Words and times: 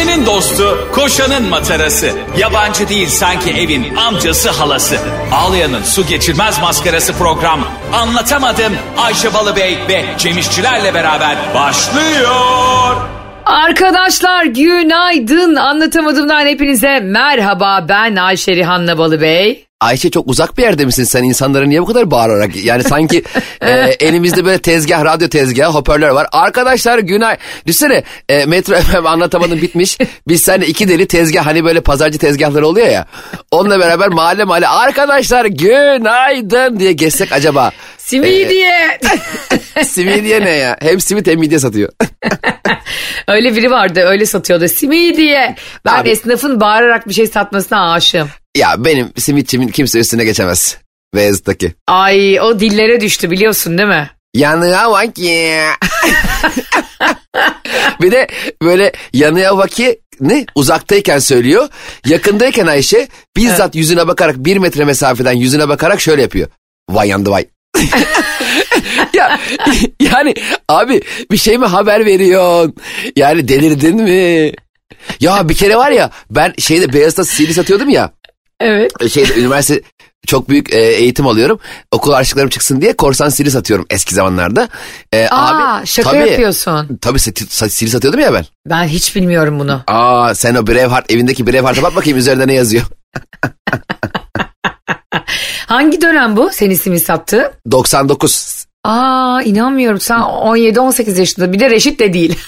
Ayşe'nin 0.00 0.26
dostu, 0.26 0.88
koşanın 0.94 1.48
matarası. 1.48 2.10
Yabancı 2.38 2.88
değil 2.88 3.08
sanki 3.08 3.50
evin 3.50 3.96
amcası 3.96 4.50
halası. 4.50 4.96
Ağlayan'ın 5.32 5.82
su 5.82 6.06
geçirmez 6.06 6.60
maskarası 6.60 7.12
program. 7.12 7.60
Anlatamadım 7.92 8.72
Ayşe 8.98 9.34
Balıbey 9.34 9.78
ve 9.88 10.04
Cemişçilerle 10.18 10.94
beraber 10.94 11.36
başlıyor. 11.54 12.96
Arkadaşlar 13.46 14.44
günaydın. 14.44 15.56
Anlatamadığımdan 15.56 16.46
hepinize 16.46 17.00
merhaba. 17.00 17.86
Ben 17.88 18.16
Ayşe 18.16 18.56
Rihanna 18.56 18.98
Balıbey. 18.98 19.69
Ayşe 19.80 20.10
çok 20.10 20.28
uzak 20.28 20.58
bir 20.58 20.62
yerde 20.62 20.84
misin 20.84 21.04
sen 21.04 21.22
insanlara 21.22 21.66
niye 21.66 21.82
bu 21.82 21.86
kadar 21.86 22.10
bağırarak 22.10 22.56
yani 22.64 22.84
sanki 22.84 23.24
e, 23.60 23.70
elimizde 24.00 24.44
böyle 24.44 24.58
tezgah 24.58 25.04
radyo 25.04 25.28
tezgahı 25.28 25.72
hoparlör 25.72 26.10
var 26.10 26.26
arkadaşlar 26.32 26.98
günay 26.98 27.36
düşünsene 27.66 28.02
e, 28.28 28.46
Metro 28.46 28.74
FM 28.74 29.06
anlatamadım 29.06 29.62
bitmiş 29.62 29.98
biz 30.28 30.42
seninle 30.42 30.66
iki 30.66 30.88
deli 30.88 31.06
tezgah 31.06 31.46
hani 31.46 31.64
böyle 31.64 31.80
pazarcı 31.80 32.18
tezgahları 32.18 32.66
oluyor 32.66 32.88
ya 32.88 33.06
onunla 33.50 33.80
beraber 33.80 34.08
mahalle 34.08 34.44
mahalle 34.44 34.68
arkadaşlar 34.68 35.44
günaydın 35.44 36.80
diye 36.80 36.92
geçsek 36.92 37.32
acaba 37.32 37.70
Simidiye. 37.98 38.98
simidye 39.84 40.40
ne 40.40 40.50
ya 40.50 40.76
hem 40.80 41.00
simit 41.00 41.26
hem 41.26 41.38
midye 41.38 41.58
satıyor 41.58 41.92
öyle 43.28 43.56
biri 43.56 43.70
vardı 43.70 44.00
öyle 44.00 44.26
satıyordu. 44.26 44.68
Simidiye. 44.68 45.56
Ben 45.84 45.94
Abi- 45.94 46.10
esnafın 46.10 46.60
bağırarak 46.60 47.08
bir 47.08 47.14
şey 47.14 47.26
satmasına 47.26 47.92
aşığım. 47.92 48.28
Ya 48.56 48.84
benim 48.84 49.12
simitçimin 49.16 49.68
kimse 49.68 49.98
üstüne 49.98 50.24
geçemez 50.24 50.76
Beyazıt'taki 51.14 51.74
Ay 51.86 52.40
o 52.40 52.60
dillere 52.60 53.00
düştü 53.00 53.30
biliyorsun 53.30 53.78
değil 53.78 53.88
mi? 53.88 54.10
Yanığa 54.34 54.90
bak 54.90 55.18
ya. 55.18 55.70
bir 58.00 58.12
de 58.12 58.28
böyle 58.62 58.92
yanığa 59.12 59.58
bak 59.58 59.70
ne 60.20 60.46
uzaktayken 60.54 61.18
söylüyor. 61.18 61.68
Yakındayken 62.06 62.66
Ayşe 62.66 63.08
bizzat 63.36 63.74
yüzüne 63.74 64.08
bakarak 64.08 64.36
bir 64.36 64.56
metre 64.56 64.84
mesafeden 64.84 65.32
yüzüne 65.32 65.68
bakarak 65.68 66.00
şöyle 66.00 66.22
yapıyor. 66.22 66.48
Vay 66.90 67.08
yandı 67.08 67.30
vay. 67.30 67.46
ya 69.14 69.40
yani 70.00 70.34
abi 70.68 71.02
bir 71.30 71.36
şey 71.36 71.58
mi 71.58 71.66
haber 71.66 72.06
veriyorsun? 72.06 72.74
Yani 73.16 73.48
delirdin 73.48 73.96
mi? 73.96 74.52
Ya 75.20 75.48
bir 75.48 75.54
kere 75.54 75.76
var 75.76 75.90
ya 75.90 76.10
ben 76.30 76.54
şeyde 76.58 76.92
Beyazıt'ta 76.92 77.24
CD 77.24 77.50
satıyordum 77.52 77.88
ya 77.88 78.12
Evet. 78.60 79.10
şeyde 79.10 79.40
üniversite 79.40 79.82
çok 80.26 80.48
büyük 80.48 80.74
e, 80.74 80.78
eğitim 80.78 81.26
alıyorum. 81.26 81.60
Okul 81.90 82.12
harçlıklarım 82.12 82.48
çıksın 82.48 82.80
diye 82.80 82.96
korsan 82.96 83.28
sili 83.28 83.50
satıyorum 83.50 83.86
eski 83.90 84.14
zamanlarda. 84.14 84.68
E, 85.12 85.28
Aa 85.30 85.86
şaka 85.86 86.10
tabii, 86.10 86.28
yapıyorsun. 86.28 86.98
Tabii 87.00 87.18
sili 87.18 87.90
satıyordum 87.90 88.20
ya 88.20 88.32
ben. 88.32 88.44
Ben 88.66 88.84
hiç 88.84 89.16
bilmiyorum 89.16 89.58
bunu. 89.58 89.82
Aa 89.86 90.34
sen 90.34 90.54
o 90.54 90.66
Braveheart 90.66 91.12
evindeki 91.12 91.46
Braveheart'a 91.46 91.82
bak 91.82 91.96
bakayım 91.96 92.18
üzerinde 92.18 92.46
ne 92.46 92.54
yazıyor. 92.54 92.82
Hangi 95.66 96.02
dönem 96.02 96.36
bu 96.36 96.50
senin 96.52 96.70
ismi 96.70 97.00
sattı? 97.00 97.52
99. 97.70 98.64
Aa 98.84 99.40
inanmıyorum 99.44 100.00
sen 100.00 100.18
17-18 100.18 101.18
yaşında 101.18 101.52
bir 101.52 101.60
de 101.60 101.70
Reşit 101.70 102.00
de 102.00 102.12
değil. 102.12 102.38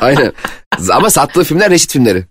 Aynen. 0.00 0.32
Ama 0.92 1.10
sattığı 1.10 1.44
filmler 1.44 1.70
Reşit 1.70 1.92
filmleri. 1.92 2.24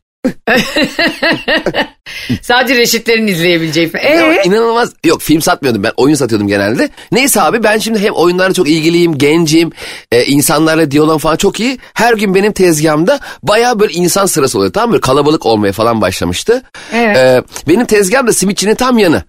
Sadece 2.41 2.75
Reşitlerin 2.75 3.27
izleyebileceği. 3.27 3.89
film. 3.89 4.01
Ee? 4.01 4.41
inanılmaz. 4.45 4.93
Yok 5.05 5.21
film 5.21 5.41
satmıyordum 5.41 5.83
ben 5.83 5.91
oyun 5.97 6.15
satıyordum 6.15 6.47
genelde. 6.47 6.89
Neyse 7.11 7.41
abi 7.41 7.63
ben 7.63 7.77
şimdi 7.77 7.99
hem 7.99 8.13
oyunlarla 8.13 8.53
çok 8.53 8.69
ilgiliyim, 8.69 9.17
gencim, 9.17 9.71
e, 10.11 10.25
insanlarla 10.25 10.91
diyalogum 10.91 11.17
falan 11.17 11.35
çok 11.35 11.59
iyi. 11.59 11.77
Her 11.93 12.13
gün 12.13 12.35
benim 12.35 12.51
tezgahımda 12.53 13.19
baya 13.43 13.79
böyle 13.79 13.93
insan 13.93 14.25
sırası 14.25 14.57
oluyor 14.57 14.73
tamam 14.73 14.89
mı? 14.89 15.01
Kalabalık 15.01 15.45
olmaya 15.45 15.71
falan 15.73 16.01
başlamıştı. 16.01 16.63
Evet. 16.93 17.17
E, 17.17 17.43
benim 17.67 17.85
tezgahım 17.85 18.27
da 18.27 18.33
simitçinin 18.33 18.75
tam 18.75 18.97
yanı. 18.97 19.23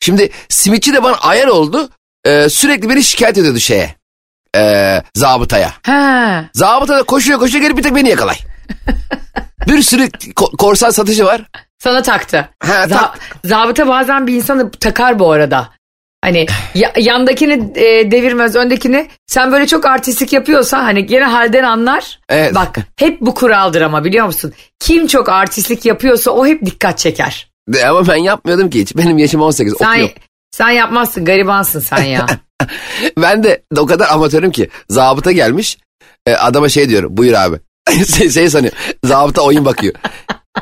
Şimdi 0.00 0.30
simitçi 0.48 0.92
de 0.94 1.02
bana 1.02 1.14
ayar 1.16 1.46
oldu. 1.46 1.88
E, 2.24 2.48
sürekli 2.48 2.88
beni 2.90 3.02
şikayet 3.02 3.38
ediyordu 3.38 3.60
şeye. 3.60 3.94
E, 4.56 5.02
zabıtaya. 5.14 5.72
Ha. 5.82 6.44
Zabıta 6.54 6.98
da 6.98 7.02
koşuyor 7.02 7.38
koşuyor 7.38 7.62
gelip 7.62 7.76
bir 7.78 7.82
tek 7.82 7.94
beni 7.94 8.08
yakalay. 8.08 8.36
bir 9.68 9.82
sürü 9.82 10.02
ko- 10.08 10.56
korsan 10.56 10.90
satıcı 10.90 11.24
var. 11.24 11.44
Sana 11.78 12.02
taktı. 12.02 12.48
Ha, 12.62 12.72
Za- 12.84 12.88
tak- 12.88 13.18
zabıta 13.44 13.88
bazen 13.88 14.26
bir 14.26 14.34
insanı 14.34 14.70
takar 14.70 15.18
bu 15.18 15.32
arada. 15.32 15.68
Hani 16.24 16.46
ya- 16.74 16.92
yandakini 16.98 17.72
e, 17.74 18.10
devirmez 18.10 18.56
öndekini 18.56 19.08
sen 19.26 19.52
böyle 19.52 19.66
çok 19.66 19.86
artistik 19.86 20.32
yapıyorsan 20.32 20.82
hani 20.82 21.06
gene 21.06 21.24
halden 21.24 21.64
anlar. 21.64 22.20
Evet. 22.28 22.54
Bak 22.54 22.76
hep 22.96 23.20
bu 23.20 23.34
kuraldır 23.34 23.80
ama 23.82 24.04
biliyor 24.04 24.26
musun? 24.26 24.52
Kim 24.80 25.06
çok 25.06 25.28
artistlik 25.28 25.84
yapıyorsa 25.86 26.30
o 26.30 26.46
hep 26.46 26.66
dikkat 26.66 26.98
çeker. 26.98 27.50
De- 27.68 27.86
Ama 27.88 28.08
ben 28.08 28.16
yapmıyordum 28.16 28.70
ki 28.70 28.80
hiç. 28.80 28.96
Benim 28.96 29.18
yaşım 29.18 29.40
18 29.42 29.74
Sen 29.78 29.86
okuyorum. 29.90 30.12
sen 30.50 30.68
yapmazsın 30.70 31.24
garibansın 31.24 31.80
sen 31.80 32.02
ya. 32.02 32.26
Ben 33.18 33.44
de 33.44 33.62
o 33.78 33.86
kadar 33.86 34.08
amatörüm 34.08 34.50
ki 34.50 34.68
zabıta 34.88 35.32
gelmiş 35.32 35.78
e, 36.26 36.34
adama 36.34 36.68
şey 36.68 36.88
diyorum 36.88 37.16
buyur 37.16 37.32
abi. 37.32 37.56
şey, 38.16 38.30
şey 38.30 38.50
sanıyor 38.50 38.72
zabıta 39.04 39.42
oyun 39.42 39.64
bakıyor. 39.64 39.94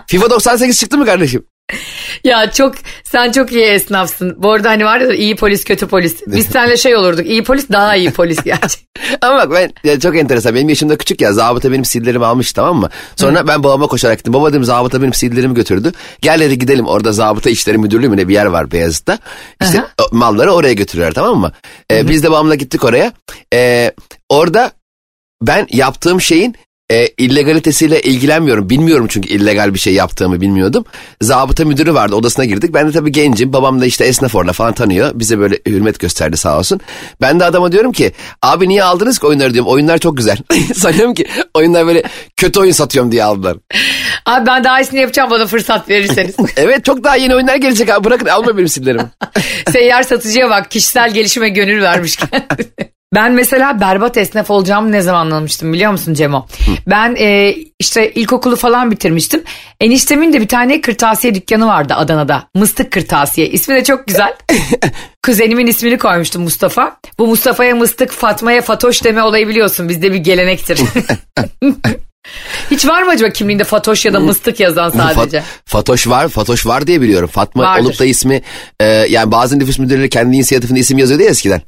FIFA 0.06 0.30
98 0.30 0.80
çıktı 0.80 0.98
mı 0.98 1.06
kardeşim? 1.06 1.44
ya 2.24 2.50
çok 2.50 2.74
sen 3.04 3.32
çok 3.32 3.52
iyi 3.52 3.64
esnafsın. 3.64 4.34
Bu 4.42 4.52
arada 4.52 4.70
hani 4.70 4.84
var 4.84 5.00
ya 5.00 5.12
iyi 5.12 5.36
polis 5.36 5.64
kötü 5.64 5.86
polis. 5.86 6.16
Biz 6.26 6.46
seninle 6.52 6.76
şey 6.76 6.96
olurduk 6.96 7.26
iyi 7.26 7.44
polis 7.44 7.68
daha 7.72 7.96
iyi 7.96 8.10
polis 8.10 8.42
gerçekten. 8.44 8.86
Ama 9.20 9.38
bak 9.38 9.52
ben 9.52 9.90
ya 9.90 10.00
çok 10.00 10.16
enteresan 10.16 10.54
benim 10.54 10.68
yaşımda 10.68 10.96
küçük 10.98 11.20
ya 11.20 11.32
zabıta 11.32 11.72
benim 11.72 11.84
sillerimi 11.84 12.26
almış 12.26 12.52
tamam 12.52 12.76
mı? 12.76 12.90
Sonra 13.16 13.48
ben 13.48 13.62
babama 13.62 13.86
koşarak 13.86 14.18
gittim. 14.18 14.34
Baba 14.34 14.50
dedim 14.50 14.64
zabıta 14.64 15.02
benim 15.02 15.14
sillerimi 15.14 15.54
götürdü. 15.54 15.92
Gel 16.20 16.40
dedi 16.40 16.58
gidelim 16.58 16.86
orada 16.86 17.12
zabıta 17.12 17.50
işleri 17.50 17.78
müdürlüğü 17.78 18.08
mü 18.08 18.16
ne 18.16 18.28
bir 18.28 18.34
yer 18.34 18.46
var 18.46 18.72
Beyazıt'ta. 18.72 19.18
İşte 19.62 19.84
o 20.02 20.16
malları 20.16 20.52
oraya 20.52 20.72
götürüyorlar 20.72 21.14
tamam 21.14 21.38
mı? 21.38 21.52
Ee, 21.92 22.08
biz 22.08 22.22
de 22.22 22.30
babamla 22.30 22.54
gittik 22.54 22.84
oraya. 22.84 23.12
Ee, 23.54 23.92
orada 24.28 24.72
ben 25.42 25.66
yaptığım 25.70 26.20
şeyin 26.20 26.56
e, 26.90 27.08
illegalitesiyle 27.18 28.00
ilgilenmiyorum. 28.02 28.70
Bilmiyorum 28.70 29.06
çünkü 29.10 29.28
illegal 29.28 29.74
bir 29.74 29.78
şey 29.78 29.94
yaptığımı 29.94 30.40
bilmiyordum. 30.40 30.84
Zabıta 31.22 31.64
müdürü 31.64 31.94
vardı 31.94 32.14
odasına 32.14 32.44
girdik. 32.44 32.74
Ben 32.74 32.88
de 32.88 32.92
tabii 32.92 33.12
gencim. 33.12 33.52
Babam 33.52 33.80
da 33.80 33.86
işte 33.86 34.04
esnaf 34.04 34.34
orada 34.34 34.52
falan 34.52 34.72
tanıyor. 34.72 35.10
Bize 35.14 35.38
böyle 35.38 35.58
hürmet 35.66 35.98
gösterdi 35.98 36.36
sağ 36.36 36.58
olsun. 36.58 36.80
Ben 37.20 37.40
de 37.40 37.44
adama 37.44 37.72
diyorum 37.72 37.92
ki 37.92 38.12
abi 38.42 38.68
niye 38.68 38.84
aldınız 38.84 39.18
ki 39.18 39.26
oyunları 39.26 39.54
diyorum. 39.54 39.70
Oyunlar 39.70 39.98
çok 39.98 40.16
güzel. 40.16 40.36
Sanıyorum 40.74 41.14
ki 41.14 41.26
oyunlar 41.54 41.86
böyle 41.86 42.02
kötü 42.36 42.60
oyun 42.60 42.72
satıyorum 42.72 43.12
diye 43.12 43.24
aldılar. 43.24 43.56
Abi 44.26 44.46
ben 44.46 44.64
daha 44.64 44.80
iyisini 44.80 45.00
yapacağım 45.00 45.30
bana 45.30 45.46
fırsat 45.46 45.88
verirseniz. 45.88 46.34
Evet 46.56 46.84
çok 46.84 47.04
daha 47.04 47.16
yeni 47.16 47.34
oyunlar 47.34 47.56
gelecek 47.56 47.90
abi. 47.90 48.04
Bırakın 48.04 48.26
alma 48.26 48.56
benim 48.56 48.68
sillerimi. 48.68 49.04
Seyyar 49.72 50.02
satıcıya 50.02 50.50
bak 50.50 50.70
kişisel 50.70 51.14
gelişime 51.14 51.48
gönül 51.48 51.82
vermiş 51.82 52.16
kendine. 52.16 52.95
Ben 53.14 53.32
mesela 53.32 53.80
berbat 53.80 54.16
esnaf 54.16 54.50
olacağımı 54.50 54.92
ne 54.92 55.02
zaman 55.02 55.20
anlamıştım 55.20 55.72
biliyor 55.72 55.92
musun 55.92 56.14
Cemo? 56.14 56.46
Ben 56.86 57.16
e, 57.18 57.54
işte 57.78 58.12
ilkokulu 58.12 58.56
falan 58.56 58.90
bitirmiştim. 58.90 59.42
Eniştemin 59.80 60.32
de 60.32 60.40
bir 60.40 60.48
tane 60.48 60.80
kırtasiye 60.80 61.34
dükkanı 61.34 61.66
vardı 61.66 61.94
Adana'da. 61.94 62.48
Mıstık 62.54 62.92
Kırtasiye. 62.92 63.48
İsmi 63.48 63.74
de 63.74 63.84
çok 63.84 64.06
güzel. 64.06 64.34
Kuzenimin 65.22 65.66
ismini 65.66 65.98
koymuştum 65.98 66.42
Mustafa. 66.42 66.96
Bu 67.18 67.26
Mustafa'ya 67.26 67.74
mıstık, 67.74 68.10
Fatma'ya 68.10 68.62
Fatoş 68.62 69.04
deme 69.04 69.22
olayı 69.22 69.48
biliyorsun. 69.48 69.88
Bizde 69.88 70.12
bir 70.12 70.18
gelenektir. 70.18 70.80
Hiç 72.70 72.86
var 72.86 73.02
mı 73.02 73.10
acaba 73.10 73.30
kimliğinde 73.30 73.64
Fatoş 73.64 74.04
ya 74.04 74.12
da 74.12 74.20
mıstık 74.20 74.60
yazan 74.60 74.90
sadece? 74.90 75.38
Fat- 75.38 75.42
Fatoş 75.66 76.06
var, 76.06 76.28
Fatoş 76.28 76.66
var 76.66 76.86
diye 76.86 77.00
biliyorum. 77.00 77.28
Fatma 77.28 77.62
Vardır. 77.62 77.84
olup 77.84 77.98
da 77.98 78.04
ismi 78.04 78.42
e, 78.80 78.84
yani 78.86 79.32
bazı 79.32 79.58
nüfus 79.58 79.78
müdürleri 79.78 80.08
kendi 80.08 80.36
inisiyatifinde 80.36 80.80
isim 80.80 80.98
yazıyordu 80.98 81.22
ya 81.24 81.30
eskiden. 81.30 81.62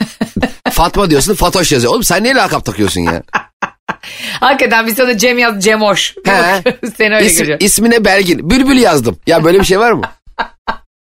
Fatma 0.76 1.10
diyorsun, 1.10 1.34
Fatoş 1.34 1.72
yazıyor. 1.72 1.92
Oğlum 1.92 2.04
sen 2.04 2.22
niye 2.22 2.34
lakap 2.34 2.64
takıyorsun 2.64 3.00
ya? 3.00 3.22
Hakikaten 4.40 4.86
biz 4.86 4.96
sana 4.96 5.18
Cem 5.18 5.38
yaz 5.38 5.64
Cemoş. 5.64 6.14
He. 6.24 6.62
Seni 6.96 7.14
öyle 7.14 7.26
İsim, 7.26 7.38
görüyor. 7.38 7.60
ismine 7.60 8.04
Belgin. 8.04 8.50
Bülbül 8.50 8.76
yazdım. 8.76 9.18
Ya 9.26 9.44
böyle 9.44 9.60
bir 9.60 9.64
şey 9.64 9.78
var 9.78 9.92
mı? 9.92 10.02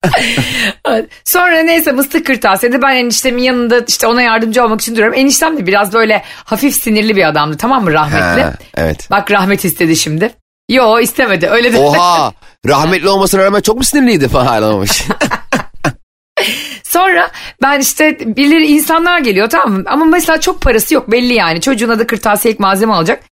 Sonra 1.24 1.64
neyse 1.64 1.92
mıstık 1.92 2.26
kırtasiyede 2.26 2.82
ben 2.82 2.96
eniştemin 2.96 3.42
yanında 3.44 3.80
işte 3.88 4.08
ona 4.08 4.22
yardımcı 4.22 4.64
olmak 4.64 4.82
için 4.82 4.94
duruyorum. 4.96 5.14
Eniştem 5.14 5.58
de 5.58 5.68
biraz 5.68 5.94
böyle 5.94 6.24
hafif 6.44 6.76
sinirli 6.76 7.16
bir 7.16 7.28
adamdı 7.28 7.58
tamam 7.58 7.84
mı 7.84 7.94
rahmetli. 7.94 8.44
Ha, 8.44 8.54
evet. 8.78 9.08
Bak 9.12 9.32
rahmet 9.32 9.66
istedi 9.66 9.96
şimdi. 9.96 10.32
Yo 10.70 11.00
istemedi 11.00 11.48
öyle 11.48 11.74
de. 11.74 11.78
Oha 11.78 12.34
rahmetli 12.68 13.10
olmasına 13.10 13.44
rağmen 13.44 13.62
çok 13.62 13.78
mu 13.78 13.84
sinirliydi 13.84 14.28
falan 14.28 14.64
olmuş. 14.64 15.04
Sonra 16.90 17.32
ben 17.62 17.80
işte 17.80 18.18
birileri 18.36 18.66
insanlar 18.68 19.20
geliyor 19.20 19.50
tamam 19.50 19.72
mı? 19.72 19.84
Ama 19.88 20.06
mesela 20.06 20.42
çok 20.42 20.62
parası 20.62 20.94
yok 20.94 21.12
belli 21.12 21.34
yani. 21.34 21.62
Çocuğuna 21.62 22.00
da 22.00 22.08
kırtasiyelik 22.08 22.60
malzeme 22.60 22.94
alacak. 22.94 23.24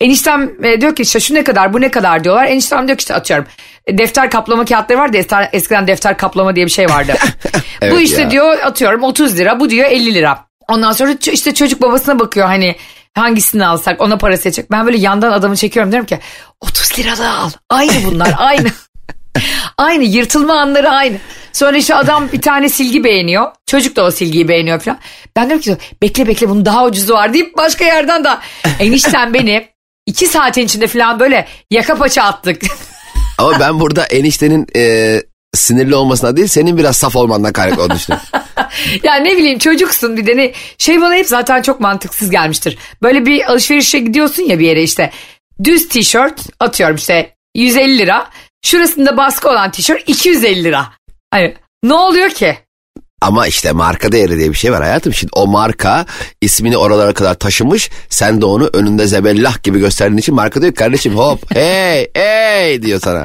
Eniştem 0.00 0.50
e, 0.64 0.80
diyor 0.80 0.96
ki 0.96 1.02
işte 1.02 1.20
şu 1.20 1.34
ne 1.34 1.44
kadar 1.44 1.72
bu 1.72 1.80
ne 1.80 1.90
kadar 1.90 2.24
diyorlar. 2.24 2.44
Eniştem 2.44 2.86
diyor 2.88 2.98
ki 2.98 3.02
işte 3.02 3.14
atıyorum. 3.14 3.46
e, 3.86 3.98
Defter 3.98 4.30
kaplama 4.30 4.64
kağıtları 4.64 4.98
vardı 4.98 5.16
ya 5.16 5.50
eskiden- 5.52 5.86
defter 5.86 6.16
kaplama 6.18 6.56
diye 6.56 6.66
bir 6.66 6.70
şey 6.70 6.86
vardı. 6.86 7.14
bu 7.82 7.86
Evet 7.86 8.00
işte 8.00 8.22
ya. 8.22 8.30
diyor 8.30 8.58
atıyorum 8.58 9.02
30 9.02 9.38
lira 9.38 9.60
bu 9.60 9.70
diyor 9.70 9.90
50 9.90 10.14
lira. 10.14 10.44
Ondan 10.68 10.92
sonra 10.92 11.12
işte 11.32 11.54
çocuk 11.54 11.82
babasına 11.82 12.18
bakıyor 12.18 12.46
hani 12.46 12.76
hangisini 13.14 13.66
alsak 13.66 14.00
ona 14.00 14.18
parası 14.18 14.48
edecek. 14.48 14.70
Ben 14.70 14.86
böyle 14.86 14.98
yandan 14.98 15.32
adamı 15.32 15.56
çekiyorum 15.56 15.92
diyorum 15.92 16.06
ki 16.06 16.18
30 16.60 16.98
liralığı 16.98 17.30
al. 17.38 17.50
Aynı 17.70 17.92
bunlar 18.04 18.34
aynı. 18.36 18.68
aynı 19.78 20.04
yırtılma 20.04 20.60
anları 20.60 20.90
aynı. 20.90 21.16
Sonra 21.52 21.76
işte 21.76 21.94
adam 21.94 22.28
bir 22.32 22.40
tane 22.40 22.68
silgi 22.68 23.04
beğeniyor. 23.04 23.52
Çocuk 23.66 23.96
da 23.96 24.04
o 24.04 24.10
silgiyi 24.10 24.48
beğeniyor 24.48 24.80
falan. 24.80 24.98
Ben 25.36 25.48
diyorum 25.48 25.62
ki 25.62 25.76
bekle 26.02 26.28
bekle 26.28 26.48
bunun 26.48 26.64
daha 26.64 26.84
ucuzu 26.84 27.14
var 27.14 27.34
deyip 27.34 27.56
başka 27.56 27.84
yerden 27.84 28.24
da 28.24 28.40
enişten 28.80 29.34
beni 29.34 29.68
iki 30.06 30.26
saatin 30.26 30.62
içinde 30.62 30.86
falan 30.86 31.20
böyle 31.20 31.48
yaka 31.70 31.94
paça 31.94 32.22
attık. 32.22 32.62
Ama 33.38 33.60
ben 33.60 33.80
burada 33.80 34.04
eniştenin 34.04 34.66
e, 34.76 35.22
sinirli 35.54 35.94
olmasına 35.94 36.36
değil 36.36 36.48
senin 36.48 36.78
biraz 36.78 36.96
saf 36.96 37.16
olmandan 37.16 37.52
kaynaklı 37.52 37.82
olduğunu 37.82 37.96
düşünüyorum. 37.96 38.28
ya 39.02 39.14
ne 39.14 39.36
bileyim 39.36 39.58
çocuksun 39.58 40.16
bir 40.16 40.26
de 40.26 40.36
ne 40.36 40.52
şey 40.78 41.00
bana 41.00 41.14
hep 41.14 41.26
zaten 41.26 41.62
çok 41.62 41.80
mantıksız 41.80 42.30
gelmiştir. 42.30 42.78
Böyle 43.02 43.26
bir 43.26 43.50
alışverişe 43.50 43.98
gidiyorsun 43.98 44.42
ya 44.42 44.58
bir 44.58 44.66
yere 44.66 44.82
işte 44.82 45.10
düz 45.64 45.88
tişört 45.88 46.40
atıyorum 46.60 46.96
işte 46.96 47.36
150 47.54 47.98
lira. 47.98 48.26
Şurasında 48.66 49.16
baskı 49.16 49.48
olan 49.50 49.70
tişört 49.70 50.08
250 50.08 50.64
lira. 50.64 50.86
Hani 51.30 51.54
ne 51.82 51.94
oluyor 51.94 52.30
ki? 52.30 52.58
Ama 53.20 53.46
işte 53.46 53.72
marka 53.72 54.12
değeri 54.12 54.38
diye 54.38 54.50
bir 54.50 54.56
şey 54.56 54.72
var 54.72 54.82
hayatım. 54.82 55.14
Şimdi 55.14 55.30
o 55.36 55.46
marka 55.46 56.06
ismini 56.40 56.76
oralara 56.76 57.12
kadar 57.12 57.34
taşımış. 57.34 57.90
Sen 58.08 58.40
de 58.40 58.46
onu 58.46 58.70
önünde 58.72 59.06
zebellah 59.06 59.62
gibi 59.62 59.78
gösterdiğin 59.78 60.18
için 60.18 60.34
marka 60.34 60.62
diyor 60.62 60.74
kardeşim 60.74 61.16
hop 61.16 61.54
hey 61.54 62.06
hey 62.14 62.82
diyor 62.82 63.00
sana. 63.00 63.24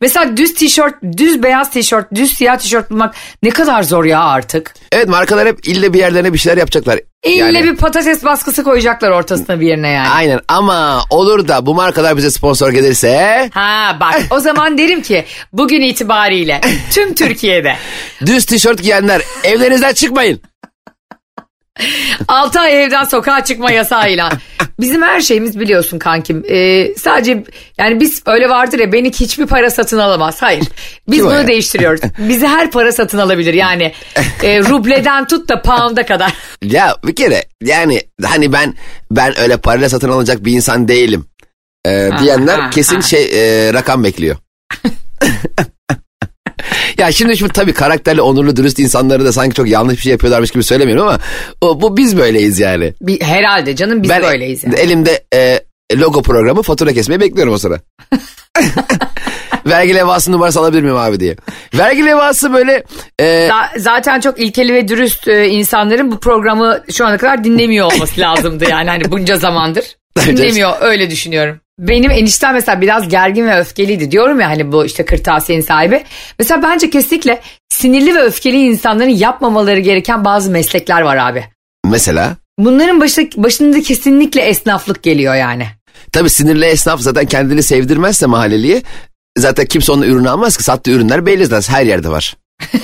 Mesela 0.00 0.36
düz 0.36 0.54
tişört, 0.54 0.94
düz 1.16 1.42
beyaz 1.42 1.70
tişört, 1.70 2.14
düz 2.14 2.34
siyah 2.34 2.58
tişört 2.58 2.90
bulmak 2.90 3.14
ne 3.42 3.50
kadar 3.50 3.82
zor 3.82 4.04
ya 4.04 4.20
artık. 4.20 4.74
Evet 4.92 5.08
markalar 5.08 5.48
hep 5.48 5.68
ille 5.68 5.92
bir 5.92 5.98
yerlerine 5.98 6.32
bir 6.32 6.38
şeyler 6.38 6.58
yapacaklar. 6.58 7.00
İlle 7.24 7.36
Yani- 7.36 7.64
bir 7.64 7.76
patates 7.76 8.24
baskısı 8.24 8.64
koyacaklar 8.64 9.10
ortasına 9.10 9.60
bir 9.60 9.66
yerine 9.66 9.88
yani. 9.88 10.08
Aynen 10.08 10.40
ama 10.48 11.02
olur 11.10 11.48
da 11.48 11.66
bu 11.66 11.74
markalar 11.74 12.16
bize 12.16 12.30
sponsor 12.30 12.70
gelirse 12.70 13.50
Ha 13.54 13.96
bak 14.00 14.22
o 14.30 14.40
zaman 14.40 14.78
derim 14.78 15.02
ki 15.02 15.24
bugün 15.52 15.80
itibariyle 15.80 16.60
tüm 16.90 17.14
Türkiye'de 17.14 17.76
düz 18.26 18.44
tişört 18.46 18.82
giyenler 18.82 19.22
evlerinizden 19.44 19.92
çıkmayın. 19.92 20.40
6 22.28 22.60
ay 22.60 22.84
evden 22.84 23.04
sokağa 23.04 23.44
çıkma 23.44 23.72
yasağıyla. 23.72 24.30
Bizim 24.80 25.02
her 25.02 25.20
şeyimiz 25.20 25.60
biliyorsun 25.60 25.98
kankim. 25.98 26.44
Ee, 26.48 26.94
sadece 26.96 27.44
yani 27.78 28.00
biz 28.00 28.22
öyle 28.26 28.48
vardır 28.48 28.78
ya 28.78 28.92
beni 28.92 29.10
hiçbir 29.10 29.46
para 29.46 29.70
satın 29.70 29.98
alamaz. 29.98 30.42
Hayır. 30.42 30.64
Biz 31.08 31.18
Kim 31.18 31.26
bunu 31.26 31.46
değiştiriyoruz. 31.46 32.00
Bizi 32.18 32.46
her 32.46 32.70
para 32.70 32.92
satın 32.92 33.18
alabilir. 33.18 33.54
Yani 33.54 33.92
e, 34.42 34.60
rubleden 34.60 35.26
tut 35.26 35.48
da 35.48 35.62
pound'a 35.62 36.06
kadar. 36.06 36.34
Ya 36.62 36.96
bir 37.04 37.14
kere 37.14 37.44
yani 37.62 38.02
hani 38.24 38.52
ben 38.52 38.74
ben 39.10 39.40
öyle 39.40 39.56
parayla 39.56 39.88
satın 39.88 40.08
alacak 40.08 40.44
bir 40.44 40.52
insan 40.52 40.88
değilim. 40.88 41.26
Ee, 41.86 42.10
diyenler 42.20 42.70
kesin 42.70 43.00
şey 43.00 43.24
e, 43.24 43.72
rakam 43.72 44.04
bekliyor. 44.04 44.36
ya 46.98 47.12
şimdi 47.12 47.36
şimdi 47.36 47.52
tabii 47.52 47.72
karakterli, 47.72 48.22
onurlu, 48.22 48.56
dürüst 48.56 48.78
insanları 48.78 49.24
da 49.24 49.32
sanki 49.32 49.54
çok 49.54 49.68
yanlış 49.68 49.96
bir 49.96 50.02
şey 50.02 50.12
yapıyorlarmış 50.12 50.50
gibi 50.50 50.64
söylemiyorum 50.64 51.08
ama 51.08 51.18
o, 51.60 51.80
bu 51.80 51.96
biz 51.96 52.16
böyleyiz 52.16 52.58
yani. 52.58 52.94
Bir, 53.00 53.20
herhalde 53.20 53.76
canım 53.76 54.02
biz 54.02 54.10
ben 54.10 54.22
böyleyiz 54.22 54.64
yani. 54.64 54.74
elimde 54.74 55.24
e, 55.34 55.60
logo 55.94 56.22
programı 56.22 56.62
fatura 56.62 56.92
kesmeyi 56.92 57.20
bekliyorum 57.20 57.52
o 57.54 57.58
sıra. 57.58 57.80
Vergi 59.66 59.94
levhası 59.94 60.32
numarası 60.32 60.60
alabilir 60.60 60.82
miyim 60.82 60.96
abi 60.96 61.20
diye. 61.20 61.36
Vergi 61.74 62.06
levhası 62.06 62.52
böyle 62.52 62.84
e, 63.20 63.24
Za- 63.24 63.78
zaten 63.78 64.20
çok 64.20 64.40
ilkeli 64.40 64.74
ve 64.74 64.88
dürüst 64.88 65.28
e, 65.28 65.48
insanların 65.48 66.12
bu 66.12 66.20
programı 66.20 66.84
şu 66.92 67.06
ana 67.06 67.18
kadar 67.18 67.44
dinlemiyor 67.44 67.92
olması 67.92 68.20
lazımdı 68.20 68.64
yani 68.70 68.90
hani 68.90 69.10
bunca 69.10 69.36
zamandır. 69.36 69.84
Dinlemiyor 70.26 70.72
öyle 70.80 71.10
düşünüyorum. 71.10 71.60
Benim 71.78 72.10
eniştem 72.10 72.54
mesela 72.54 72.80
biraz 72.80 73.08
gergin 73.08 73.46
ve 73.46 73.58
öfkeliydi 73.58 74.10
diyorum 74.10 74.40
ya 74.40 74.48
hani 74.48 74.72
bu 74.72 74.84
işte 74.84 75.04
kırtasiyenin 75.04 75.64
sahibi. 75.64 76.04
Mesela 76.38 76.62
bence 76.62 76.90
kesinlikle 76.90 77.40
sinirli 77.68 78.14
ve 78.14 78.22
öfkeli 78.22 78.56
insanların 78.66 79.08
yapmamaları 79.10 79.80
gereken 79.80 80.24
bazı 80.24 80.50
meslekler 80.50 81.00
var 81.00 81.16
abi. 81.16 81.44
mesela 81.86 82.36
Bunların 82.58 83.00
başı, 83.00 83.30
başında 83.36 83.80
kesinlikle 83.80 84.40
esnaflık 84.40 85.02
geliyor 85.02 85.34
yani. 85.34 85.66
Tabii 86.12 86.30
sinirli 86.30 86.64
esnaf 86.64 87.00
zaten 87.00 87.26
kendini 87.26 87.62
sevdirmezse 87.62 88.26
mahalleliye 88.26 88.82
zaten 89.38 89.66
kimse 89.66 89.92
onun 89.92 90.02
ürünü 90.02 90.30
almaz 90.30 90.56
ki 90.56 90.62
sattığı 90.64 90.90
ürünler 90.90 91.26
belli 91.26 91.46
zaten 91.46 91.74
her 91.74 91.84
yerde 91.84 92.08
var. 92.08 92.36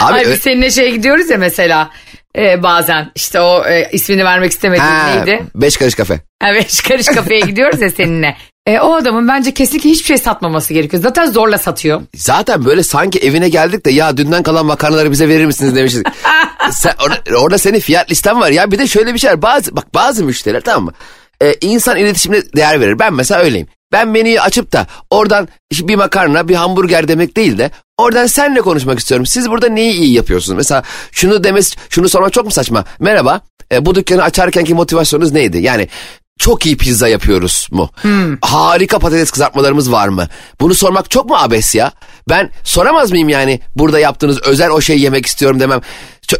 Abi 0.00 0.20
ö- 0.20 0.32
biz 0.32 0.40
seninle 0.40 0.70
şeye 0.70 0.90
gidiyoruz 0.90 1.30
ya 1.30 1.38
mesela 1.38 1.90
e, 2.38 2.62
bazen 2.62 3.10
işte 3.14 3.40
o 3.40 3.64
e, 3.64 3.88
ismini 3.92 4.24
vermek 4.24 4.52
istemediğim 4.52 4.90
ha, 4.90 5.14
neydi? 5.14 5.42
beş 5.54 5.76
karış 5.76 5.94
kafe. 5.94 6.20
Evet 6.44 6.82
karış 6.88 7.06
kafeye 7.06 7.40
gidiyoruz 7.46 7.80
ya 7.80 7.90
seninle. 7.90 8.36
E, 8.66 8.80
o 8.80 8.94
adamın 8.94 9.28
bence 9.28 9.54
kesinlikle 9.54 9.90
hiçbir 9.90 10.06
şey 10.06 10.18
satmaması 10.18 10.74
gerekiyor. 10.74 11.02
Zaten 11.02 11.26
zorla 11.26 11.58
satıyor. 11.58 12.02
Zaten 12.14 12.64
böyle 12.64 12.82
sanki 12.82 13.18
evine 13.18 13.48
geldik 13.48 13.86
de 13.86 13.90
ya 13.90 14.16
dünden 14.16 14.42
kalan 14.42 14.66
makarnaları 14.66 15.10
bize 15.10 15.28
verir 15.28 15.46
misiniz 15.46 15.76
demişiz. 15.76 16.02
Sen, 16.70 16.92
orada, 17.04 17.38
orada 17.38 17.58
senin 17.58 17.80
fiyat 17.80 18.10
listen 18.10 18.40
var 18.40 18.50
ya 18.50 18.70
bir 18.70 18.78
de 18.78 18.86
şöyle 18.86 19.14
bir 19.14 19.18
şey 19.18 19.30
var 19.30 19.42
bazı 19.42 19.76
bak 19.76 19.94
bazı 19.94 20.24
müşteriler 20.24 20.60
tamam 20.60 20.84
mı? 20.84 20.92
Ee, 21.42 21.54
insan 21.60 21.96
iletişimine 21.96 22.42
değer 22.56 22.80
verir. 22.80 22.98
Ben 22.98 23.14
mesela 23.14 23.40
öyleyim. 23.40 23.66
Ben 23.92 24.08
menüyü 24.08 24.40
açıp 24.40 24.72
da 24.72 24.86
oradan 25.10 25.48
bir 25.72 25.94
makarna 25.94 26.48
bir 26.48 26.54
hamburger 26.54 27.08
demek 27.08 27.36
değil 27.36 27.58
de 27.58 27.70
oradan 27.98 28.26
senle 28.26 28.60
konuşmak 28.60 28.98
istiyorum. 28.98 29.26
Siz 29.26 29.50
burada 29.50 29.68
neyi 29.68 29.92
iyi 29.92 30.12
yapıyorsunuz? 30.12 30.56
Mesela 30.56 30.82
şunu 31.12 31.44
demesi 31.44 31.76
şunu 31.90 32.08
sormak 32.08 32.32
çok 32.32 32.44
mu 32.44 32.50
saçma? 32.50 32.84
Merhaba 32.98 33.40
e, 33.72 33.86
bu 33.86 33.94
dükkanı 33.94 34.22
açarkenki 34.22 34.74
motivasyonunuz 34.74 35.32
neydi? 35.32 35.58
Yani 35.58 35.88
çok 36.38 36.66
iyi 36.66 36.76
pizza 36.76 37.08
yapıyoruz 37.08 37.68
mu? 37.70 37.90
Harika 38.42 38.98
patates 38.98 39.30
kızartmalarımız 39.30 39.92
var 39.92 40.08
mı? 40.08 40.28
Bunu 40.60 40.74
sormak 40.74 41.10
çok 41.10 41.30
mu 41.30 41.36
abes 41.36 41.74
ya? 41.74 41.92
Ben 42.28 42.50
soramaz 42.64 43.10
mıyım 43.10 43.28
yani 43.28 43.60
burada 43.76 43.98
yaptığınız 43.98 44.42
özel 44.42 44.70
o 44.70 44.80
şeyi 44.80 45.00
yemek 45.00 45.26
istiyorum 45.26 45.60
demem. 45.60 45.80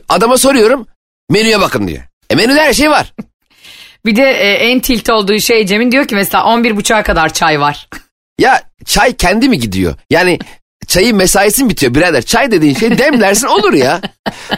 Adama 0.08 0.38
soruyorum 0.38 0.86
menüye 1.30 1.60
bakın 1.60 1.88
diyor. 1.88 2.02
E 2.30 2.34
menüde 2.34 2.60
her 2.60 2.72
şey 2.72 2.90
var. 2.90 3.12
Bir 4.06 4.16
de 4.16 4.22
e, 4.22 4.52
en 4.52 4.80
tilt 4.80 5.10
olduğu 5.10 5.38
şey 5.38 5.66
Cem'in 5.66 5.92
diyor 5.92 6.06
ki 6.06 6.14
mesela 6.14 6.44
11.30'a 6.44 7.02
kadar 7.02 7.32
çay 7.32 7.60
var. 7.60 7.88
Ya 8.38 8.62
çay 8.84 9.16
kendi 9.16 9.48
mi 9.48 9.58
gidiyor? 9.58 9.94
Yani 10.10 10.38
çayın 10.86 11.16
mesaisi 11.16 11.64
mi 11.64 11.70
bitiyor 11.70 11.94
birader? 11.94 12.22
Çay 12.22 12.50
dediğin 12.50 12.74
şey 12.74 12.98
demlersin 12.98 13.46
olur 13.46 13.72
ya. 13.72 14.00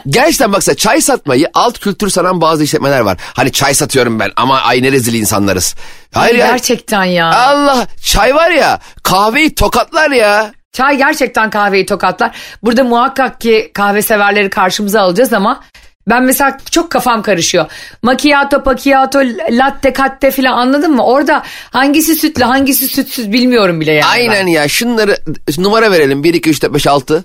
Gerçekten 0.06 0.52
baksa 0.52 0.74
çay 0.74 1.00
satmayı 1.00 1.48
alt 1.54 1.78
kültür 1.78 2.08
sanan 2.10 2.40
bazı 2.40 2.64
işletmeler 2.64 3.00
var. 3.00 3.18
Hani 3.34 3.52
çay 3.52 3.74
satıyorum 3.74 4.20
ben 4.20 4.30
ama 4.36 4.60
ay 4.60 4.82
ne 4.82 4.92
rezil 4.92 5.14
insanlarız. 5.14 5.74
Hayır 6.14 6.34
ya. 6.34 6.46
Gerçekten 6.46 7.04
ya. 7.04 7.26
Allah 7.26 7.86
çay 8.02 8.34
var 8.34 8.50
ya 8.50 8.80
kahveyi 9.02 9.54
tokatlar 9.54 10.10
ya. 10.10 10.52
Çay 10.72 10.96
gerçekten 10.96 11.50
kahveyi 11.50 11.86
tokatlar. 11.86 12.36
Burada 12.62 12.84
muhakkak 12.84 13.40
ki 13.40 13.70
kahve 13.74 14.02
severleri 14.02 14.50
karşımıza 14.50 15.00
alacağız 15.00 15.32
ama 15.32 15.60
ben 16.08 16.22
mesela 16.22 16.58
çok 16.70 16.90
kafam 16.90 17.22
karışıyor. 17.22 17.66
Macchiato, 18.02 18.62
macchiato, 18.66 19.18
latte, 19.50 19.92
katte 19.92 20.30
falan 20.30 20.52
anladın 20.52 20.92
mı? 20.92 21.04
Orada 21.04 21.42
hangisi 21.70 22.14
sütlü 22.14 22.44
hangisi 22.44 22.88
sütsüz 22.88 23.32
bilmiyorum 23.32 23.80
bile 23.80 23.92
yani. 23.92 24.02
ben. 24.02 24.10
Aynen 24.10 24.46
ya 24.46 24.68
şunları 24.68 25.16
numara 25.58 25.90
verelim 25.90 26.24
1 26.24 26.34
2 26.34 26.50
3 26.50 26.62
4 26.62 26.74
5 26.74 26.86
6. 26.86 27.24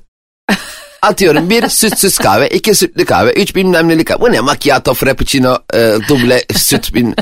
Atıyorum 1.01 1.49
bir 1.49 1.69
sütsüz 1.69 2.17
kahve, 2.17 2.49
iki 2.49 2.75
sütlü 2.75 3.05
kahve, 3.05 3.33
üç 3.33 3.55
bilmem 3.55 3.87
neli 3.87 4.03
kahve. 4.03 4.21
Bu 4.21 4.31
ne 4.31 4.39
macchiato, 4.39 4.93
frappuccino, 4.93 5.57
e, 5.73 5.77
duble, 6.07 6.43
süt. 6.55 6.93
Bin... 6.93 7.15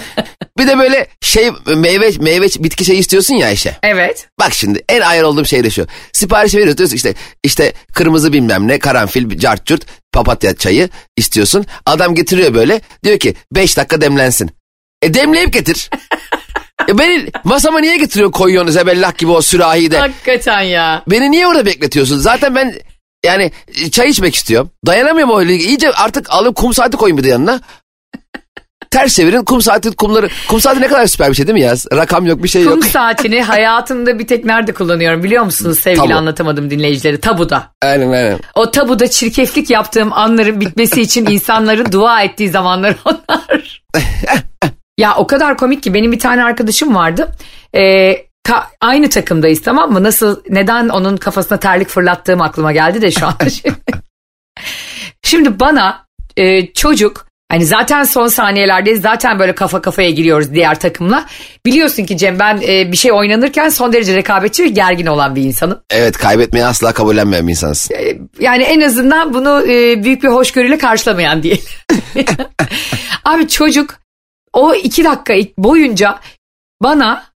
Bir 0.58 0.68
de 0.68 0.78
böyle 0.78 1.08
şey 1.22 1.52
meyve 1.76 2.12
meyve 2.20 2.46
bitki 2.46 2.86
şey 2.86 3.00
istiyorsun 3.00 3.36
ya 3.36 3.52
işte. 3.52 3.78
Evet. 3.84 4.28
Bak 4.40 4.54
şimdi 4.54 4.84
en 4.90 5.02
ayar 5.02 5.24
olduğum 5.24 5.46
şey 5.46 5.64
de 5.64 5.70
şu. 5.70 5.88
Sipariş 6.14 6.56
veriyoruz 6.56 6.78
diyorsun 6.78 6.96
işte 6.96 7.14
işte 7.44 7.74
kırmızı 7.94 8.34
bilmem 8.34 8.68
ne 8.68 8.80
karanfil 8.80 9.38
cart 9.38 9.66
curt 9.66 9.86
papatya 10.14 10.56
çayı 10.56 10.90
istiyorsun. 11.18 11.66
Adam 11.86 12.16
getiriyor 12.16 12.54
böyle 12.54 12.82
diyor 13.04 13.20
ki 13.20 13.36
5 13.52 13.78
dakika 13.78 14.02
demlensin. 14.02 14.52
E 15.02 15.14
demleyip 15.14 15.54
getir. 15.54 15.90
e 16.90 16.98
beni 16.98 17.30
masama 17.44 17.80
niye 17.80 17.98
getiriyor 17.98 18.32
koyuyorsun 18.32 18.72
zebellah 18.72 19.18
gibi 19.18 19.32
o 19.32 19.42
sürahiyi 19.42 19.92
de. 19.92 19.98
Hakikaten 19.98 20.62
ya. 20.62 21.04
Beni 21.08 21.32
niye 21.32 21.48
orada 21.48 21.66
bekletiyorsun? 21.66 22.20
Zaten 22.20 22.56
ben 22.56 22.74
yani 23.26 23.52
çay 23.92 24.10
içmek 24.10 24.36
istiyorum. 24.36 24.72
Dayanamıyorum 24.86 25.40
öyle. 25.40 25.56
İyice 25.56 25.92
artık 25.92 26.26
alıp 26.30 26.56
kum 26.56 26.74
saati 26.74 26.98
koyun 26.98 27.18
bir 27.18 27.24
de 27.24 27.28
yanına. 27.28 27.62
Ters 28.92 29.16
çevirin 29.16 29.44
kum 29.44 29.62
saati 29.62 29.96
kumları. 29.96 30.30
Kum 30.48 30.62
saati 30.62 30.82
ne 30.82 30.88
kadar 30.88 31.08
süper 31.08 31.30
bir 31.30 31.36
şey 31.36 31.48
değil 31.48 31.54
mi 31.54 31.62
ya? 31.62 31.74
Rakam 31.94 32.26
yok 32.26 32.44
bir 32.44 32.48
şey 32.48 32.64
yok. 32.64 32.74
Kum 32.74 32.84
saatini 32.84 33.42
hayatımda 33.44 34.20
bir 34.20 34.28
tek 34.28 34.46
nerede 34.46 34.74
kullanıyorum 34.74 35.24
biliyor 35.24 35.44
musunuz 35.44 35.80
sevgili 35.80 36.04
Tabu. 36.04 36.14
anlatamadım 36.14 36.70
dinleyicileri? 36.70 37.20
Tabuda. 37.20 37.72
Aynen 37.82 38.12
aynen. 38.12 38.40
O 38.56 38.72
tabuda 38.72 39.08
çirkeflik 39.08 39.70
yaptığım 39.70 40.14
anların 40.14 40.62
bitmesi 40.62 41.02
için 41.02 41.26
insanların 41.26 41.88
dua 41.92 42.22
ettiği 42.24 42.50
zamanlar 42.50 42.96
onlar. 43.06 43.84
ya 44.98 45.16
o 45.16 45.28
kadar 45.28 45.58
komik 45.58 45.84
ki 45.84 45.94
benim 45.94 46.12
bir 46.12 46.20
tane 46.20 46.44
arkadaşım 46.44 46.96
vardı. 46.96 47.32
Ee, 47.76 48.29
ka- 48.48 48.68
aynı 48.82 49.10
takımdayız 49.10 49.62
tamam 49.62 49.92
mı? 49.92 50.04
Nasıl 50.04 50.42
neden 50.50 50.90
onun 50.90 51.18
kafasına 51.18 51.60
terlik 51.60 51.88
fırlattığım 51.88 52.42
aklıma 52.42 52.72
geldi 52.72 53.02
de 53.02 53.12
şu 53.12 53.28
an. 53.28 53.36
Şimdi 55.24 55.60
bana 55.60 56.06
e, 56.38 56.74
çocuk 56.74 57.30
Hani 57.52 57.66
zaten 57.66 58.04
son 58.04 58.28
saniyelerde 58.28 58.96
zaten 58.96 59.40
böyle 59.40 59.56
kafa 59.56 59.82
kafaya 59.82 60.10
giriyoruz 60.10 60.54
diğer 60.54 60.80
takımla. 60.80 61.26
Biliyorsun 61.66 62.06
ki 62.06 62.18
Cem 62.18 62.40
ben 62.40 62.62
e, 62.68 62.92
bir 62.92 62.98
şey 62.98 63.12
oynanırken 63.12 63.70
son 63.70 63.94
derece 63.94 64.16
rekabetçi 64.16 64.64
ve 64.64 64.68
gergin 64.68 65.06
olan 65.06 65.36
bir 65.36 65.44
insanım. 65.44 65.82
Evet 65.90 66.18
kaybetmeyi 66.18 66.66
asla 66.66 66.94
kabullenmeyen 66.94 67.48
bir 67.48 67.52
insansın. 67.52 67.96
E, 67.96 68.18
yani 68.40 68.64
en 68.64 68.82
azından 68.82 69.34
bunu 69.34 69.68
e, 69.68 70.04
büyük 70.04 70.24
bir 70.24 70.28
hoşgörüyle 70.28 70.78
karşılamayan 70.78 71.44
diyelim. 71.44 71.64
Abi 73.26 73.48
çocuk 73.48 74.00
o 74.54 74.74
iki 74.74 75.04
dakika 75.04 75.34
boyunca 75.58 76.20
bana 76.84 77.29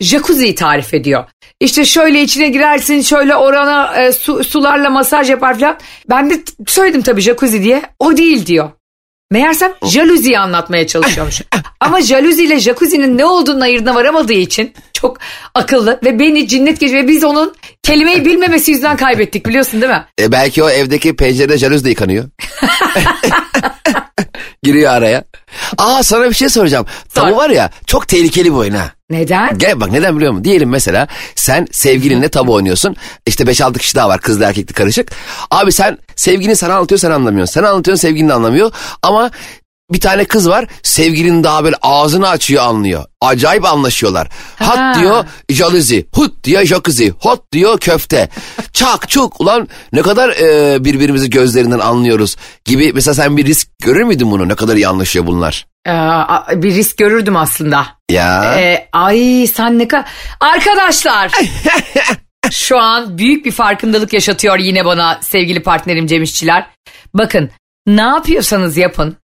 jacuzziyi 0.00 0.54
tarif 0.54 0.94
ediyor. 0.94 1.24
İşte 1.60 1.84
şöyle 1.84 2.22
içine 2.22 2.48
girersin 2.48 3.02
şöyle 3.02 3.36
orana 3.36 4.02
e, 4.02 4.12
su, 4.12 4.44
sularla 4.44 4.90
masaj 4.90 5.30
yapar 5.30 5.58
falan. 5.58 5.78
Ben 6.10 6.30
de 6.30 6.40
söyledim 6.66 7.02
tabii 7.02 7.20
jacuzzi 7.20 7.62
diye. 7.62 7.82
O 7.98 8.16
değil 8.16 8.46
diyor. 8.46 8.70
Meğersem 9.32 9.72
jaluziyi 9.84 10.38
anlatmaya 10.38 10.86
çalışıyormuş. 10.86 11.42
Ama 11.80 12.00
jaluzi 12.00 12.44
ile 12.44 12.60
jacuzzi'nin 12.60 13.18
ne 13.18 13.24
olduğunu 13.24 13.62
ayırdına 13.62 13.94
varamadığı 13.94 14.32
için 14.32 14.72
çok 14.92 15.18
akıllı 15.54 16.00
ve 16.04 16.18
beni 16.18 16.48
cinnet 16.48 16.80
geçiyor 16.80 17.02
ve 17.02 17.08
biz 17.08 17.24
onun 17.24 17.54
kelimeyi 17.82 18.24
bilmemesi 18.24 18.70
yüzünden 18.70 18.96
kaybettik 18.96 19.46
biliyorsun 19.46 19.80
değil 19.80 19.92
mi? 19.92 20.04
E 20.20 20.32
belki 20.32 20.62
o 20.62 20.70
evdeki 20.70 21.16
pencerede 21.16 21.58
jalüz 21.58 21.84
de 21.84 21.90
yıkanıyor. 21.90 22.24
Giriyor 24.62 24.92
araya. 24.92 25.24
Aa 25.78 26.02
sana 26.02 26.28
bir 26.28 26.34
şey 26.34 26.48
soracağım. 26.48 26.86
Tabu 27.14 27.36
var 27.36 27.50
ya 27.50 27.70
çok 27.86 28.08
tehlikeli 28.08 28.44
bir 28.52 28.56
oyun 28.56 28.74
ha. 28.74 28.90
Neden? 29.10 29.58
Gel 29.58 29.80
bak 29.80 29.90
neden 29.90 30.16
biliyor 30.16 30.32
musun? 30.32 30.44
Diyelim 30.44 30.68
mesela 30.68 31.08
sen 31.34 31.66
sevgilinle 31.72 32.28
tabu 32.28 32.52
oynuyorsun. 32.54 32.96
İşte 33.26 33.44
5-6 33.44 33.78
kişi 33.78 33.94
daha 33.94 34.08
var 34.08 34.20
kızlı 34.20 34.44
erkekli 34.44 34.72
karışık. 34.74 35.10
Abi 35.50 35.72
sen 35.72 35.98
sevgilin 36.16 36.54
sana 36.54 36.74
anlatıyor 36.74 36.98
sen 36.98 37.10
anlamıyorsun. 37.10 37.52
Sen 37.52 37.62
anlatıyorsun 37.64 38.00
sevgilin 38.08 38.28
anlamıyor. 38.28 38.70
Ama 39.02 39.30
bir 39.92 40.00
tane 40.00 40.24
kız 40.24 40.48
var 40.48 40.66
sevgilinin 40.82 41.44
daha 41.44 41.64
böyle 41.64 41.76
ağzını 41.82 42.28
açıyor 42.28 42.64
anlıyor. 42.64 43.04
Acayip 43.20 43.64
anlaşıyorlar. 43.64 44.28
Ha. 44.56 44.66
Hat 44.66 45.00
diyor 45.00 45.24
jaluzi, 45.50 46.06
hut 46.14 46.44
diyor 46.44 46.64
jacuzzi, 46.64 47.10
hot 47.10 47.52
diyor 47.52 47.78
köfte. 47.78 48.28
Çak 48.72 49.08
çuk 49.08 49.40
ulan 49.40 49.68
ne 49.92 50.02
kadar 50.02 50.28
e, 50.28 50.84
birbirimizi 50.84 51.30
gözlerinden 51.30 51.78
anlıyoruz 51.78 52.36
gibi. 52.64 52.92
Mesela 52.94 53.14
sen 53.14 53.36
bir 53.36 53.46
risk 53.46 53.68
görür 53.78 54.02
müydün 54.02 54.30
bunu 54.30 54.48
ne 54.48 54.54
kadar 54.54 54.76
iyi 54.76 54.88
anlaşıyor 54.88 55.26
bunlar? 55.26 55.66
Ee, 55.86 56.62
bir 56.62 56.74
risk 56.74 56.98
görürdüm 56.98 57.36
aslında. 57.36 57.86
Ya. 58.10 58.54
Ee, 58.58 58.88
ay 58.92 59.46
sen 59.46 59.78
ne 59.78 59.88
kadar... 59.88 60.04
Arkadaşlar 60.40 61.32
şu 62.50 62.78
an 62.78 63.18
büyük 63.18 63.44
bir 63.44 63.52
farkındalık 63.52 64.12
yaşatıyor 64.12 64.58
yine 64.58 64.84
bana 64.84 65.18
sevgili 65.22 65.62
partnerim 65.62 66.06
Cem 66.06 66.22
İşçiler. 66.22 66.66
Bakın 67.14 67.50
ne 67.86 68.00
yapıyorsanız 68.00 68.76
yapın 68.76 69.16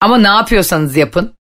ama 0.00 0.18
ne 0.18 0.28
yapıyorsanız 0.28 0.96
yapın. 0.96 1.32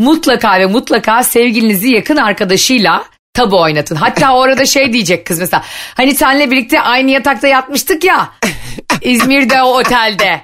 Mutlaka 0.00 0.60
ve 0.60 0.66
mutlaka 0.66 1.24
sevgilinizi 1.24 1.88
yakın 1.88 2.16
arkadaşıyla 2.16 3.04
tabu 3.34 3.60
oynatın. 3.60 3.96
Hatta 3.96 4.34
orada 4.34 4.66
şey 4.66 4.92
diyecek 4.92 5.26
kız 5.26 5.38
mesela. 5.38 5.62
Hani 5.94 6.14
senle 6.14 6.50
birlikte 6.50 6.80
aynı 6.80 7.10
yatakta 7.10 7.48
yatmıştık 7.48 8.04
ya. 8.04 8.30
İzmir'de 9.02 9.62
o 9.62 9.78
otelde. 9.78 10.40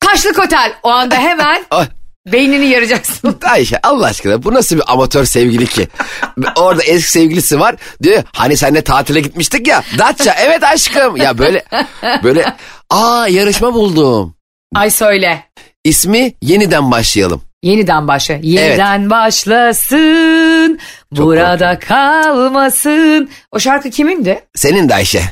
Taşlık 0.00 0.38
otel. 0.38 0.72
O 0.82 0.90
anda 0.90 1.16
hemen 1.16 1.64
beynini 2.32 2.66
yaracaksın. 2.66 3.38
Ayşe 3.50 3.80
Allah 3.82 4.06
aşkına 4.06 4.42
bu 4.42 4.54
nasıl 4.54 4.76
bir 4.76 4.92
amatör 4.92 5.24
sevgili 5.24 5.66
ki? 5.66 5.88
Orada 6.56 6.82
eski 6.82 7.10
sevgilisi 7.10 7.60
var 7.60 7.76
diyor 8.02 8.22
hani 8.32 8.56
seninle 8.56 8.82
tatile 8.82 9.20
gitmiştik 9.20 9.68
ya. 9.68 9.82
Datça 9.98 10.34
evet 10.38 10.64
aşkım. 10.64 11.16
Ya 11.16 11.38
böyle 11.38 11.64
böyle 12.22 12.56
aa 12.90 13.28
yarışma 13.28 13.74
buldum. 13.74 14.36
Ay 14.74 14.90
söyle. 14.90 15.44
İsmi 15.84 16.32
yeniden 16.42 16.90
başlayalım. 16.90 17.42
Yeniden 17.62 18.08
başla. 18.08 18.34
Yeniden 18.42 19.10
başlasın. 19.10 20.78
burada 21.12 21.78
kalmasın. 21.78 23.30
O 23.52 23.58
şarkı 23.60 23.90
kimindi? 23.90 24.44
Senin 24.54 24.88
de 24.88 24.94
Ayşe. 24.94 25.22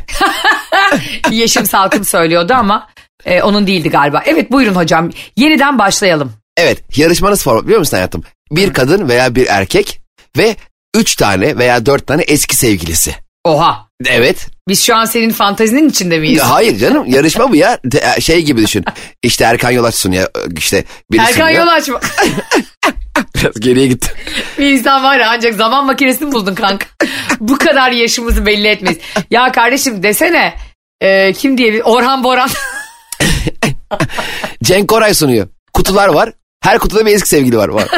Yeşim 1.31 1.67
Salkım 1.67 2.05
söylüyordu 2.05 2.53
ama 2.55 2.89
e, 3.25 3.43
onun 3.43 3.67
değildi 3.67 3.91
galiba. 3.91 4.23
Evet 4.27 4.53
buyurun 4.53 4.75
hocam. 4.75 5.11
Yeniden 5.37 5.79
başlayalım. 5.79 6.33
Evet 6.57 6.99
yarışmanız 6.99 7.43
format 7.43 7.65
biliyor 7.65 7.79
musun 7.79 7.97
hayatım? 7.97 8.23
Bir 8.51 8.73
kadın 8.73 9.09
veya 9.09 9.35
bir 9.35 9.47
erkek 9.47 10.01
ve 10.37 10.57
üç 10.97 11.17
tane 11.17 11.59
veya 11.59 11.87
dört 11.87 12.07
tane 12.07 12.23
eski 12.23 12.57
sevgilisi. 12.57 13.15
Oha. 13.45 13.87
Evet. 14.11 14.47
Biz 14.69 14.83
şu 14.85 14.97
an 14.97 15.05
senin 15.05 15.31
fantazinin 15.31 15.89
içinde 15.89 16.19
miyiz? 16.19 16.39
Ya 16.39 16.51
hayır 16.51 16.79
canım 16.79 17.05
yarışma 17.07 17.51
bu 17.51 17.57
ya. 17.57 17.79
De- 17.85 18.21
Şey 18.21 18.43
gibi 18.43 18.63
düşün. 18.63 18.85
İşte 19.23 19.45
Erkan 19.45 19.71
Yolaç 19.71 19.95
sunuyor. 19.95 20.29
işte 20.59 20.85
birisi 21.13 21.31
Erkan 21.31 21.47
sunuyor. 21.49 21.61
yol 21.67 21.73
açma. 21.73 22.01
Biraz 23.37 23.61
geriye 23.61 23.87
gittim. 23.87 24.15
bir 24.59 24.71
insan 24.73 25.03
var 25.05 25.19
ya 25.19 25.31
ancak 25.31 25.55
zaman 25.55 25.87
makinesini 25.87 26.33
buldun 26.33 26.55
kanka. 26.55 26.87
Bu 27.41 27.59
kadar 27.59 27.91
yaşımızı 27.91 28.47
belli 28.47 28.69
etmeyiz. 28.69 28.99
Ya 29.31 29.53
kardeşim 29.53 30.03
desene. 30.03 30.55
e, 31.01 31.33
kim 31.33 31.59
diye 31.59 31.73
bir 31.73 31.81
Orhan 31.81 32.25
Boran. 32.25 32.51
Cenk 34.63 34.89
Koray 34.89 35.15
sunuyor. 35.15 35.49
Kutular 35.73 36.09
var. 36.09 36.33
Her 36.61 36.79
kutuda 36.79 37.07
bir 37.07 37.15
eski 37.15 37.29
sevgili 37.29 37.57
var. 37.57 37.69
var. 37.69 37.89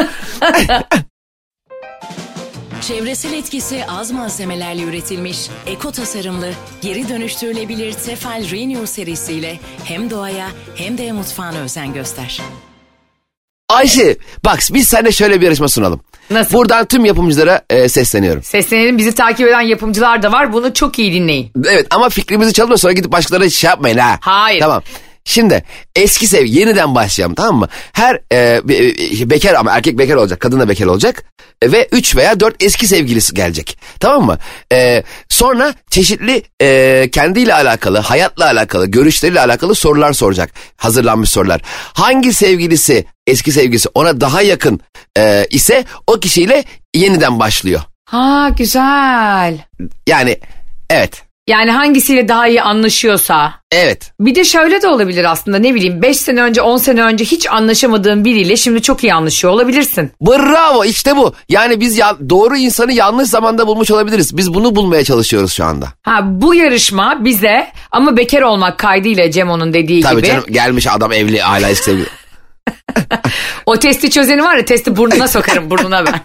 Çevresel 2.87 3.33
etkisi 3.33 3.85
az 3.87 4.11
malzemelerle 4.11 4.83
üretilmiş, 4.83 5.37
eko 5.67 5.91
tasarımlı, 5.91 6.51
geri 6.81 7.09
dönüştürülebilir 7.09 7.93
Tefal 7.93 8.49
Renew 8.51 8.87
serisiyle 8.87 9.59
hem 9.83 10.09
doğaya 10.09 10.47
hem 10.75 10.97
de 10.97 11.11
mutfağına 11.11 11.57
özen 11.57 11.93
göster. 11.93 12.41
Ayşe 13.69 14.17
bak 14.45 14.59
biz 14.73 14.87
seninle 14.87 15.11
şöyle 15.11 15.41
bir 15.41 15.45
yarışma 15.45 15.67
sunalım. 15.67 16.01
Nasıl? 16.29 16.53
Buradan 16.53 16.85
tüm 16.85 17.05
yapımcılara 17.05 17.61
e, 17.69 17.89
sesleniyorum. 17.89 18.43
Seslenelim 18.43 18.97
bizi 18.97 19.15
takip 19.15 19.47
eden 19.47 19.61
yapımcılar 19.61 20.23
da 20.23 20.31
var. 20.31 20.53
Bunu 20.53 20.73
çok 20.73 20.99
iyi 20.99 21.13
dinleyin. 21.13 21.51
Evet 21.69 21.87
ama 21.89 22.09
fikrimizi 22.09 22.53
çalma 22.53 22.77
sonra 22.77 22.93
gidip 22.93 23.11
başkalarına 23.11 23.49
şey 23.49 23.69
yapmayın 23.69 23.97
ha. 23.97 24.17
Hayır. 24.21 24.59
Tamam. 24.59 24.83
Şimdi 25.27 25.63
eski 25.95 26.27
sev 26.27 26.45
yeniden 26.45 26.95
başlayalım 26.95 27.35
tamam 27.35 27.55
mı? 27.59 27.67
Her 27.93 28.15
e, 28.31 28.61
be- 28.69 28.75
e, 29.21 29.29
bekar 29.29 29.53
ama 29.53 29.71
erkek 29.71 29.97
bekar 29.97 30.15
olacak 30.15 30.39
kadın 30.39 30.59
da 30.59 30.69
bekar 30.69 30.85
olacak 30.85 31.23
E, 31.61 31.71
ve 31.71 31.87
3 31.91 32.15
veya 32.15 32.39
4 32.39 32.63
eski 32.63 32.87
sevgilisi 32.87 33.33
gelecek 33.33 33.77
tamam 33.99 34.25
mı? 34.25 34.37
E, 34.73 35.03
sonra 35.29 35.73
çeşitli 35.89 36.43
e, 36.61 37.09
kendiyle 37.11 37.53
alakalı 37.53 37.97
hayatla 37.97 38.45
alakalı 38.45 38.85
görüşleriyle 38.87 39.41
alakalı 39.41 39.75
sorular 39.75 40.13
soracak 40.13 40.51
hazırlanmış 40.77 41.29
sorular. 41.29 41.61
Hangi 41.93 42.33
sevgilisi 42.33 43.05
eski 43.27 43.51
sevgilisi 43.51 43.89
ona 43.93 44.21
daha 44.21 44.41
yakın 44.41 44.79
e, 45.17 45.45
ise 45.49 45.85
o 46.07 46.13
kişiyle 46.19 46.63
yeniden 46.95 47.39
başlıyor. 47.39 47.81
Ha 48.05 48.49
güzel. 48.57 49.57
Yani 50.07 50.39
evet 50.89 51.23
Yani 51.47 51.71
hangisiyle 51.71 52.27
daha 52.27 52.47
iyi 52.47 52.61
anlaşıyorsa. 52.61 53.53
evet 53.71 54.11
Bir 54.19 54.35
de 54.35 54.43
şöyle 54.43 54.81
de 54.81 54.87
olabilir 54.87 55.31
aslında 55.31 55.59
ne 55.59 55.75
bileyim 55.75 56.01
5 56.01 56.17
sene 56.17 56.41
önce 56.41 56.61
10 56.61 56.77
sene 56.77 57.03
önce 57.03 57.25
hiç 57.25 57.47
anlaşamadığın 57.51 58.25
biriyle 58.25 58.57
şimdi 58.57 58.81
çok 58.81 59.03
iyi 59.03 59.13
anlaşıyor 59.13 59.53
olabilirsin. 59.53 60.11
Bravo 60.21 60.85
işte 60.85 61.15
bu. 61.15 61.33
Yani 61.49 61.79
biz 61.79 61.97
ya, 61.97 62.17
doğru 62.29 62.57
insanı 62.57 62.93
yanlış 62.93 63.29
zamanda 63.29 63.67
bulmuş 63.67 63.91
olabiliriz. 63.91 64.37
Biz 64.37 64.53
bunu 64.53 64.75
bulmaya 64.75 65.03
çalışıyoruz 65.03 65.53
şu 65.53 65.65
anda. 65.65 65.87
Ha 66.03 66.21
bu 66.23 66.55
yarışma 66.55 67.25
bize 67.25 67.67
ama 67.91 68.17
bekar 68.17 68.41
olmak 68.41 68.79
kaydıyla 68.79 69.31
Cemo'nun 69.31 69.73
dediği 69.73 70.01
Tabii 70.01 70.17
gibi. 70.17 70.27
canım 70.27 70.43
gelmiş 70.51 70.87
adam 70.87 71.11
evli 71.11 71.39
hala 71.41 71.75
sevgili. 71.75 72.05
O 73.65 73.79
testi 73.79 74.09
çözeni 74.09 74.43
var 74.43 74.57
ya 74.57 74.65
testi 74.65 74.97
burnuna 74.97 75.27
sokarım 75.27 75.69
burnuna 75.69 76.05
ben. 76.05 76.21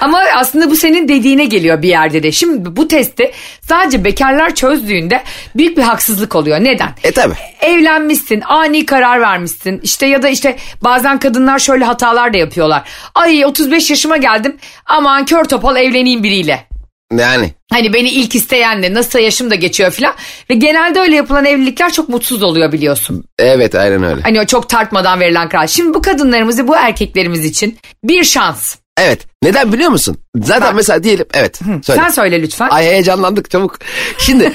Ama 0.00 0.22
aslında 0.36 0.70
bu 0.70 0.76
senin 0.76 1.08
dediğine 1.08 1.44
geliyor 1.44 1.82
bir 1.82 1.88
yerde 1.88 2.22
de. 2.22 2.32
Şimdi 2.32 2.76
bu 2.76 2.88
testi 2.88 3.32
sadece 3.60 4.04
bekarlar 4.04 4.54
çözdüğünde 4.54 5.22
büyük 5.56 5.76
bir 5.76 5.82
haksızlık 5.82 6.36
oluyor. 6.36 6.60
Neden? 6.60 6.88
E 7.04 7.12
tabi. 7.12 7.34
Evlenmişsin, 7.60 8.40
ani 8.40 8.86
karar 8.86 9.20
vermişsin. 9.20 9.80
İşte 9.82 10.06
ya 10.06 10.22
da 10.22 10.28
işte 10.28 10.56
bazen 10.82 11.18
kadınlar 11.18 11.58
şöyle 11.58 11.84
hatalar 11.84 12.32
da 12.32 12.38
yapıyorlar. 12.38 12.88
Ay 13.14 13.44
35 13.44 13.90
yaşıma 13.90 14.16
geldim 14.16 14.56
aman 14.86 15.24
kör 15.24 15.44
topal 15.44 15.76
evleneyim 15.76 16.22
biriyle. 16.22 16.69
Yani 17.18 17.52
Hani 17.70 17.92
beni 17.92 18.10
ilk 18.10 18.34
isteyenle 18.34 18.94
nasıl 18.94 19.18
yaşım 19.18 19.50
da 19.50 19.54
geçiyor 19.54 19.90
filan. 19.90 20.14
Ve 20.50 20.54
genelde 20.54 21.00
öyle 21.00 21.16
yapılan 21.16 21.44
evlilikler 21.44 21.92
çok 21.92 22.08
mutsuz 22.08 22.42
oluyor 22.42 22.72
biliyorsun. 22.72 23.24
evet 23.38 23.74
aynen 23.74 24.02
öyle. 24.02 24.22
Hani 24.22 24.40
o 24.40 24.44
çok 24.44 24.68
tartmadan 24.68 25.20
verilen 25.20 25.48
karar. 25.48 25.66
Şimdi 25.66 25.94
bu 25.94 26.02
kadınlarımızı 26.02 26.68
bu 26.68 26.76
erkeklerimiz 26.76 27.44
için 27.44 27.78
bir 28.04 28.24
şans. 28.24 28.76
Evet 28.98 29.26
Neden 29.42 29.72
biliyor 29.72 29.90
musun? 29.90 30.16
Zaten 30.42 30.74
mesela 30.74 31.02
diyelim 31.02 31.26
evet. 31.34 31.60
Söyle. 31.82 32.00
Sen 32.00 32.08
söyle 32.08 32.42
lütfen. 32.42 32.68
Ay 32.68 32.84
heyecanlandık 32.84 33.50
çabuk. 33.50 33.78
Şimdi 34.18 34.52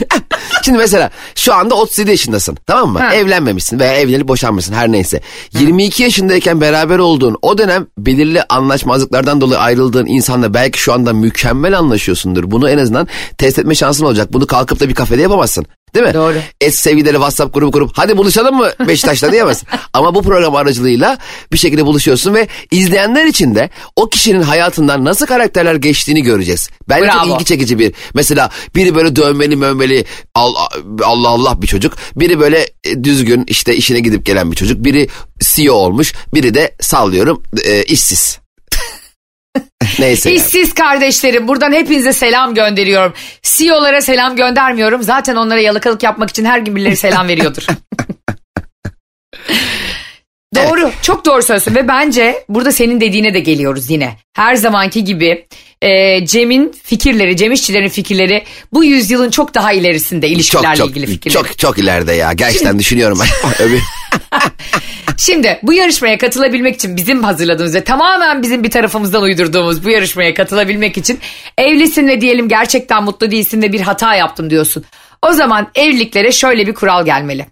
şimdi 0.64 0.78
mesela 0.78 1.10
şu 1.34 1.54
anda 1.54 1.74
37 1.74 2.10
yaşındasın 2.10 2.56
tamam 2.66 2.92
mı? 2.92 2.98
Ha. 2.98 3.14
Evlenmemişsin 3.14 3.78
veya 3.78 3.94
evlenip 3.94 4.28
boşanmışsın 4.28 4.74
her 4.74 4.92
neyse. 4.92 5.20
22 5.52 6.02
yaşındayken 6.02 6.60
beraber 6.60 6.98
olduğun 6.98 7.38
o 7.42 7.58
dönem 7.58 7.86
belirli 7.98 8.42
anlaşmazlıklardan 8.42 9.40
dolayı 9.40 9.60
ayrıldığın 9.60 10.06
insanla 10.06 10.54
belki 10.54 10.78
şu 10.78 10.92
anda 10.92 11.12
mükemmel 11.12 11.78
anlaşıyorsundur. 11.78 12.50
Bunu 12.50 12.70
en 12.70 12.78
azından 12.78 13.08
test 13.38 13.58
etme 13.58 13.74
şansın 13.74 14.04
olacak. 14.04 14.32
Bunu 14.32 14.46
kalkıp 14.46 14.80
da 14.80 14.88
bir 14.88 14.94
kafede 14.94 15.22
yapamazsın. 15.22 15.66
Değil 15.94 16.06
mi? 16.06 16.14
Doğru. 16.14 16.36
Et 16.60 16.74
sevgileri 16.74 17.12
WhatsApp 17.12 17.54
grubu 17.54 17.70
kurup 17.70 17.90
hadi 17.94 18.16
buluşalım 18.16 18.56
mı 18.56 18.70
Beşiktaş'ta 18.88 19.32
diyemezsin. 19.32 19.68
Ama 19.92 20.14
bu 20.14 20.22
program 20.22 20.56
aracılığıyla 20.56 21.18
bir 21.52 21.58
şekilde 21.58 21.86
buluşuyorsun 21.86 22.34
ve 22.34 22.48
izleyenler 22.70 23.26
için 23.26 23.54
de 23.54 23.70
o 23.96 24.08
kişinin 24.24 24.42
hayatından 24.42 25.04
nasıl 25.04 25.26
karakterler 25.26 25.74
geçtiğini 25.74 26.22
göreceğiz. 26.22 26.70
Bence 26.88 27.06
çok 27.06 27.14
Bravo. 27.14 27.34
ilgi 27.34 27.44
çekici 27.44 27.78
bir. 27.78 27.92
Mesela 28.14 28.50
biri 28.74 28.94
böyle 28.94 29.16
dövmeli 29.16 29.56
mövmeli 29.56 30.04
Allah 30.34 30.68
Allah 31.02 31.28
Allah 31.28 31.62
bir 31.62 31.66
çocuk. 31.66 31.94
Biri 32.16 32.40
böyle 32.40 32.66
e, 32.84 33.04
düzgün 33.04 33.44
işte 33.46 33.76
işine 33.76 34.00
gidip 34.00 34.26
gelen 34.26 34.50
bir 34.50 34.56
çocuk. 34.56 34.84
Biri 34.84 35.08
CEO 35.40 35.74
olmuş. 35.74 36.12
Biri 36.34 36.54
de 36.54 36.74
sallıyorum 36.80 37.42
e, 37.64 37.82
işsiz. 37.82 38.38
Neyse 39.98 40.30
yani. 40.30 40.38
İşsiz 40.38 40.74
kardeşlerim 40.74 41.48
buradan 41.48 41.72
hepinize 41.72 42.12
selam 42.12 42.54
gönderiyorum. 42.54 43.12
CEO'lara 43.42 44.00
selam 44.00 44.36
göndermiyorum. 44.36 45.02
Zaten 45.02 45.36
onlara 45.36 45.60
yalakalık 45.60 46.02
yapmak 46.02 46.30
için 46.30 46.44
her 46.44 46.58
gün 46.58 46.76
birileri 46.76 46.96
selam 46.96 47.28
veriyordur. 47.28 47.66
doğru. 50.54 50.90
Çok 51.02 51.24
doğru 51.24 51.42
söylüyorsun 51.42 51.74
ve 51.74 51.88
bence 51.88 52.44
burada 52.48 52.72
senin 52.72 53.00
dediğine 53.00 53.34
de 53.34 53.40
geliyoruz 53.40 53.90
yine. 53.90 54.16
Her 54.36 54.54
zamanki 54.54 55.04
gibi 55.04 55.46
e, 55.82 56.26
Cem'in 56.26 56.74
fikirleri, 56.82 57.36
Cem 57.36 57.52
İşçilerin 57.52 57.88
fikirleri 57.88 58.44
bu 58.72 58.84
yüzyılın 58.84 59.30
çok 59.30 59.54
daha 59.54 59.72
ilerisinde 59.72 60.28
ilişkilerle 60.28 60.76
Çok 60.76 60.76
çok 60.76 60.90
ilgili 60.90 61.06
fikirleri. 61.06 61.34
çok 61.34 61.58
çok 61.58 61.78
ileride 61.78 62.12
ya. 62.12 62.32
Gerçekten 62.32 62.78
düşünüyorum 62.78 63.18
ben. 63.20 63.28
Şimdi 65.16 65.58
bu 65.62 65.72
yarışmaya 65.72 66.18
katılabilmek 66.18 66.74
için 66.74 66.96
bizim 66.96 67.24
hazırladığımız 67.24 67.74
ve 67.74 67.84
tamamen 67.84 68.42
bizim 68.42 68.64
bir 68.64 68.70
tarafımızdan 68.70 69.22
uydurduğumuz 69.22 69.84
bu 69.84 69.90
yarışmaya 69.90 70.34
katılabilmek 70.34 70.96
için 70.96 71.18
evlisin 71.58 72.08
ve 72.08 72.20
diyelim 72.20 72.48
gerçekten 72.48 73.04
mutlu 73.04 73.30
değilsin 73.30 73.62
ve 73.62 73.72
bir 73.72 73.80
hata 73.80 74.14
yaptım 74.14 74.50
diyorsun. 74.50 74.84
O 75.22 75.32
zaman 75.32 75.70
evliliklere 75.74 76.32
şöyle 76.32 76.66
bir 76.66 76.74
kural 76.74 77.04
gelmeli. 77.04 77.46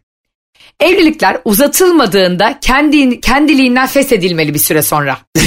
Evlilikler 0.81 1.37
uzatılmadığında 1.45 2.59
kendi, 2.61 3.21
kendiliğinden 3.21 3.87
feshedilmeli 3.87 4.55
bir 4.55 4.59
süre 4.59 4.83
sonra. 4.83 5.19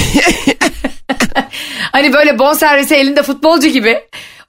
hani 1.92 2.12
böyle 2.12 2.38
bonservisi 2.38 2.94
elinde 2.94 3.22
futbolcu 3.22 3.68
gibi 3.68 4.00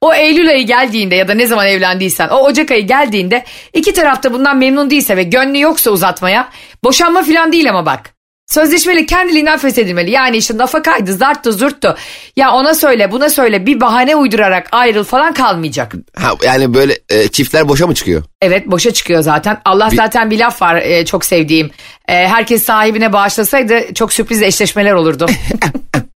o 0.02 0.14
Eylül 0.14 0.50
ayı 0.50 0.66
geldiğinde 0.66 1.16
ya 1.16 1.28
da 1.28 1.34
ne 1.34 1.48
zaman 1.48 1.68
evlendiysen 1.68 2.28
o 2.28 2.36
Ocak 2.36 2.72
ayı 2.72 2.88
geldiğinde 2.88 3.44
iki 3.74 3.94
tarafta 3.94 4.34
bundan 4.34 4.58
memnun 4.58 4.90
değilse 4.90 5.18
ve 5.18 5.24
gönlü 5.24 5.60
yoksa 5.60 5.92
uzatmaya 5.92 6.50
boşanma 6.84 7.24
falan 7.24 7.52
değil 7.52 7.70
ama 7.70 7.86
bak. 7.86 8.17
Sözleşmeli 8.48 9.06
kendiliğinden 9.06 9.58
feshedilmeli. 9.58 10.12
Yani 10.12 10.38
işte 10.38 10.58
nafakaydı, 10.58 11.14
zarttı, 11.14 11.54
zurttu. 11.54 11.96
Ya 12.36 12.52
ona 12.52 12.74
söyle, 12.74 13.12
buna 13.12 13.30
söyle 13.30 13.66
bir 13.66 13.80
bahane 13.82 14.16
uydurarak 14.16 14.68
ayrıl 14.72 15.04
falan 15.04 15.34
kalmayacak. 15.34 15.94
ha, 16.16 16.32
yani 16.44 16.74
böyle 16.74 16.98
e, 17.10 17.28
çiftler 17.28 17.68
boşa 17.70 17.88
mı 17.88 17.94
çıkıyor? 17.94 18.24
Evet 18.42 18.68
boşa 18.68 18.94
çıkıyor 18.94 19.22
zaten. 19.22 19.62
Allah 19.66 19.90
zaten 19.96 20.32
bir 20.32 20.40
laf 20.40 20.62
var 20.62 20.76
e, 20.76 21.06
çok 21.06 21.26
sevdiğim. 21.26 21.72
E, 22.08 22.14
herkes 22.28 22.64
sahibine 22.64 23.14
bağışlasaydı 23.14 23.94
çok 23.94 24.14
sürpriz 24.14 24.42
eşleşmeler 24.42 24.94
olurdu. 24.94 25.26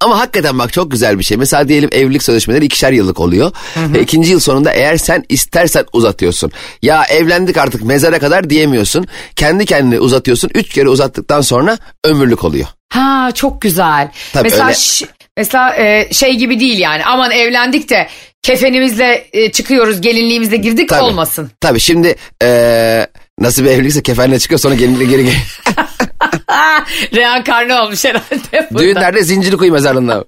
Ama 0.00 0.18
hakikaten 0.20 0.58
bak 0.58 0.72
çok 0.72 0.90
güzel 0.90 1.18
bir 1.18 1.24
şey. 1.24 1.36
Mesela 1.36 1.68
diyelim 1.68 1.90
evlilik 1.92 2.22
sözleşmeleri 2.22 2.64
ikişer 2.64 2.92
yıllık 2.92 3.20
oluyor. 3.20 3.52
Ve 3.76 4.00
ikinci 4.02 4.30
yıl 4.30 4.40
sonunda 4.40 4.72
eğer 4.72 4.96
sen 4.96 5.24
istersen 5.28 5.84
uzatıyorsun. 5.92 6.52
Ya 6.82 7.04
evlendik 7.04 7.56
artık 7.56 7.82
mezara 7.84 8.18
kadar 8.18 8.50
diyemiyorsun. 8.50 9.06
Kendi 9.36 9.66
kendine 9.66 9.98
uzatıyorsun. 10.00 10.50
Üç 10.54 10.68
kere 10.68 10.88
uzattıktan 10.88 11.40
sonra 11.40 11.78
ömürlük 12.04 12.44
oluyor. 12.44 12.66
Ha 12.92 13.30
çok 13.34 13.62
güzel. 13.62 14.10
Tabii 14.32 14.44
mesela 14.44 14.64
öyle. 14.66 14.74
ş- 14.76 15.06
mesela 15.36 15.76
e, 15.76 16.12
şey 16.12 16.34
gibi 16.36 16.60
değil 16.60 16.78
yani. 16.78 17.04
Aman 17.04 17.30
evlendik 17.30 17.88
de 17.90 18.08
kefenimizle 18.42 19.26
e, 19.32 19.52
çıkıyoruz, 19.52 20.00
gelinliğimizle 20.00 20.56
girdik 20.56 20.88
Tabii. 20.88 21.02
olmasın. 21.02 21.50
Tabii 21.60 21.80
şimdi 21.80 22.16
eee 22.42 23.06
nasıl 23.40 23.64
bir 23.64 23.70
evlilikse 23.70 24.02
kefenle 24.02 24.38
çıkıyor 24.38 24.58
sonra 24.60 24.74
gelinlikle 24.74 25.04
geri 25.04 25.24
geri. 25.24 25.34
Reenkarne 27.14 27.80
olmuş 27.80 28.04
herhalde. 28.04 28.68
burada. 28.70 28.84
Düğünlerde 28.84 29.22
zincirli 29.22 29.56
kuyu 29.56 29.72
mezarlığında. 29.72 30.24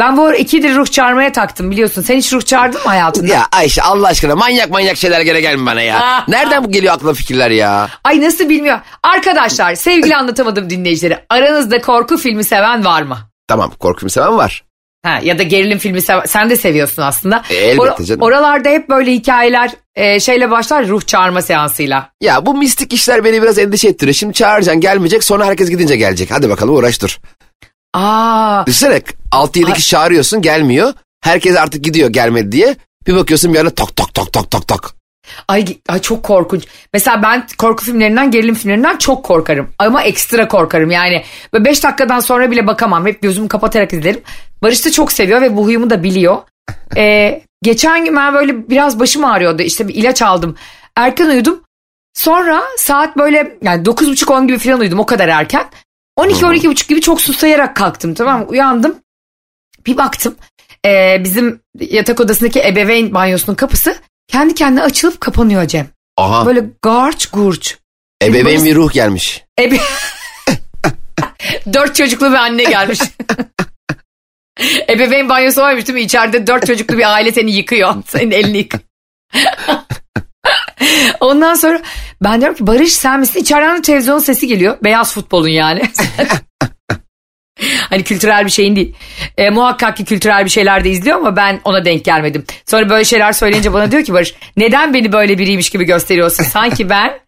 Ben 0.00 0.16
bu 0.16 0.24
ara 0.24 0.36
ikidir 0.36 0.74
ruh 0.74 0.86
çağırmaya 0.86 1.32
taktım 1.32 1.70
biliyorsun. 1.70 2.02
Sen 2.02 2.16
hiç 2.16 2.32
ruh 2.32 2.42
çağırdın 2.42 2.82
mı 2.82 2.88
hayatında? 2.88 3.32
ya 3.32 3.46
Ayşe 3.52 3.82
Allah 3.82 4.06
aşkına 4.06 4.36
manyak 4.36 4.70
manyak 4.70 4.96
şeyler 4.96 5.20
gene 5.20 5.40
gelme 5.40 5.66
bana 5.66 5.82
ya. 5.82 6.24
Nereden 6.28 6.64
bu 6.64 6.70
geliyor 6.70 6.94
aklına 6.94 7.12
fikirler 7.12 7.50
ya? 7.50 7.88
Ay 8.04 8.20
nasıl 8.20 8.48
bilmiyor. 8.48 8.80
Arkadaşlar 9.02 9.74
sevgili 9.74 10.16
anlatamadım 10.16 10.70
dinleyicileri. 10.70 11.18
Aranızda 11.30 11.80
korku 11.80 12.16
filmi 12.16 12.44
seven 12.44 12.84
var 12.84 13.02
mı? 13.02 13.18
Tamam 13.48 13.70
korku 13.78 13.98
filmi 14.00 14.10
seven 14.10 14.36
var. 14.36 14.64
Ha, 15.04 15.20
ya 15.22 15.38
da 15.38 15.42
gerilim 15.42 15.78
filmi 15.78 16.00
sen 16.26 16.50
de 16.50 16.56
seviyorsun 16.56 17.02
aslında. 17.02 17.42
E, 17.50 17.54
elbette 17.54 18.04
canım. 18.04 18.22
Oralarda 18.22 18.68
hep 18.68 18.88
böyle 18.88 19.12
hikayeler 19.12 19.70
e, 19.94 20.20
şeyle 20.20 20.50
başlar 20.50 20.88
ruh 20.88 21.02
çağırma 21.06 21.42
seansıyla. 21.42 22.10
Ya 22.20 22.46
bu 22.46 22.54
mistik 22.56 22.92
işler 22.92 23.24
beni 23.24 23.42
biraz 23.42 23.58
endişe 23.58 23.88
ettiriyor. 23.88 24.14
Şimdi 24.14 24.34
çağıracaksın 24.34 24.80
gelmeyecek 24.80 25.24
sonra 25.24 25.46
herkes 25.46 25.70
gidince 25.70 25.96
gelecek. 25.96 26.30
Hadi 26.30 26.48
bakalım 26.50 26.74
uğraş 26.76 27.02
dur. 27.02 27.18
Aa, 27.94 28.66
Düşünsene 28.66 29.00
6-7 29.30 29.72
kişi 29.72 29.88
çağırıyorsun 29.88 30.42
gelmiyor. 30.42 30.92
Herkes 31.20 31.56
artık 31.56 31.84
gidiyor 31.84 32.08
gelmedi 32.10 32.52
diye. 32.52 32.76
Bir 33.06 33.14
bakıyorsun 33.14 33.54
bir 33.54 33.58
anda 33.58 33.70
tok 33.70 33.96
tok 33.96 34.14
tok 34.14 34.32
tok 34.32 34.50
tok 34.50 34.68
tok. 34.68 34.94
Ay, 35.48 35.64
ay 35.88 36.00
çok 36.00 36.22
korkunç. 36.22 36.64
Mesela 36.92 37.22
ben 37.22 37.46
korku 37.58 37.84
filmlerinden, 37.84 38.30
gerilim 38.30 38.54
filmlerinden 38.54 38.96
çok 38.96 39.24
korkarım. 39.24 39.70
Ama 39.78 40.02
ekstra 40.02 40.48
korkarım 40.48 40.90
yani. 40.90 41.24
Böyle 41.52 41.64
5 41.64 41.84
dakikadan 41.84 42.20
sonra 42.20 42.50
bile 42.50 42.66
bakamam. 42.66 43.06
Hep 43.06 43.22
gözümü 43.22 43.48
kapatarak 43.48 43.92
izlerim. 43.92 44.22
Barış 44.62 44.86
da 44.86 44.90
çok 44.90 45.12
seviyor 45.12 45.40
ve 45.40 45.56
bu 45.56 45.64
huyumu 45.64 45.90
da 45.90 46.02
biliyor. 46.02 46.36
Ee, 46.96 47.42
geçen 47.62 48.04
gün 48.04 48.16
ben 48.16 48.34
böyle 48.34 48.68
biraz 48.68 49.00
başım 49.00 49.24
ağrıyordu. 49.24 49.62
İşte 49.62 49.88
bir 49.88 49.94
ilaç 49.94 50.22
aldım. 50.22 50.56
Erken 50.96 51.26
uyudum. 51.26 51.62
Sonra 52.14 52.62
saat 52.78 53.16
böyle 53.16 53.58
yani 53.62 53.82
9.30-10 53.82 54.46
gibi 54.46 54.58
falan 54.58 54.80
uyudum 54.80 55.00
o 55.00 55.06
kadar 55.06 55.28
erken. 55.28 55.66
12-12.30 56.18 56.88
gibi 56.88 57.00
çok 57.00 57.20
susayarak 57.20 57.76
kalktım 57.76 58.14
tamam 58.14 58.40
mı? 58.40 58.46
Uyandım. 58.48 58.96
Bir 59.86 59.96
baktım 59.96 60.36
ee, 60.86 61.20
bizim 61.24 61.60
yatak 61.80 62.20
odasındaki 62.20 62.60
ebeveyn 62.60 63.14
banyosunun 63.14 63.56
kapısı 63.56 63.96
kendi 64.28 64.54
kendine 64.54 64.82
açılıp 64.82 65.20
kapanıyor 65.20 65.66
Cem. 65.66 65.88
Aha 66.16 66.46
Böyle 66.46 66.64
garç 66.82 67.26
gurç. 67.26 67.78
ebeveyn 68.22 68.64
bir 68.64 68.74
ruh 68.74 68.92
gelmiş. 68.92 69.44
Ebe... 69.60 69.76
dört 71.72 71.94
çocuklu 71.96 72.30
bir 72.30 72.36
anne 72.36 72.64
gelmiş. 72.64 73.00
Ebeveyn 74.90 75.28
banyosu 75.28 75.60
varmış 75.60 75.86
değil 75.88 75.98
mi? 75.98 76.02
İçeride 76.02 76.46
dört 76.46 76.66
çocuklu 76.66 76.98
bir 76.98 77.14
aile 77.14 77.32
seni 77.32 77.52
yıkıyor. 77.52 77.94
Senin 78.06 78.30
elini 78.30 78.58
yıkıyor. 78.58 78.82
Ondan 81.20 81.54
sonra 81.54 81.82
ben 82.22 82.40
diyorum 82.40 82.56
ki 82.56 82.66
Barış 82.66 82.92
sen 82.92 83.20
misin? 83.20 83.40
İçeriden 83.40 83.78
de 83.78 83.82
televizyonun 83.82 84.18
sesi 84.20 84.46
geliyor. 84.46 84.78
Beyaz 84.84 85.14
futbolun 85.14 85.48
yani. 85.48 85.82
hani 87.90 88.04
kültürel 88.04 88.44
bir 88.44 88.50
şeyin 88.50 88.76
değil. 88.76 88.94
E, 89.38 89.50
muhakkak 89.50 89.96
ki 89.96 90.04
kültürel 90.04 90.44
bir 90.44 90.50
şeyler 90.50 90.84
de 90.84 90.90
izliyor 90.90 91.16
ama 91.16 91.36
ben 91.36 91.60
ona 91.64 91.84
denk 91.84 92.04
gelmedim. 92.04 92.44
Sonra 92.66 92.90
böyle 92.90 93.04
şeyler 93.04 93.32
söyleyince 93.32 93.72
bana 93.72 93.90
diyor 93.90 94.04
ki 94.04 94.12
Barış 94.12 94.34
neden 94.56 94.94
beni 94.94 95.12
böyle 95.12 95.38
biriymiş 95.38 95.70
gibi 95.70 95.84
gösteriyorsun? 95.84 96.44
Sanki 96.44 96.90
ben 96.90 97.18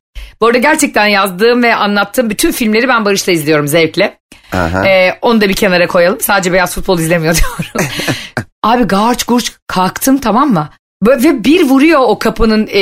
bu 0.41 0.47
arada 0.47 0.59
gerçekten 0.59 1.07
yazdığım 1.07 1.63
ve 1.63 1.75
anlattığım 1.75 2.31
bütün 2.31 2.53
filmleri 2.53 2.89
ben 2.89 3.05
Barış'la 3.05 3.33
izliyorum 3.33 3.69
zevkle. 3.69 4.19
Aha. 4.53 4.89
Ee, 4.89 5.19
onu 5.23 5.41
da 5.41 5.49
bir 5.49 5.55
kenara 5.55 5.87
koyalım. 5.87 6.21
Sadece 6.21 6.53
beyaz 6.53 6.75
futbol 6.75 6.99
izlemiyor 6.99 7.37
diyorum. 7.37 7.91
Abi 8.63 8.85
garç 8.85 9.25
gurç 9.25 9.53
kalktım 9.67 10.19
tamam 10.19 10.53
mı? 10.53 10.69
Ve 11.07 11.45
bir 11.45 11.63
vuruyor 11.63 12.01
o 12.03 12.19
kapının 12.19 12.67
e, 12.67 12.81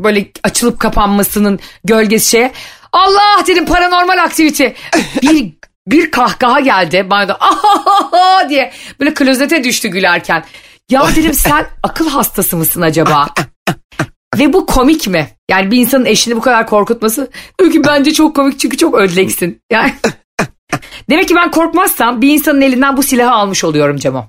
böyle 0.00 0.26
açılıp 0.42 0.80
kapanmasının 0.80 1.60
gölgesi 1.84 2.30
şeye. 2.30 2.52
Allah 2.92 3.46
dedim 3.46 3.66
paranormal 3.66 4.18
aktivite. 4.18 4.74
Bir 5.22 5.52
bir 5.86 6.10
kahkaha 6.10 6.60
geldi 6.60 7.06
bana 7.10 7.28
da 7.28 7.36
"Ahahaha" 7.40 8.48
diye 8.48 8.72
böyle 9.00 9.14
klozete 9.14 9.64
düştü 9.64 9.88
gülerken. 9.88 10.44
Ya 10.90 11.08
dedim 11.16 11.34
sen 11.34 11.66
akıl 11.82 12.08
hastası 12.08 12.56
mısın 12.56 12.80
acaba? 12.80 13.28
Ve 14.38 14.52
bu 14.52 14.66
komik 14.66 15.08
mi? 15.08 15.28
Yani 15.50 15.70
bir 15.70 15.78
insanın 15.78 16.04
eşini 16.04 16.36
bu 16.36 16.40
kadar 16.40 16.66
korkutması 16.66 17.30
çünkü 17.60 17.84
bence 17.84 18.12
çok 18.12 18.36
komik 18.36 18.58
çünkü 18.60 18.76
çok 18.76 18.94
ödleksin. 18.94 19.60
Yani 19.72 19.94
Demek 21.10 21.28
ki 21.28 21.34
ben 21.34 21.50
korkmazsam 21.50 22.22
bir 22.22 22.34
insanın 22.34 22.60
elinden 22.60 22.96
bu 22.96 23.02
silahı 23.02 23.30
almış 23.30 23.64
oluyorum 23.64 23.96
Cemo. 23.96 24.26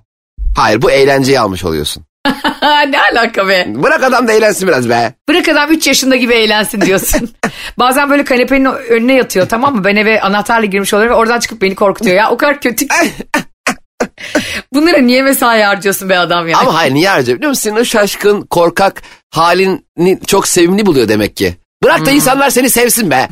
Hayır 0.58 0.82
bu 0.82 0.91
eğlenceyi 0.91 1.39
almış 1.39 1.63
oluyorsun. 1.63 2.04
ne 2.89 2.99
alaka 3.11 3.47
be? 3.47 3.65
Bırak 3.67 4.03
adam 4.03 4.27
da 4.27 4.31
eğlensin 4.33 4.67
biraz 4.67 4.89
be. 4.89 5.13
Bırak 5.29 5.49
adam 5.49 5.71
3 5.71 5.88
yaşında 5.88 6.15
gibi 6.15 6.33
eğlensin 6.33 6.81
diyorsun. 6.81 7.29
Bazen 7.79 8.09
böyle 8.09 8.23
kanepenin 8.23 8.65
önüne 8.65 9.13
yatıyor 9.13 9.49
tamam 9.49 9.75
mı? 9.75 9.83
Ben 9.83 9.95
eve 9.95 10.21
anahtarla 10.21 10.65
girmiş 10.65 10.93
oluyorum 10.93 11.15
ve 11.15 11.19
oradan 11.19 11.39
çıkıp 11.39 11.61
beni 11.61 11.75
korkutuyor 11.75 12.15
ya. 12.15 12.29
O 12.31 12.38
kadar 12.38 12.61
kötü. 12.61 12.85
Bunlara 14.73 14.97
niye 14.97 15.21
mesai 15.23 15.61
harcıyorsun 15.61 16.09
be 16.09 16.17
adam 16.17 16.47
ya? 16.47 16.57
Ama 16.57 16.73
hayır 16.75 16.93
niye 16.93 17.09
harcıyor 17.09 17.38
biliyor 17.38 17.49
musun? 17.49 17.61
Senin 17.61 17.75
o 17.81 17.85
şaşkın, 17.85 18.41
korkak 18.41 19.01
halini 19.31 20.19
çok 20.27 20.47
sevimli 20.47 20.85
buluyor 20.85 21.07
demek 21.07 21.38
ki. 21.38 21.55
Bırak 21.83 21.99
Hmm. 21.99 22.05
da 22.05 22.11
insanlar 22.11 22.49
seni 22.49 22.69
sevsin 22.69 23.11
be. 23.11 23.27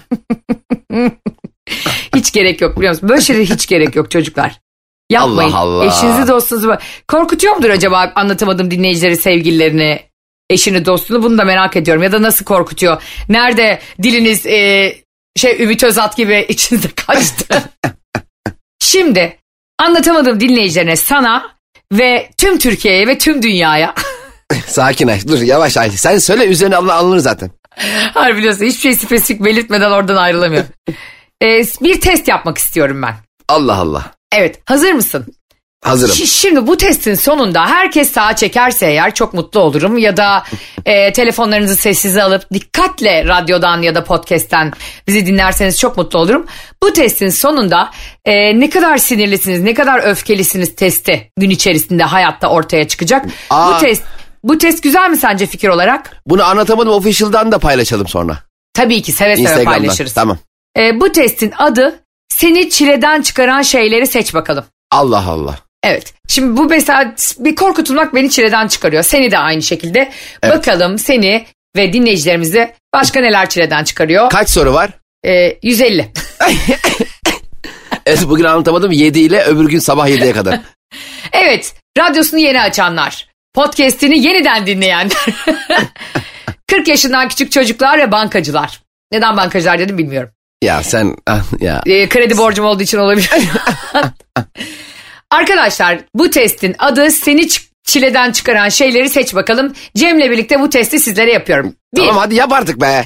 Hiç 2.15 2.31
gerek 2.31 2.61
yok 2.61 2.77
biliyor 2.77 2.93
musun? 2.93 3.09
Böyle 3.09 3.21
şeylere 3.21 3.45
hiç 3.45 3.67
gerek 3.67 3.95
yok 3.95 4.11
çocuklar. 4.11 4.59
Yapmayın. 5.13 5.51
Allah 5.51 5.57
Allah. 5.57 5.85
Eşinizi 5.85 6.27
dostunuzu 6.27 6.77
korkutuyor 7.07 7.55
mudur 7.55 7.69
acaba 7.69 8.11
anlatamadım 8.15 8.71
dinleyicileri 8.71 9.17
sevgililerini 9.17 9.99
eşini 10.49 10.85
dostunu 10.85 11.23
bunu 11.23 11.37
da 11.37 11.45
merak 11.45 11.75
ediyorum. 11.75 12.03
Ya 12.03 12.11
da 12.11 12.21
nasıl 12.21 12.45
korkutuyor? 12.45 13.01
Nerede 13.29 13.79
diliniz 14.03 14.45
e, 14.45 14.95
şey 15.35 15.63
Ümit 15.63 15.83
Özat 15.83 16.17
gibi 16.17 16.45
içinizde 16.49 16.87
kaçtı? 16.87 17.63
Şimdi 18.79 19.37
anlatamadım 19.79 20.39
dinleyicilerine 20.39 20.95
sana 20.95 21.55
ve 21.91 22.29
tüm 22.37 22.57
Türkiye'ye 22.57 23.07
ve 23.07 23.17
tüm 23.17 23.41
dünyaya. 23.41 23.93
Sakin 24.67 25.07
Ayşe. 25.07 25.27
Dur 25.27 25.41
yavaş 25.41 25.77
Ayşe. 25.77 25.97
Sen 25.97 26.17
söyle 26.17 26.45
üzerine 26.45 26.75
Allah 26.75 26.93
alınır 26.93 27.19
zaten. 27.19 27.51
Hayır 28.13 28.37
biliyorsun 28.37 28.65
hiçbir 28.65 28.81
şey 28.81 28.95
spesifik 28.95 29.45
belirtmeden 29.45 29.91
oradan 29.91 30.15
ayrılamıyorum. 30.15 30.69
E, 31.41 31.63
bir 31.81 32.01
test 32.01 32.27
yapmak 32.27 32.57
istiyorum 32.57 33.01
ben. 33.01 33.15
Allah 33.49 33.75
Allah. 33.75 34.11
Evet 34.33 34.59
hazır 34.65 34.91
mısın? 34.91 35.25
Hazırım. 35.83 36.15
Şi- 36.15 36.25
Şimdi 36.27 36.67
bu 36.67 36.77
testin 36.77 37.15
sonunda 37.15 37.65
herkes 37.65 38.11
sağa 38.11 38.35
çekerse 38.35 38.85
eğer 38.85 39.13
çok 39.13 39.33
mutlu 39.33 39.59
olurum. 39.59 39.97
Ya 39.97 40.17
da 40.17 40.43
e, 40.85 41.13
telefonlarınızı 41.13 41.75
sessize 41.75 42.23
alıp 42.23 42.53
dikkatle 42.53 43.25
radyodan 43.25 43.81
ya 43.81 43.95
da 43.95 44.03
podcast'ten 44.03 44.73
bizi 45.07 45.25
dinlerseniz 45.25 45.79
çok 45.79 45.97
mutlu 45.97 46.19
olurum. 46.19 46.45
Bu 46.83 46.93
testin 46.93 47.29
sonunda 47.29 47.89
e, 48.25 48.59
ne 48.59 48.69
kadar 48.69 48.97
sinirlisiniz, 48.97 49.59
ne 49.59 49.73
kadar 49.73 50.03
öfkelisiniz 50.03 50.75
testi 50.75 51.31
gün 51.39 51.49
içerisinde 51.49 52.03
hayatta 52.03 52.47
ortaya 52.47 52.87
çıkacak. 52.87 53.25
Aa. 53.49 53.73
Bu 53.75 53.79
test 53.79 54.03
bu 54.43 54.57
test 54.57 54.83
güzel 54.83 55.09
mi 55.09 55.17
sence 55.17 55.45
fikir 55.47 55.67
olarak? 55.67 56.21
Bunu 56.25 56.43
anlatamadım 56.43 56.93
official'dan 56.93 57.51
da 57.51 57.59
paylaşalım 57.59 58.07
sonra. 58.07 58.37
Tabii 58.73 59.01
ki 59.01 59.11
seve 59.11 59.37
seve 59.37 59.63
paylaşırız. 59.63 60.13
Tamam. 60.13 60.37
E, 60.77 60.99
bu 60.99 61.11
testin 61.11 61.53
adı 61.57 62.02
seni 62.33 62.69
çileden 62.69 63.21
çıkaran 63.21 63.61
şeyleri 63.61 64.07
seç 64.07 64.33
bakalım. 64.33 64.65
Allah 64.91 65.25
Allah. 65.27 65.59
Evet. 65.83 66.13
Şimdi 66.27 66.57
bu 66.57 66.65
mesela 66.65 67.15
bir 67.39 67.55
korkutulmak 67.55 68.15
beni 68.15 68.29
çileden 68.29 68.67
çıkarıyor. 68.67 69.03
Seni 69.03 69.31
de 69.31 69.37
aynı 69.37 69.61
şekilde. 69.61 70.11
Evet. 70.43 70.55
Bakalım 70.55 70.97
seni 70.99 71.45
ve 71.75 71.93
dinleyicilerimizi 71.93 72.73
başka 72.93 73.19
neler 73.19 73.49
çileden 73.49 73.83
çıkarıyor. 73.83 74.29
Kaç 74.29 74.49
soru 74.49 74.73
var? 74.73 74.89
Ee, 75.25 75.57
150. 75.63 76.11
Evet 78.05 78.23
bugün 78.27 78.43
anlatamadım 78.43 78.91
7 78.91 79.19
ile 79.19 79.43
öbür 79.43 79.69
gün 79.69 79.79
sabah 79.79 80.09
7'ye 80.09 80.33
kadar. 80.33 80.59
evet. 81.33 81.75
Radyosunu 81.97 82.39
yeni 82.39 82.61
açanlar. 82.61 83.27
Podcast'ini 83.53 84.19
yeniden 84.19 84.65
dinleyenler. 84.67 85.25
40 86.69 86.87
yaşından 86.87 87.27
küçük 87.27 87.51
çocuklar 87.51 87.99
ve 87.99 88.11
bankacılar. 88.11 88.81
Neden 89.11 89.37
bankacılar 89.37 89.79
dedim 89.79 89.97
bilmiyorum. 89.97 90.29
Ya 90.63 90.83
sen 90.83 91.15
ah, 91.27 91.43
ya. 91.59 91.81
Ee, 91.85 92.09
kredi 92.09 92.37
borcum 92.37 92.65
olduğu 92.65 92.83
için 92.83 92.97
olabilir. 92.97 93.29
Arkadaşlar 95.31 95.99
bu 96.15 96.29
testin 96.29 96.75
adı 96.79 97.11
seni 97.11 97.47
çileden 97.83 98.31
çıkaran 98.31 98.69
şeyleri 98.69 99.09
seç 99.09 99.35
bakalım. 99.35 99.73
Cem'le 99.95 100.31
birlikte 100.31 100.59
bu 100.59 100.69
testi 100.69 100.99
sizlere 100.99 101.31
yapıyorum. 101.31 101.75
Bir, 101.95 101.99
Tamam 101.99 102.17
hadi 102.17 102.35
yap 102.35 102.53
artık 102.53 102.81
be. 102.81 103.05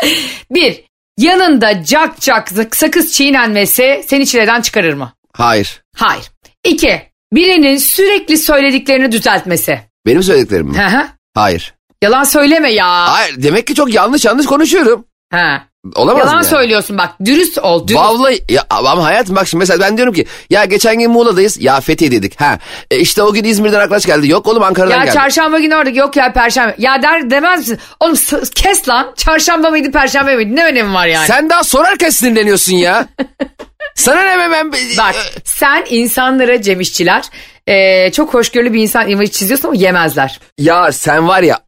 bir 0.50 0.84
yanında 1.18 1.84
cak 1.84 2.20
cak 2.20 2.76
sakız 2.76 3.12
çiğnenmesi 3.12 4.04
seni 4.08 4.26
çileden 4.26 4.60
çıkarır 4.60 4.94
mı? 4.94 5.12
Hayır. 5.32 5.82
Hayır. 5.96 6.24
İki, 6.64 7.02
birinin 7.32 7.76
sürekli 7.76 8.38
söylediklerini 8.38 9.12
düzeltmesi. 9.12 9.80
Benim 10.06 10.22
söylediklerim 10.22 10.66
mi? 10.66 10.78
Hı 10.78 10.86
hı. 10.98 11.06
Hayır. 11.34 11.74
Yalan 12.02 12.24
söyleme 12.24 12.72
ya. 12.72 13.12
Hayır 13.12 13.42
demek 13.42 13.66
ki 13.66 13.74
çok 13.74 13.94
yanlış 13.94 14.24
yanlış 14.24 14.46
konuşuyorum. 14.46 15.04
Ha. 15.32 15.69
Olamaz 15.96 16.20
Yalan 16.20 16.34
mı 16.34 16.42
yani? 16.42 16.50
söylüyorsun 16.50 16.98
bak 16.98 17.10
dürüst 17.24 17.58
ol. 17.58 17.88
Dürüst. 17.88 18.00
Vallahi 18.02 18.44
ya, 18.48 18.64
ama 18.70 19.04
hayatım 19.04 19.36
bak 19.36 19.48
şimdi 19.48 19.62
mesela 19.62 19.80
ben 19.80 19.96
diyorum 19.96 20.14
ki 20.14 20.26
ya 20.50 20.64
geçen 20.64 20.98
gün 20.98 21.10
Muğla'dayız 21.10 21.60
ya 21.60 21.80
Fethiye'deydik. 21.80 22.40
Ha 22.40 22.58
e, 22.90 22.98
işte 22.98 23.22
o 23.22 23.32
gün 23.32 23.44
İzmir'den 23.44 23.80
arkadaş 23.80 24.06
geldi. 24.06 24.28
Yok 24.28 24.46
oğlum 24.48 24.62
Ankara'dan 24.62 24.96
Ya 24.98 25.04
geldi. 25.04 25.14
çarşamba 25.14 25.58
günü 25.58 25.76
orada 25.76 25.90
yok 25.90 26.16
ya 26.16 26.32
perşembe. 26.32 26.74
Ya 26.78 27.02
der 27.02 27.30
demez 27.30 27.58
misin? 27.58 27.78
Oğlum 28.00 28.16
kes 28.54 28.88
lan. 28.88 29.12
Çarşamba 29.16 29.70
mıydı 29.70 29.90
perşembe 29.92 30.36
miydi? 30.36 30.56
Ne 30.56 30.64
önemi 30.64 30.94
var 30.94 31.06
yani? 31.06 31.26
Sen 31.26 31.50
daha 31.50 31.64
sorarken 31.64 32.10
sinirleniyorsun 32.10 32.72
ya. 32.76 33.06
Sana 33.94 34.22
ne 34.22 34.38
be 34.38 34.50
ben... 34.52 34.72
Bak 34.98 35.14
sen 35.44 35.84
insanlara 35.90 36.62
Cem 36.62 36.80
İşçiler 36.80 37.24
e, 37.66 38.12
çok 38.12 38.34
hoşgörülü 38.34 38.72
bir 38.72 38.82
insan 38.82 39.08
imajı 39.08 39.30
çiziyorsun 39.30 39.68
ama 39.68 39.76
yemezler. 39.76 40.40
Ya 40.58 40.92
sen 40.92 41.28
var 41.28 41.42
ya 41.42 41.58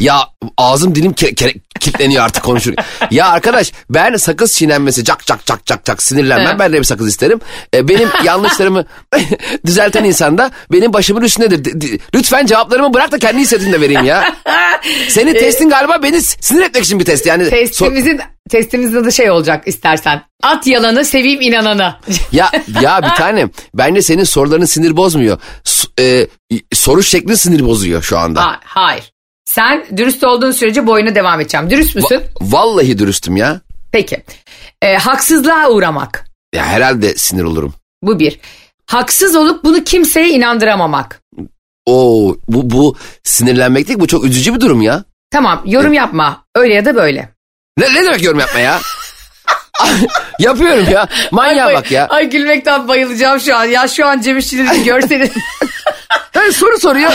ya 0.00 0.28
ağzım 0.56 0.94
dilim 0.94 1.12
ke- 1.12 1.34
ke- 1.34 1.60
kilitleniyor 1.80 2.24
artık 2.24 2.42
konuşur. 2.44 2.74
ya 3.10 3.26
arkadaş 3.26 3.72
ben 3.90 4.16
sakız 4.16 4.52
çiğnenmesi 4.54 5.04
cak 5.04 5.26
cak 5.26 5.46
cak 5.46 5.66
cak 5.66 5.84
cak 5.84 6.02
sinirlenmem 6.02 6.54
He. 6.54 6.58
ben 6.58 6.72
de 6.72 6.78
bir 6.78 6.84
sakız 6.84 7.08
isterim. 7.08 7.40
E, 7.74 7.88
benim 7.88 8.08
yanlışlarımı 8.24 8.84
düzelten 9.66 10.04
insan 10.04 10.38
da 10.38 10.50
benim 10.72 10.92
başımın 10.92 11.22
üstündedir. 11.22 12.00
Lütfen 12.14 12.46
cevaplarımı 12.46 12.94
bırak 12.94 13.12
da 13.12 13.18
kendi 13.18 13.40
hissettiğini 13.40 13.72
de 13.72 13.80
vereyim 13.80 14.04
ya. 14.04 14.34
Senin 15.08 15.32
testin 15.34 15.68
galiba 15.70 16.02
beni 16.02 16.22
sinir 16.22 16.62
etmek 16.62 16.84
için 16.84 17.00
bir 17.00 17.04
test 17.04 17.26
yani. 17.26 17.50
Testimizin 17.50 18.20
testimizin 18.50 18.96
adı 18.96 19.12
şey 19.12 19.30
olacak 19.30 19.68
istersen. 19.68 20.22
At 20.42 20.66
yalanı 20.66 21.04
seveyim 21.04 21.40
inananı. 21.40 21.94
ya 22.32 22.50
ya 22.82 23.00
bir 23.02 23.16
tanem 23.16 23.50
bence 23.74 24.02
senin 24.02 24.24
soruların 24.24 24.64
sinir 24.64 24.96
bozmuyor. 24.96 25.38
S- 25.64 25.88
e, 26.00 26.26
soru 26.72 27.02
şeklin 27.02 27.34
sinir 27.34 27.66
bozuyor 27.66 28.02
şu 28.02 28.18
anda. 28.18 28.42
Ha- 28.44 28.60
hayır. 28.64 29.12
Sen 29.44 29.86
dürüst 29.96 30.24
olduğun 30.24 30.50
sürece 30.50 30.86
boyuna 30.86 31.14
devam 31.14 31.40
edeceğim. 31.40 31.70
Dürüst 31.70 31.96
müsün? 31.96 32.16
Va- 32.16 32.22
vallahi 32.40 32.98
dürüstüm 32.98 33.36
ya. 33.36 33.60
Peki. 33.92 34.22
E, 34.82 34.96
haksızlığa 34.96 35.68
uğramak. 35.70 36.24
Ya 36.54 36.64
herhalde 36.66 37.14
sinir 37.14 37.42
olurum. 37.42 37.74
Bu 38.02 38.18
bir. 38.18 38.40
Haksız 38.86 39.36
olup 39.36 39.64
bunu 39.64 39.84
kimseye 39.84 40.28
inandıramamak. 40.28 41.20
Oo 41.86 42.36
bu 42.48 42.70
bu 42.70 42.96
sinirlenmek 43.24 43.88
değil 43.88 44.00
bu 44.00 44.06
çok 44.06 44.24
üzücü 44.24 44.54
bir 44.54 44.60
durum 44.60 44.82
ya. 44.82 45.04
Tamam 45.30 45.62
yorum 45.66 45.92
yapma. 45.92 46.44
Öyle 46.54 46.74
ya 46.74 46.84
da 46.84 46.94
böyle. 46.94 47.28
Ne, 47.78 47.94
ne 47.94 48.04
demek 48.04 48.22
yorum 48.22 48.40
yapma 48.40 48.60
ya? 48.60 48.80
Yapıyorum 50.38 50.86
ya. 50.90 51.08
Manyağa 51.30 51.66
Ay, 51.66 51.74
bak 51.74 51.90
ya. 51.90 52.06
Ay 52.06 52.30
gülmekten 52.30 52.88
bayılacağım 52.88 53.40
şu 53.40 53.56
an. 53.56 53.64
Ya 53.64 53.88
şu 53.88 54.06
an 54.06 54.20
Cem 54.20 54.38
İşçileri 54.38 54.84
görseniz. 54.84 55.30
Yani 56.34 56.52
soru 56.52 56.78
soruyor. 56.78 57.12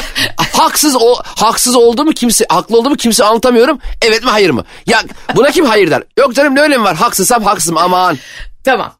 haksız 0.54 0.96
o 0.96 1.16
haksız 1.24 1.76
oldu 1.76 2.06
mu 2.06 2.12
kimse 2.14 2.46
haklı 2.50 2.78
oldu 2.78 2.90
mu 2.90 2.96
kimse 2.96 3.24
anlatamıyorum. 3.24 3.80
Evet 4.02 4.24
mi 4.24 4.30
hayır 4.30 4.50
mı? 4.50 4.66
Ya 4.88 5.04
buna 5.36 5.52
kim 5.52 5.66
hayır 5.66 5.92
der? 5.92 6.04
Yok 6.20 6.36
canım 6.36 6.56
ne 6.56 6.62
önemi 6.62 6.84
var? 6.84 6.96
Haksızsam 6.96 7.44
haksızım 7.44 7.78
aman. 7.78 8.18
tamam. 8.64 8.94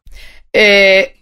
Ee, 0.56 1.12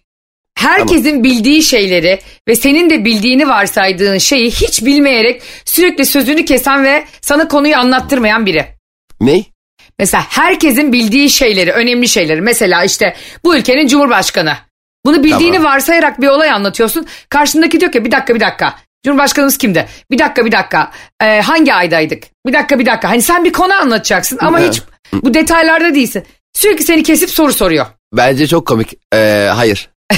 herkesin 0.59 1.25
bildiği 1.25 1.63
şeyleri 1.63 2.21
ve 2.49 2.55
senin 2.57 2.91
de 2.91 3.05
bildiğini 3.05 3.49
varsaydığın 3.49 4.19
şeyi 4.19 4.51
hiç 4.51 4.85
bilmeyerek 4.85 5.43
sürekli 5.65 6.07
sözünü 6.07 6.45
kesen 6.45 6.85
ve 6.85 7.05
sana 7.21 7.49
konuyu 7.49 7.77
anlattırmayan 7.77 8.47
biri. 8.47 8.67
Ne? 9.21 9.45
Mesela 9.99 10.25
herkesin 10.29 10.93
bildiği 10.93 11.31
şeyleri, 11.31 11.73
önemli 11.73 12.09
şeyleri. 12.09 12.41
Mesela 12.41 12.85
işte 12.85 13.17
bu 13.45 13.57
ülkenin 13.57 13.87
cumhurbaşkanı. 13.87 14.57
Bunu 15.07 15.25
bildiğini 15.25 15.57
Tamam. 15.57 15.73
varsayarak 15.73 16.21
bir 16.21 16.27
olay 16.27 16.51
anlatıyorsun. 16.51 17.07
Karşındaki 17.29 17.81
diyor 17.81 17.93
ki 17.93 18.05
bir 18.05 18.11
dakika 18.11 18.35
bir 18.35 18.41
dakika. 18.41 18.75
Cumhurbaşkanımız 19.05 19.59
kimdi? 19.59 19.87
Bir 20.11 20.19
dakika 20.19 20.45
bir 20.45 20.53
dakika. 20.53 20.91
Ee, 21.23 21.41
hangi 21.41 21.75
aydaydık? 21.75 22.25
Bir 22.47 22.53
dakika 22.53 22.79
bir 22.79 22.87
dakika. 22.87 23.11
Hani 23.11 23.23
sen 23.23 23.45
bir 23.45 23.53
konu 23.53 23.75
anlatacaksın 23.75 24.39
ama 24.41 24.61
hiç 24.61 24.83
bu 25.13 25.35
detaylarda 25.35 25.95
değilsin. 25.95 26.25
Sürekli 26.55 26.85
seni 26.85 27.03
kesip 27.03 27.31
soru 27.31 27.53
soruyor. 27.53 27.87
Bence 28.13 28.47
çok 28.47 28.67
komik. 28.67 28.95
Ee, 29.15 29.51
hayır. 29.55 29.91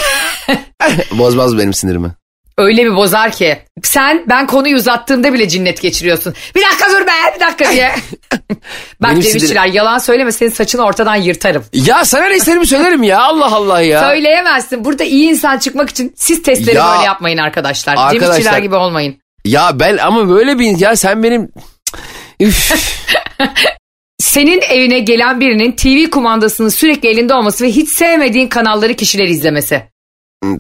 Bozmaz 1.12 1.58
benim 1.58 1.74
sinirimi. 1.74 2.10
Öyle 2.58 2.84
bir 2.84 2.96
bozar 2.96 3.32
ki. 3.32 3.58
Sen 3.82 4.24
ben 4.28 4.46
konuyu 4.46 4.76
uzattığımda 4.76 5.32
bile 5.32 5.48
cinnet 5.48 5.82
geçiriyorsun. 5.82 6.34
Bir 6.54 6.62
dakika 6.62 6.90
dur 6.90 7.06
be 7.06 7.34
bir 7.34 7.40
dakika 7.40 7.72
diye. 7.72 7.90
Bak 9.02 9.10
Benim 9.10 9.22
demişçiler 9.22 9.66
yalan 9.66 9.98
söyleme 9.98 10.32
senin 10.32 10.50
saçını 10.50 10.82
ortadan 10.84 11.16
yırtarım. 11.16 11.64
Ya 11.72 12.04
sana 12.04 12.26
ne 12.26 12.36
isterimi 12.36 12.66
söylerim 12.66 13.02
ya 13.02 13.20
Allah 13.20 13.54
Allah 13.54 13.80
ya. 13.80 14.00
Söyleyemezsin. 14.00 14.84
Burada 14.84 15.04
iyi 15.04 15.28
insan 15.30 15.58
çıkmak 15.58 15.90
için 15.90 16.12
siz 16.16 16.42
testleri 16.42 16.76
Ya, 16.76 16.92
böyle 16.92 17.04
yapmayın 17.04 17.38
arkadaşlar. 17.38 17.96
arkadaşlar- 17.96 18.32
Cem 18.34 18.40
İşçiler 18.40 18.58
gibi 18.58 18.74
olmayın. 18.74 19.16
Ya 19.44 19.70
ben 19.74 19.96
ama 19.96 20.28
böyle 20.28 20.58
bir 20.58 20.78
ya 20.78 20.96
sen 20.96 21.22
benim 21.22 21.48
Üf. 22.40 22.72
Senin 24.18 24.60
evine 24.60 24.98
gelen 24.98 25.40
birinin 25.40 25.72
TV 25.72 26.10
kumandasının 26.10 26.68
sürekli 26.68 27.08
elinde 27.08 27.34
olması 27.34 27.64
ve 27.64 27.68
hiç 27.68 27.88
sevmediğin 27.88 28.48
kanalları 28.48 28.94
kişiler 28.94 29.28
izlemesi. 29.28 29.82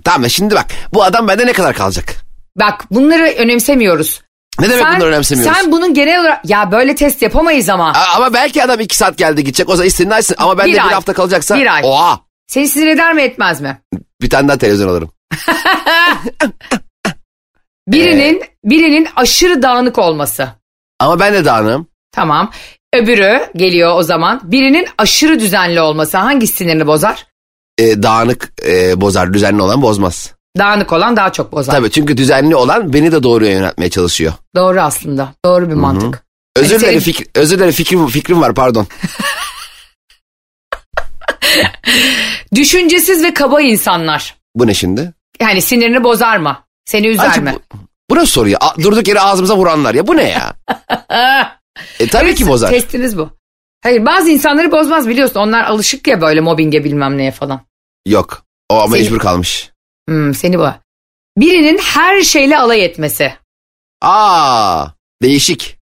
Tamam 0.04 0.30
şimdi 0.30 0.54
bak 0.54 0.66
bu 0.94 1.04
adam 1.04 1.28
bende 1.28 1.46
ne 1.46 1.52
kadar 1.52 1.74
kalacak? 1.74 2.14
Bak 2.56 2.84
bunları 2.90 3.22
önemsemiyoruz. 3.24 4.22
Ne 4.60 4.70
demek 4.70 4.86
bunları 4.86 5.04
önemsemiyoruz? 5.08 5.56
Sen 5.56 5.72
bunun 5.72 5.94
genel 5.94 6.20
olarak 6.20 6.50
ya 6.50 6.72
böyle 6.72 6.94
test 6.94 7.22
yapamayız 7.22 7.68
ama. 7.68 7.92
A- 7.92 8.16
ama 8.16 8.32
belki 8.34 8.64
adam 8.64 8.80
iki 8.80 8.96
saat 8.96 9.18
geldi 9.18 9.44
gidecek 9.44 9.68
o 9.68 9.76
zaman 9.76 9.86
istediğini 9.88 10.14
açsın 10.14 10.36
ama 10.38 10.58
ben 10.58 10.66
Bir 10.66 10.72
bir 10.72 10.86
ay. 10.88 10.94
hafta 10.94 11.12
kalacaksa 11.12 11.54
Bir 11.56 11.74
ay. 11.74 11.82
oha 11.84 12.20
Seni 12.46 12.68
sinir 12.68 12.86
eder 12.86 13.12
mi 13.14 13.22
etmez 13.22 13.60
mi? 13.60 13.78
bir 14.22 14.30
tane 14.30 14.48
daha 14.48 14.58
televizyon 14.58 14.88
alırım. 14.88 15.10
Birinin 17.88 18.42
birinin 18.64 19.08
aşırı 19.16 19.62
dağınık 19.62 19.98
olması. 19.98 20.48
Ama 21.00 21.20
ben 21.20 21.34
de 21.34 21.44
dağınığım. 21.44 21.86
Tamam. 22.12 22.50
Öbürü 22.94 23.40
geliyor 23.56 23.92
o 23.98 24.02
zaman. 24.02 24.40
Birinin 24.44 24.86
aşırı 24.98 25.40
düzenli 25.40 25.80
olması 25.80 26.18
hangisi 26.18 26.56
sinirini 26.56 26.86
bozar? 26.86 27.26
Ee, 27.78 28.02
dağınık 28.02 28.52
e, 28.66 29.00
bozar, 29.00 29.34
düzenli 29.34 29.62
olan 29.62 29.82
bozmaz. 29.82 30.32
Dağınık 30.58 30.92
olan 30.92 31.16
daha 31.16 31.32
çok 31.32 31.52
bozar. 31.52 31.72
Tabii 31.72 31.90
çünkü 31.90 32.16
düzenli 32.16 32.56
olan 32.56 32.92
beni 32.92 33.12
de 33.12 33.22
doğruya 33.22 33.50
yöneltmeye 33.52 33.90
çalışıyor. 33.90 34.32
Doğru 34.56 34.80
aslında. 34.80 35.28
Doğru 35.44 35.68
bir 35.68 35.74
mantık. 35.74 36.24
Özür 36.56 36.70
Hani 36.74 36.82
dilerim, 36.82 37.00
senin- 37.00 37.26
özür 37.34 37.56
dilerim 37.56 37.72
fikrim, 37.72 38.06
fikrim 38.06 38.40
var 38.40 38.54
pardon. 38.54 38.86
Düşüncesiz 42.54 43.24
ve 43.24 43.34
kaba 43.34 43.60
insanlar. 43.60 44.36
Bu 44.54 44.66
ne 44.66 44.74
şimdi? 44.74 45.12
Yani 45.40 45.62
sinirini 45.62 46.04
bozar 46.04 46.36
mı? 46.36 46.58
Seni 46.84 47.06
üzer 47.06 47.28
Acı 47.30 47.42
mi? 47.42 47.54
bu, 47.54 47.76
bu 48.10 48.14
nasıl 48.16 48.26
soru 48.26 48.48
ya? 48.48 48.58
Durduk 48.82 49.08
yere 49.08 49.20
ağzımıza 49.20 49.56
vuranlar 49.56 49.94
ya 49.94 50.06
bu 50.06 50.16
ne 50.16 50.28
ya? 50.28 50.54
E, 52.00 52.06
tabii 52.08 52.24
Evet, 52.26 52.38
ki 52.38 52.48
bozar. 52.48 52.70
Testiniz 52.70 53.18
bu. 53.18 53.30
Hayır 53.82 54.06
bazı 54.06 54.30
insanları 54.30 54.72
bozmaz 54.72 55.08
biliyorsun. 55.08 55.40
Onlar 55.40 55.64
alışık 55.64 56.06
ya 56.06 56.20
böyle 56.20 56.40
mobbinge 56.40 56.84
bilmem 56.84 57.18
neye 57.18 57.30
falan. 57.30 57.60
Yok. 58.08 58.42
O 58.68 58.74
ama 58.80 58.92
Seni- 58.96 59.02
mecbur 59.02 59.18
kalmış. 59.18 59.70
Hmm, 60.08 60.34
seni 60.34 60.58
bu. 60.58 60.68
Birinin 61.38 61.78
her 61.78 62.22
şeyle 62.22 62.58
alay 62.58 62.84
etmesi. 62.84 63.32
Aa, 64.02 64.86
değişik. 65.22 65.78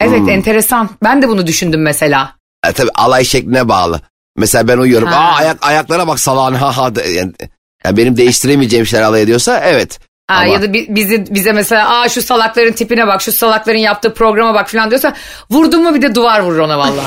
Evet 0.00 0.18
Hmm. 0.20 0.28
enteresan. 0.28 0.90
Ben 1.04 1.22
de 1.22 1.28
bunu 1.28 1.46
düşündüm 1.46 1.82
mesela. 1.82 2.36
E, 2.66 2.72
tabii 2.72 2.90
alay 2.94 3.24
şekline 3.24 3.68
bağlı. 3.68 4.00
Mesela 4.36 4.68
ben 4.68 4.78
uyuyorum. 4.78 5.08
Ha. 5.08 5.16
Aa 5.18 5.36
ayak 5.36 5.66
ayaklara 5.66 6.06
bak 6.08 6.20
salağın 6.20 6.54
ha 6.54 6.76
ha. 6.76 6.94
de- 6.94 7.02
Yani, 7.08 7.32
yani 7.84 7.96
benim 7.96 8.16
değiştiremeyeceğim 8.16 8.86
şeyler 8.86 9.04
alay 9.04 9.22
ediyorsa 9.22 9.60
evet. 9.64 10.00
Ha, 10.30 10.36
Ama- 10.36 10.46
Ya 10.46 10.62
da 10.62 10.72
bi- 10.72 10.86
bizi 10.88 11.34
bize 11.34 11.52
mesela 11.52 12.00
aa 12.00 12.08
şu 12.08 12.22
salakların 12.22 12.72
tipine 12.72 13.06
bak, 13.06 13.22
şu 13.22 13.32
salakların 13.32 13.78
yaptığı 13.78 14.14
programa 14.14 14.54
bak 14.54 14.70
falan 14.70 14.90
diyorsa 14.90 15.16
vurdun 15.50 15.82
mu 15.82 15.94
bir 15.94 16.02
de 16.02 16.14
duvar 16.14 16.40
vurur 16.40 16.58
ona 16.58 16.78
valla. 16.78 17.04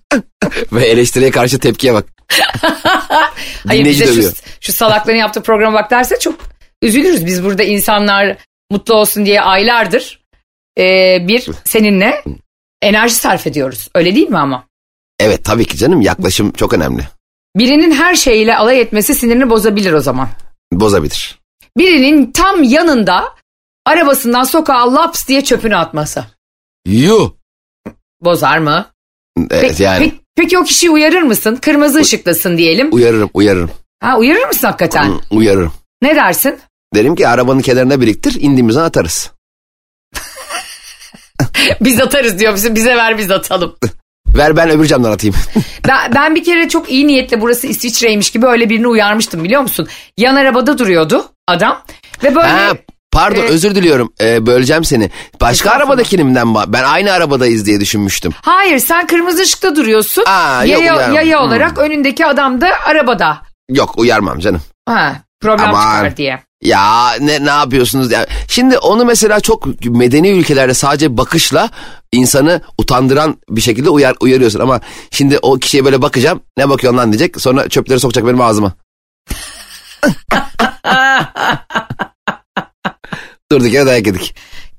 Ve 0.72 0.86
eleştiriye 0.86 1.30
karşı 1.30 1.58
tepkiye 1.58 1.94
bak. 1.94 2.04
Hayır 3.66 3.84
bize 3.84 4.04
şu, 4.06 4.12
dövüyor. 4.12 4.32
şu 4.60 4.72
salakların 4.72 5.18
yaptığı 5.18 5.42
programa 5.42 5.78
bak 5.78 5.90
derse 5.90 6.18
çok 6.18 6.34
üzülürüz. 6.82 7.26
Biz 7.26 7.44
burada 7.44 7.62
insanlar 7.62 8.36
mutlu 8.70 8.94
olsun 8.94 9.26
diye 9.26 9.40
aylardır 9.40 10.20
e, 10.78 10.82
bir 11.28 11.48
seninle 11.64 12.22
enerji 12.82 13.14
sarf 13.14 13.46
ediyoruz. 13.46 13.88
Öyle 13.94 14.14
değil 14.14 14.28
mi 14.28 14.38
ama? 14.38 14.66
Evet 15.20 15.44
tabii 15.44 15.64
ki 15.64 15.76
canım 15.76 16.00
yaklaşım 16.00 16.52
çok 16.52 16.72
önemli. 16.72 17.02
Birinin 17.56 17.92
her 17.92 18.14
şeyiyle 18.14 18.56
alay 18.56 18.80
etmesi 18.80 19.14
sinirini 19.14 19.50
bozabilir 19.50 19.92
o 19.92 20.00
zaman. 20.00 20.28
Bozabilir. 20.72 21.38
Birinin 21.78 22.32
tam 22.32 22.62
yanında 22.62 23.34
arabasından 23.86 24.44
sokağa 24.44 24.94
laps 24.94 25.28
diye 25.28 25.44
çöpünü 25.44 25.76
atması. 25.76 26.24
Yuh. 26.86 27.32
Bozar 28.20 28.58
mı? 28.58 28.86
Evet 29.50 29.60
Peki, 29.68 29.82
yani 29.82 30.04
peki, 30.04 30.20
peki 30.36 30.58
o 30.58 30.64
kişiyi 30.64 30.90
uyarır 30.90 31.22
mısın? 31.22 31.56
Kırmızı 31.56 31.98
ışıktasın 31.98 32.58
diyelim. 32.58 32.88
uyarırım 32.94 33.30
uyarırım. 33.34 33.70
Ha, 34.00 34.18
uyarır 34.18 34.46
mısın 34.46 34.66
hakikaten? 34.66 35.08
Hı, 35.08 35.20
Uyarırım. 35.30 35.72
Ne 36.02 36.16
dersin? 36.16 36.58
Derim 36.94 37.14
ki 37.16 37.28
arabanın 37.28 37.60
kenarına 37.60 38.00
biriktir 38.00 38.40
indiğimizden 38.40 38.82
atarız. 38.82 39.30
Biz 41.80 42.00
atarız 42.00 42.38
diyor 42.38 42.52
musun? 42.52 42.74
Bize 42.74 42.96
ver 42.96 43.18
biz 43.18 43.30
atalım. 43.30 43.76
Ver 44.34 44.56
ben 44.56 44.70
öbür 44.70 44.86
camdan 44.86 45.12
atayım. 45.12 45.36
Ben, 45.88 46.14
ben 46.14 46.34
bir 46.34 46.44
kere 46.44 46.68
çok 46.68 46.90
iyi 46.90 47.06
niyetle 47.06 47.40
burası 47.40 47.66
İsviçre'ymiş 47.66 48.30
gibi 48.30 48.46
öyle 48.46 48.70
birini 48.70 48.86
uyarmıştım 48.88 49.44
biliyor 49.44 49.62
musun? 49.62 49.88
Yan 50.16 50.36
arabada 50.36 50.78
duruyordu 50.78 51.24
adam 51.48 51.82
ve 52.24 52.34
böyle 52.34 52.48
ha, 52.48 52.68
pardon 53.12 53.40
Evet. 53.40 53.50
özür 53.50 53.74
diliyorum 53.74 54.12
Ee, 54.20 54.46
böleceğim 54.46 54.84
seni. 54.84 55.10
Başka 55.40 55.70
arabadakinimden 55.70 56.46
ba- 56.46 56.72
ben 56.72 56.82
aynı 56.84 57.12
arabadayız 57.12 57.66
diye 57.66 57.80
düşünmüştüm. 57.80 58.32
hayır 58.42 58.78
sen 58.78 59.06
kırmızı 59.06 59.42
ışıkta 59.42 59.76
duruyorsun. 59.76 60.24
Aa, 60.26 60.64
yok, 60.64 60.80
yaya, 60.80 60.94
uyarmam. 60.94 61.14
yaya 61.16 61.38
Hmm. 61.40 61.46
olarak 61.46 61.78
önündeki 61.78 62.26
adam 62.26 62.60
da 62.60 62.68
arabada. 62.84 63.38
Yok 63.70 63.98
uyarmam 63.98 64.38
canım. 64.38 64.60
Ha, 64.88 65.16
problem 65.40 65.68
Aman. 65.68 65.94
çıkar 65.96 66.16
diye. 66.16 66.42
Ya 66.66 67.12
ne 67.20 67.44
ne 67.44 67.50
yapıyorsunuz? 67.50 68.12
Ya, 68.12 68.26
şimdi 68.48 68.78
onu 68.78 69.04
mesela 69.04 69.40
çok 69.40 69.84
medeni 69.84 70.28
ülkelerde 70.28 70.74
sadece 70.74 71.16
bakışla 71.16 71.70
insanı 72.12 72.60
utandıran 72.78 73.38
bir 73.50 73.60
şekilde 73.60 73.90
uyar, 73.90 74.16
uyarıyorsun. 74.20 74.60
Ama 74.60 74.80
şimdi 75.10 75.38
o 75.42 75.54
kişiye 75.58 75.84
böyle 75.84 76.02
bakacağım 76.02 76.40
ne 76.58 76.68
bakıyorsun 76.68 76.98
lan 76.98 77.12
diyecek 77.12 77.40
sonra 77.40 77.68
çöpleri 77.68 78.00
sokacak 78.00 78.26
benim 78.26 78.40
ağzıma. 78.40 78.74
Durduk 83.52 83.72
yere 83.72 83.86
dayak 83.86 84.06
yedik. 84.06 84.34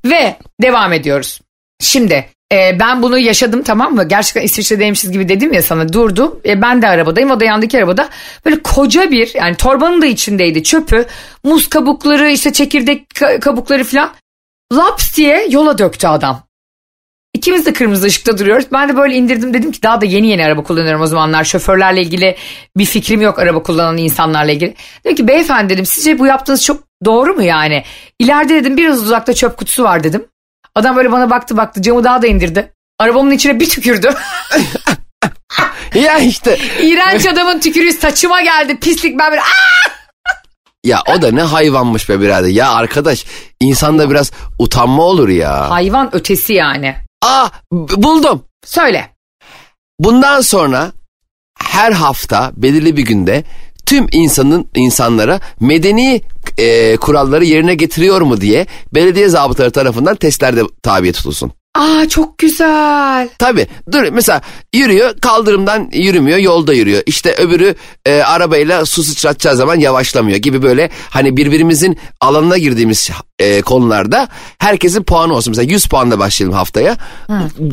Ve 0.05 0.37
devam 0.61 0.93
ediyoruz. 0.93 1.41
Şimdi 1.81 2.29
e, 2.53 2.79
ben 2.79 3.01
bunu 3.01 3.17
yaşadım 3.17 3.63
tamam 3.63 3.95
mı? 3.95 4.07
Gerçekten 4.07 4.41
İsviçre'deymişiz 4.41 5.11
gibi 5.11 5.29
dedim 5.29 5.53
ya 5.53 5.61
sana 5.61 5.93
durdum. 5.93 6.39
E, 6.45 6.61
ben 6.61 6.81
de 6.81 6.87
arabadayım 6.87 7.31
o 7.31 7.39
da 7.39 7.45
yandaki 7.45 7.77
arabada. 7.77 8.09
Böyle 8.45 8.61
koca 8.61 9.11
bir 9.11 9.31
yani 9.35 9.55
torbanın 9.55 10.01
da 10.01 10.05
içindeydi 10.05 10.63
çöpü. 10.63 11.05
Muz 11.43 11.69
kabukları 11.69 12.29
işte 12.29 12.53
çekirdek 12.53 13.07
ka- 13.09 13.39
kabukları 13.39 13.83
falan. 13.83 14.11
Laps 14.73 15.17
diye 15.17 15.47
yola 15.49 15.77
döktü 15.77 16.07
adam. 16.07 16.43
İkimiz 17.33 17.65
de 17.65 17.73
kırmızı 17.73 18.07
ışıkta 18.07 18.37
duruyoruz. 18.37 18.65
Ben 18.71 18.89
de 18.89 18.97
böyle 18.97 19.15
indirdim 19.15 19.53
dedim 19.53 19.71
ki 19.71 19.83
daha 19.83 20.01
da 20.01 20.05
yeni 20.05 20.27
yeni 20.27 20.45
araba 20.45 20.63
kullanıyorum 20.63 21.01
o 21.01 21.07
zamanlar. 21.07 21.43
Şoförlerle 21.43 22.01
ilgili 22.01 22.35
bir 22.77 22.85
fikrim 22.85 23.21
yok 23.21 23.39
araba 23.39 23.63
kullanan 23.63 23.97
insanlarla 23.97 24.51
ilgili. 24.51 24.73
Dedim 25.03 25.15
ki 25.15 25.27
beyefendi 25.27 25.73
dedim 25.73 25.85
sizce 25.85 26.19
bu 26.19 26.25
yaptığınız 26.25 26.63
çok 26.63 26.83
doğru 27.05 27.33
mu 27.33 27.43
yani? 27.43 27.83
İleride 28.19 28.55
dedim 28.55 28.77
biraz 28.77 29.03
uzakta 29.03 29.33
çöp 29.33 29.57
kutusu 29.57 29.83
var 29.83 30.03
dedim. 30.03 30.25
Adam 30.77 30.95
böyle 30.95 31.11
bana 31.11 31.29
baktı 31.29 31.57
baktı 31.57 31.81
camı 31.81 32.03
daha 32.03 32.21
da 32.21 32.27
indirdi. 32.27 32.73
Arabamın 32.99 33.31
içine 33.31 33.59
bir 33.59 33.69
tükürdü. 33.69 34.13
Ya 35.95 36.17
işte 36.17 36.57
İğrenç 36.81 37.25
adamın 37.25 37.59
tükürüğü 37.59 37.91
saçıma 37.93 38.41
geldi. 38.41 38.79
Pislik 38.79 39.19
ben 39.19 39.31
böyle 39.31 39.41
"Aa!" 39.41 39.89
ya 40.83 41.01
o 41.07 41.21
da 41.21 41.31
ne 41.31 41.41
hayvanmış 41.41 42.09
be 42.09 42.21
birader. 42.21 42.47
Ya 42.47 42.69
arkadaş 42.71 43.25
insanda 43.61 44.09
biraz 44.09 44.31
utanma 44.59 45.03
olur 45.03 45.29
ya. 45.29 45.69
Hayvan 45.69 46.15
ötesi 46.15 46.53
yani. 46.53 46.95
Aa 47.21 47.49
buldum. 47.71 48.43
Söyle. 48.65 49.09
Bundan 49.99 50.41
sonra 50.41 50.91
her 51.63 51.91
hafta 51.91 52.51
belirli 52.57 52.97
bir 52.97 53.05
günde 53.05 53.43
tüm 53.87 54.07
insanın 54.11 54.67
insanlara 54.75 55.39
medeni 55.59 56.21
e, 56.57 56.97
kuralları 56.97 57.45
yerine 57.45 57.75
getiriyor 57.75 58.21
mu 58.21 58.41
diye 58.41 58.67
belediye 58.93 59.29
zabıtaları 59.29 59.71
tarafından 59.71 60.15
testlerde 60.15 60.61
tabi 60.83 61.11
tutulsun. 61.11 61.51
Aa 61.77 62.09
çok 62.09 62.37
güzel. 62.37 63.29
Tabi 63.39 63.67
dur 63.91 64.03
mesela 64.11 64.41
yürüyor 64.73 65.17
kaldırımdan 65.19 65.89
yürümüyor 65.93 66.37
yolda 66.37 66.73
yürüyor. 66.73 67.03
İşte 67.05 67.33
öbürü 67.33 67.75
e, 68.05 68.21
arabayla 68.21 68.85
su 68.85 69.03
sıçratacağı 69.03 69.55
zaman 69.55 69.79
yavaşlamıyor 69.79 70.37
gibi 70.37 70.61
böyle 70.61 70.89
hani 71.09 71.37
birbirimizin 71.37 71.99
alanına 72.21 72.57
girdiğimiz 72.57 73.09
e, 73.39 73.61
konularda 73.61 74.27
herkesin 74.59 75.03
puanı 75.03 75.33
olsun. 75.33 75.51
Mesela 75.51 75.71
100 75.71 75.85
puanla 75.85 76.19
başlayalım 76.19 76.57
haftaya. 76.57 76.97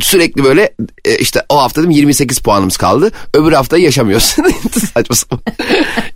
Sürekli 0.00 0.44
böyle 0.44 0.74
e, 1.04 1.16
işte 1.16 1.42
o 1.48 1.62
hafta 1.62 1.80
dedim 1.80 1.90
28 1.90 2.38
puanımız 2.38 2.76
kaldı. 2.76 3.12
Öbür 3.34 3.52
haftayı 3.52 3.84
yaşamıyorsun. 3.84 4.44
Saçma 4.94 5.16
sapan. 5.16 5.40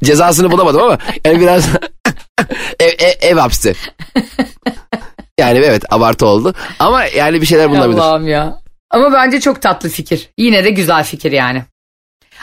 Cezasını 0.04 0.50
bulamadım 0.50 0.82
ama 0.82 0.98
yani 1.24 1.40
biraz 1.40 1.64
ev, 2.80 2.92
ev, 2.98 3.12
ev 3.20 3.36
hapsi. 3.36 3.74
Yani 5.38 5.58
evet 5.58 5.92
abartı 5.92 6.26
oldu. 6.26 6.54
Ama 6.78 7.04
yani 7.04 7.40
bir 7.40 7.46
şeyler 7.46 7.70
bulunabilir. 7.70 7.98
Allah'ım 7.98 8.28
ya. 8.28 8.58
Ama 8.90 9.12
bence 9.12 9.40
çok 9.40 9.62
tatlı 9.62 9.88
fikir. 9.88 10.28
Yine 10.38 10.64
de 10.64 10.70
güzel 10.70 11.04
fikir 11.04 11.32
yani. 11.32 11.62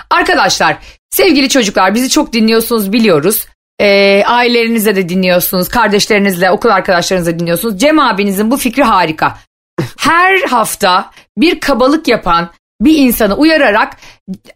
Arkadaşlar, 0.10 0.78
sevgili 1.10 1.50
çocuklar 1.50 1.96
bizi 1.96 2.10
çok 2.10 2.34
dinliyorsunuz 2.34 2.94
biliyoruz. 2.94 3.46
Ee, 3.80 4.24
ailelerinizle 4.26 4.96
de 4.96 5.10
dinliyorsunuz, 5.10 5.70
kardeşlerinizle, 5.70 6.52
okul 6.52 6.70
arkadaşlarınızla 6.70 7.40
dinliyorsunuz. 7.40 7.80
Cem 7.80 8.00
abinizin 8.00 8.52
bu 8.52 8.58
fikri 8.58 8.84
harika. 8.84 9.38
Her 9.98 10.42
hafta 10.42 11.12
bir 11.38 11.60
kabalık 11.60 12.08
yapan 12.08 12.50
bir 12.82 12.98
insanı 12.98 13.36
uyararak 13.36 13.98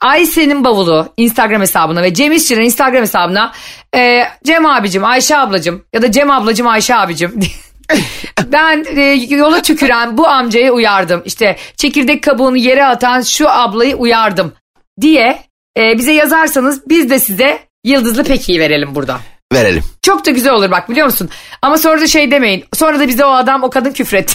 Ayşe'nin 0.02 0.64
bavulu 0.64 1.14
Instagram 1.18 1.62
hesabına 1.62 2.04
ve 2.04 2.14
Cem 2.14 2.32
İşçilerin 2.32 2.66
Instagram 2.66 3.02
hesabına 3.02 3.52
e, 3.96 4.24
Cem 4.44 4.66
abicim, 4.66 5.06
Ayşe 5.06 5.38
ablacım 5.38 5.86
ya 5.94 6.02
da 6.02 6.12
Cem 6.12 6.32
ablacım, 6.32 6.68
Ayşe 6.68 6.96
abicim 6.96 7.40
ben 8.52 8.86
e, 8.96 9.02
yola 9.36 9.62
tüküren 9.62 10.18
bu 10.18 10.28
amcayı 10.28 10.72
uyardım. 10.72 11.22
İşte 11.26 11.56
çekirdek 11.76 12.24
kabuğunu 12.24 12.58
yere 12.58 12.86
atan 12.86 13.22
şu 13.22 13.50
ablayı 13.50 13.96
uyardım 13.96 14.54
diye 15.02 15.44
e, 15.78 15.98
bize 15.98 16.14
yazarsanız 16.14 16.90
biz 16.90 17.10
de 17.10 17.20
size 17.20 17.60
yıldızlı 17.84 18.24
pekiyi 18.24 18.60
verelim 18.60 18.96
burada. 18.96 19.20
Verelim. 19.54 19.84
Çok 20.02 20.26
da 20.26 20.32
güzel 20.32 20.54
olur 20.54 20.72
bak 20.72 20.90
biliyor 20.90 21.06
musun? 21.06 21.30
Ama 21.62 21.78
sonra 21.78 22.02
da 22.02 22.08
şey 22.08 22.32
demeyin. 22.32 22.66
Sonra 22.74 23.00
da 23.00 23.08
bize 23.08 23.26
o 23.26 23.30
adam 23.30 23.64
o 23.64 23.70
kadın 23.70 23.92
küfretti. 23.92 24.34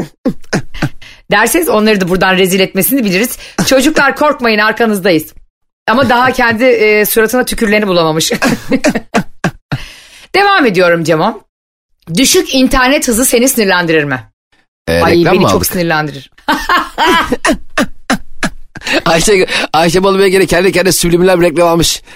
Derseniz 1.30 1.68
onları 1.68 2.00
da 2.00 2.08
buradan 2.08 2.36
rezil 2.36 2.60
etmesini 2.60 3.04
biliriz. 3.04 3.38
Çocuklar 3.66 4.16
korkmayın 4.16 4.58
arkanızdayız. 4.58 5.34
Ama 5.88 6.08
daha 6.08 6.32
kendi 6.32 6.64
e, 6.64 7.06
suratına 7.06 7.44
tükürlerini 7.44 7.86
bulamamış. 7.86 8.32
Devam 10.34 10.66
ediyorum 10.66 11.04
Cemo. 11.04 11.40
Düşük 12.14 12.54
internet 12.54 13.08
hızı 13.08 13.24
seni 13.24 13.48
sinirlendirir 13.48 14.04
mi? 14.04 14.20
Ee, 14.88 15.00
Ay 15.00 15.12
beni 15.12 15.38
mı 15.38 15.42
çok 15.42 15.52
aldık? 15.52 15.66
sinirlendirir. 15.66 16.30
Ayşe, 19.04 19.46
Ayşe 19.72 20.04
Balıbey'e 20.04 20.28
gene 20.28 20.46
kendi 20.46 20.72
kendine 20.72 20.92
subliminal 20.92 21.40
bir 21.40 21.44
reklam 21.44 21.68
almış. 21.68 22.02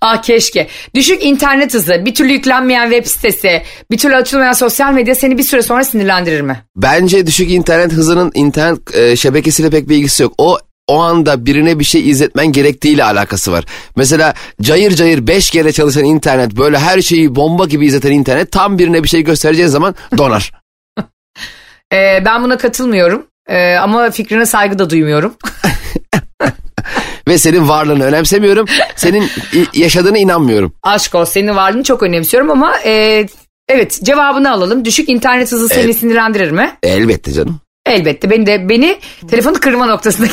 Ah 0.00 0.22
keşke. 0.22 0.68
Düşük 0.94 1.24
internet 1.24 1.74
hızı, 1.74 2.02
bir 2.04 2.14
türlü 2.14 2.32
yüklenmeyen 2.32 2.90
web 2.90 3.06
sitesi, 3.06 3.62
bir 3.90 3.98
türlü 3.98 4.16
açılmayan 4.16 4.52
sosyal 4.52 4.92
medya 4.92 5.14
seni 5.14 5.38
bir 5.38 5.42
süre 5.42 5.62
sonra 5.62 5.84
sinirlendirir 5.84 6.40
mi? 6.40 6.64
Bence 6.76 7.26
düşük 7.26 7.50
internet 7.50 7.92
hızının 7.92 8.30
internet 8.34 8.94
e, 8.96 9.16
şebekesiyle 9.16 9.70
pek 9.70 9.88
bir 9.88 9.96
ilgisi 9.96 10.22
yok. 10.22 10.34
O 10.38 10.58
o 10.88 11.00
anda 11.00 11.46
birine 11.46 11.78
bir 11.78 11.84
şey 11.84 12.10
izletmen 12.10 12.46
gerektiğiyle 12.46 13.04
alakası 13.04 13.52
var. 13.52 13.64
Mesela 13.96 14.34
cayır 14.62 14.90
cayır 14.90 15.26
5 15.26 15.50
kere 15.50 15.72
çalışan 15.72 16.04
internet 16.04 16.56
böyle 16.56 16.78
her 16.78 17.02
şeyi 17.02 17.34
bomba 17.34 17.64
gibi 17.64 17.86
izleten 17.86 18.12
internet 18.12 18.52
tam 18.52 18.78
birine 18.78 19.02
bir 19.02 19.08
şey 19.08 19.22
göstereceğin 19.22 19.68
zaman 19.68 19.94
donar. 20.18 20.52
Ee, 21.92 22.22
ben 22.24 22.42
buna 22.42 22.58
katılmıyorum. 22.58 23.26
Ee, 23.48 23.74
ama 23.74 24.10
fikrine 24.10 24.46
saygı 24.46 24.78
da 24.78 24.90
duymuyorum. 24.90 25.34
Ve 27.28 27.38
senin 27.38 27.68
varlığını 27.68 28.04
önemsemiyorum. 28.04 28.66
Senin 28.96 29.28
yaşadığına 29.74 30.18
inanmıyorum. 30.18 30.72
Aşk 30.82 31.14
ol 31.14 31.24
senin 31.24 31.56
varlığını 31.56 31.82
çok 31.82 32.02
önemsiyorum 32.02 32.50
ama 32.50 32.78
e, 32.84 33.26
evet 33.68 34.00
cevabını 34.02 34.52
alalım. 34.52 34.84
Düşük 34.84 35.08
internet 35.08 35.52
hızı 35.52 35.68
seni 35.68 35.94
sinirlendirir 35.94 36.50
mi? 36.50 36.76
Elbette 36.82 37.32
canım. 37.32 37.60
Elbette 37.86 38.30
beni 38.30 38.46
de 38.46 38.68
beni 38.68 38.98
telefonu 39.30 39.60
kırma 39.60 39.86
noktasına 39.86 40.26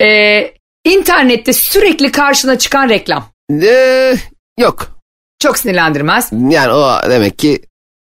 ee, 0.02 0.52
internette 0.84 1.52
sürekli 1.52 2.12
karşına 2.12 2.58
çıkan 2.58 2.88
reklam. 2.88 3.32
Ee, 3.62 4.16
yok. 4.58 4.98
Çok 5.42 5.58
sinirlendirmez. 5.58 6.30
Yani 6.32 6.72
o 6.72 7.10
demek 7.10 7.38
ki 7.38 7.62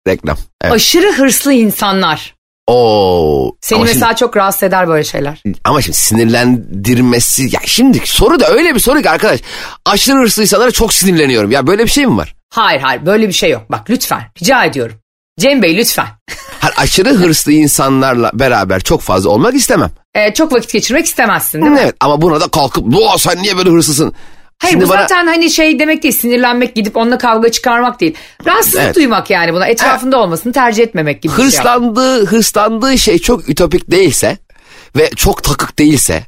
reklam. 0.07 0.37
Evet. 0.61 0.73
Aşırı 0.73 1.11
hırslı 1.11 1.53
insanlar. 1.53 2.35
Oo. 2.67 3.55
Seni 3.61 3.77
ama 3.77 3.85
mesela 3.85 4.15
çok 4.15 4.37
rahatsız 4.37 4.63
eder 4.63 4.87
böyle 4.87 5.03
şeyler. 5.03 5.39
Şimdi, 5.41 5.57
ama 5.63 5.81
şimdi 5.81 5.97
sinirlendirmesi... 5.97 7.43
Ya 7.43 7.59
şimdi 7.65 8.01
soru 8.05 8.39
da 8.39 8.49
öyle 8.49 8.75
bir 8.75 8.79
soru 8.79 9.01
ki 9.01 9.09
arkadaş. 9.09 9.39
Aşırı 9.85 10.17
hırslı 10.17 10.41
insanlara 10.41 10.71
çok 10.71 10.93
sinirleniyorum. 10.93 11.51
Ya 11.51 11.67
böyle 11.67 11.83
bir 11.83 11.89
şey 11.89 12.05
mi 12.05 12.17
var? 12.17 12.35
Hayır 12.49 12.81
hayır 12.81 13.05
böyle 13.05 13.27
bir 13.27 13.33
şey 13.33 13.49
yok. 13.49 13.63
Bak 13.69 13.89
lütfen 13.89 14.21
rica 14.41 14.65
ediyorum. 14.65 14.95
Cem 15.39 15.61
Bey 15.61 15.77
lütfen. 15.77 16.07
Aşırı 16.77 17.09
hırslı 17.13 17.51
insanlarla 17.51 18.31
beraber 18.33 18.79
çok 18.81 19.01
fazla 19.01 19.29
olmak 19.29 19.53
istemem. 19.53 19.91
Ee, 20.15 20.33
çok 20.33 20.53
vakit 20.53 20.73
geçirmek 20.73 21.05
istemezsin 21.05 21.61
değil 21.61 21.71
mi? 21.71 21.79
Evet 21.83 21.95
ama 21.99 22.21
buna 22.21 22.41
da 22.41 22.47
kalkıp 22.47 22.91
"Doğa 22.91 23.17
sen 23.17 23.41
niye 23.41 23.57
böyle 23.57 23.69
hırsızsın? 23.69 24.13
Hayır 24.59 24.71
Şimdi 24.73 24.85
bu 24.85 24.89
bana- 24.89 25.01
zaten 25.01 25.27
hani 25.27 25.49
şey 25.49 25.79
demek 25.79 26.03
değil 26.03 26.13
sinirlenmek 26.13 26.75
gidip 26.75 26.97
onunla 26.97 27.17
kavga 27.17 27.51
çıkarmak 27.51 27.99
değil. 28.01 28.15
Rahatsızlık 28.45 28.81
Evet. 28.81 28.95
duymak 28.95 29.29
yani 29.29 29.53
buna 29.53 29.67
etrafında 29.67 30.17
olmasını 30.19 30.53
tercih 30.53 30.83
etmemek 30.83 31.21
gibi 31.21 31.31
bir 31.33 31.37
şey. 31.37 31.45
Hırslandığı, 31.45 32.25
hırslandığı 32.25 32.97
şey 32.97 33.19
çok 33.19 33.49
ütopik 33.49 33.91
değilse 33.91 34.37
ve 34.95 35.09
çok 35.15 35.43
takık 35.43 35.79
değilse 35.79 36.23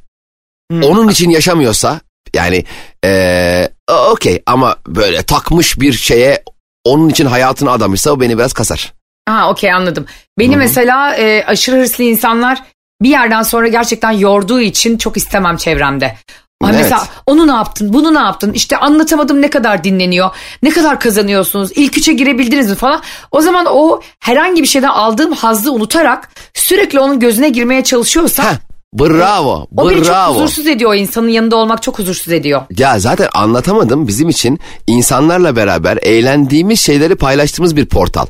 Hmm. 0.70 0.82
onun 0.82 1.08
için 1.08 1.30
yaşamıyorsa 1.30 2.00
yani 2.34 2.64
eee 3.04 3.70
okey 4.12 4.42
ama 4.46 4.76
böyle 4.86 5.22
takmış 5.22 5.80
bir 5.80 5.92
şeye 5.92 6.42
onun 6.84 7.08
için 7.08 7.26
hayatını 7.26 7.70
adamışsa 7.70 8.10
o 8.10 8.20
beni 8.20 8.38
biraz 8.38 8.52
kasar. 8.52 8.92
Ha 9.28 9.50
okey 9.50 9.72
anladım. 9.72 10.06
Beni 10.38 10.56
mesela 10.56 11.14
e, 11.16 11.44
aşırı 11.46 11.76
hırslı 11.76 12.04
insanlar 12.04 12.62
bir 13.02 13.08
yerden 13.08 13.42
sonra 13.42 13.68
gerçekten 13.68 14.10
yorduğu 14.10 14.60
için 14.60 14.98
çok 14.98 15.16
istemem 15.16 15.56
çevremde. 15.56 16.16
Ay 16.62 16.70
Evet. 16.70 16.82
Mesela 16.82 17.04
onu 17.26 17.46
ne 17.46 17.52
yaptın, 17.52 17.92
bunu 17.92 18.14
ne 18.14 18.18
yaptın, 18.18 18.52
işte 18.52 18.76
anlatamadım 18.76 19.42
ne 19.42 19.50
kadar 19.50 19.84
dinleniyor, 19.84 20.30
ne 20.62 20.70
kadar 20.70 21.00
kazanıyorsunuz, 21.00 21.70
ilk 21.74 21.98
üçe 21.98 22.12
girebildiniz 22.12 22.70
mi 22.70 22.74
falan. 22.76 23.02
O 23.30 23.40
zaman 23.40 23.66
o 23.68 24.00
herhangi 24.20 24.62
bir 24.62 24.66
şeyden 24.66 24.88
aldığım 24.88 25.32
hazzı 25.32 25.72
unutarak 25.72 26.28
sürekli 26.54 27.00
onun 27.00 27.20
gözüne 27.20 27.48
girmeye 27.48 27.84
çalışıyorsa 27.84 28.50
Heh, 28.50 28.56
bravo, 28.98 29.66
o 29.76 29.90
beni 29.90 29.98
çok 29.98 30.06
bravo. 30.06 30.34
huzursuz 30.34 30.66
ediyor. 30.66 30.94
İnsanın 30.94 31.28
yanında 31.28 31.56
olmak 31.56 31.82
çok 31.82 31.98
huzursuz 31.98 32.32
ediyor. 32.32 32.62
Ya 32.78 32.98
zaten 32.98 33.28
anlatamadım 33.34 34.08
bizim 34.08 34.28
için 34.28 34.60
insanlarla 34.86 35.56
beraber 35.56 35.98
eğlendiğimiz 36.02 36.80
şeyleri 36.80 37.14
paylaştığımız 37.14 37.76
bir 37.76 37.86
portal. 37.86 38.26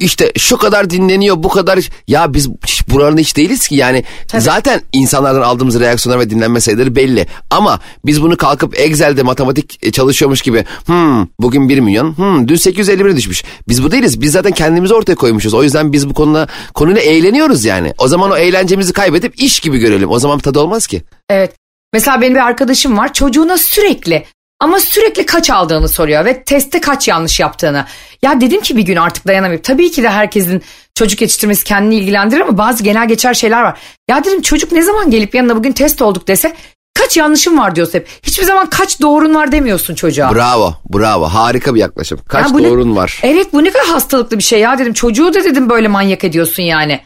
İşte 0.00 0.32
şu 0.38 0.56
kadar 0.56 0.90
dinleniyor 0.90 1.42
bu 1.42 1.48
kadar 1.48 1.78
ya 2.08 2.34
biz 2.34 2.48
hiç 2.66 2.88
buranın 2.88 3.18
hiç 3.18 3.36
değiliz 3.36 3.68
ki 3.68 3.74
yani 3.74 4.04
zaten 4.38 4.80
insanlardan 4.92 5.42
aldığımız 5.42 5.80
reaksiyonlar 5.80 6.20
ve 6.20 6.30
dinlenme 6.30 6.60
sayıları 6.60 6.96
belli. 6.96 7.26
Ama 7.50 7.80
biz 8.06 8.22
bunu 8.22 8.36
kalkıp 8.36 8.80
Excel'de 8.80 9.22
matematik 9.22 9.78
e, 9.82 9.92
çalışıyormuş 9.92 10.42
gibi 10.42 10.64
hmm, 10.86 11.26
bugün 11.40 11.68
1 11.68 11.80
milyon 11.80 12.16
hmm, 12.16 12.48
dün 12.48 12.56
851 12.56 13.16
düşmüş. 13.16 13.44
Biz 13.68 13.82
bu 13.82 13.90
değiliz 13.90 14.20
biz 14.20 14.32
zaten 14.32 14.52
kendimizi 14.52 14.94
ortaya 14.94 15.14
koymuşuz. 15.14 15.54
O 15.54 15.62
yüzden 15.62 15.92
biz 15.92 16.08
bu 16.08 16.14
konuda 16.14 16.48
konuyla 16.74 17.00
eğleniyoruz 17.00 17.64
yani. 17.64 17.94
O 17.98 18.08
zaman 18.08 18.30
o 18.30 18.36
eğlencemizi 18.36 18.92
kaybedip 18.92 19.40
iş 19.40 19.60
gibi 19.60 19.78
görelim. 19.78 19.99
O 20.06 20.18
zaman 20.18 20.38
tadı 20.38 20.60
olmaz 20.60 20.86
ki. 20.86 21.02
Evet. 21.30 21.56
Mesela 21.92 22.20
benim 22.20 22.34
bir 22.34 22.40
arkadaşım 22.40 22.98
var. 22.98 23.12
Çocuğuna 23.12 23.58
sürekli 23.58 24.24
ama 24.60 24.80
sürekli 24.80 25.26
kaç 25.26 25.50
aldığını 25.50 25.88
soruyor 25.88 26.24
ve 26.24 26.44
testte 26.44 26.80
kaç 26.80 27.08
yanlış 27.08 27.40
yaptığını. 27.40 27.84
Ya 28.22 28.40
dedim 28.40 28.60
ki 28.60 28.76
bir 28.76 28.82
gün 28.82 28.96
artık 28.96 29.26
dayanamayıp 29.26 29.64
tabii 29.64 29.90
ki 29.90 30.02
de 30.02 30.08
herkesin 30.10 30.62
çocuk 30.94 31.20
yetiştirmesi 31.20 31.64
kendini 31.64 31.94
ilgilendirir 31.96 32.40
ama 32.40 32.58
bazı 32.58 32.82
genel 32.84 33.08
geçer 33.08 33.34
şeyler 33.34 33.62
var. 33.62 33.78
Ya 34.10 34.24
dedim 34.24 34.42
çocuk 34.42 34.72
ne 34.72 34.82
zaman 34.82 35.10
gelip 35.10 35.34
yanına 35.34 35.56
bugün 35.56 35.72
test 35.72 36.02
olduk 36.02 36.28
dese 36.28 36.56
kaç 36.94 37.16
yanlışım 37.16 37.58
var 37.58 37.76
diyorsun 37.76 37.94
hep. 37.94 38.08
Hiçbir 38.22 38.44
zaman 38.44 38.70
kaç 38.70 39.00
doğrun 39.00 39.34
var 39.34 39.52
demiyorsun 39.52 39.94
çocuğa. 39.94 40.34
Bravo, 40.34 40.74
bravo. 40.94 41.24
Harika 41.24 41.74
bir 41.74 41.80
yaklaşım. 41.80 42.20
Kaç 42.28 42.46
Ya 42.46 42.54
bu 42.54 42.62
ne- 42.62 42.68
doğrun 42.68 42.96
var? 42.96 43.20
Evet 43.22 43.52
bu 43.52 43.64
ne 43.64 43.70
kadar 43.70 43.86
hastalıklı 43.86 44.38
bir 44.38 44.42
şey 44.42 44.60
ya 44.60 44.78
dedim. 44.78 44.92
Çocuğu 44.92 45.34
da 45.34 45.44
dedim 45.44 45.68
böyle 45.68 45.88
manyak 45.88 46.24
ediyorsun 46.24 46.62
yani. 46.62 47.00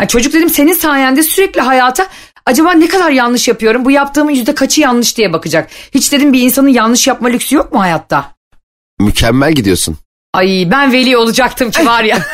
Ha, 0.00 0.08
çocuk 0.08 0.32
dedim 0.32 0.50
senin 0.50 0.72
sayende 0.72 1.22
sürekli 1.22 1.60
hayata 1.60 2.06
acaba 2.48 2.72
ne 2.72 2.88
kadar 2.88 3.10
yanlış 3.10 3.48
yapıyorum? 3.48 3.84
Bu 3.84 3.90
yaptığımın 3.90 4.30
yüzde 4.30 4.54
kaçı 4.54 4.80
yanlış 4.80 5.16
diye 5.16 5.32
bakacak. 5.32 5.70
Hiç 5.94 6.12
dedim 6.12 6.32
bir 6.32 6.40
insanın 6.40 6.68
yanlış 6.68 7.06
yapma 7.06 7.28
lüksü 7.28 7.56
yok 7.56 7.72
mu 7.72 7.80
hayatta? 7.80 8.34
Mükemmel 9.00 9.52
gidiyorsun. 9.52 9.96
Ay 10.34 10.68
ben 10.70 10.92
veli 10.92 11.16
olacaktım 11.16 11.70
ki 11.70 11.86
var 11.86 12.04
ya. 12.04 12.18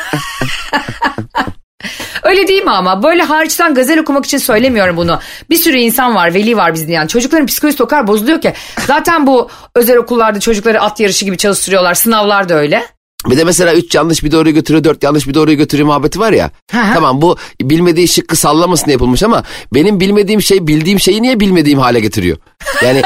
Öyle 2.23 2.49
değil 2.49 2.63
mi 2.63 2.71
ama? 2.71 3.03
Böyle 3.03 3.23
hariçten 3.23 3.75
gazel 3.75 3.99
okumak 3.99 4.27
için 4.27 4.39
söylemiyorum 4.39 4.97
bunu. 4.97 5.21
Bir 5.51 5.57
sürü 5.57 5.77
insan 5.77 6.15
var, 6.15 6.35
veli 6.35 6.57
var 6.57 6.75
bizde 6.75 6.93
yani. 6.93 7.09
Çocukların 7.09 7.47
psikolojisi 7.47 7.83
o 7.83 7.87
kadar 7.87 8.07
bozuluyor 8.07 8.41
ki. 8.41 8.53
Zaten 8.87 9.27
bu 9.27 9.51
özel 9.75 9.97
okullarda 9.97 10.41
çocukları 10.41 10.81
at 10.81 11.01
yarışı 11.01 11.25
gibi 11.25 11.37
çalıştırıyorlar. 11.37 11.95
Sınavlar 11.95 12.49
da 12.49 12.55
öyle. 12.55 12.85
Bir 13.31 13.37
de 13.37 13.45
mesela 13.45 13.75
3 13.75 13.95
yanlış 13.95 14.25
bir 14.25 14.31
doğruyu 14.33 14.55
götürüyor, 14.55 14.85
4 14.85 15.03
yanlış 15.03 15.29
bir 15.29 15.35
doğruyu 15.35 15.57
götürüyor 15.57 15.87
muhabbeti 15.87 16.19
var 16.21 16.33
ya. 16.33 16.51
Tamam 16.95 17.23
bu 17.23 17.37
bilmediği 17.61 18.09
şıkkı 18.09 18.37
sallamasın 18.37 18.87
diye 18.87 18.93
yapılmış 18.93 19.23
ama 19.23 19.43
benim 19.75 20.01
bilmediğim 20.01 20.43
şey 20.43 20.67
bildiğim 20.67 21.01
şeyi 21.01 21.23
niye 21.23 21.41
bilmediğim 21.41 21.79
hale 21.79 22.01
getiriyor? 22.01 22.37
Yani 22.85 23.03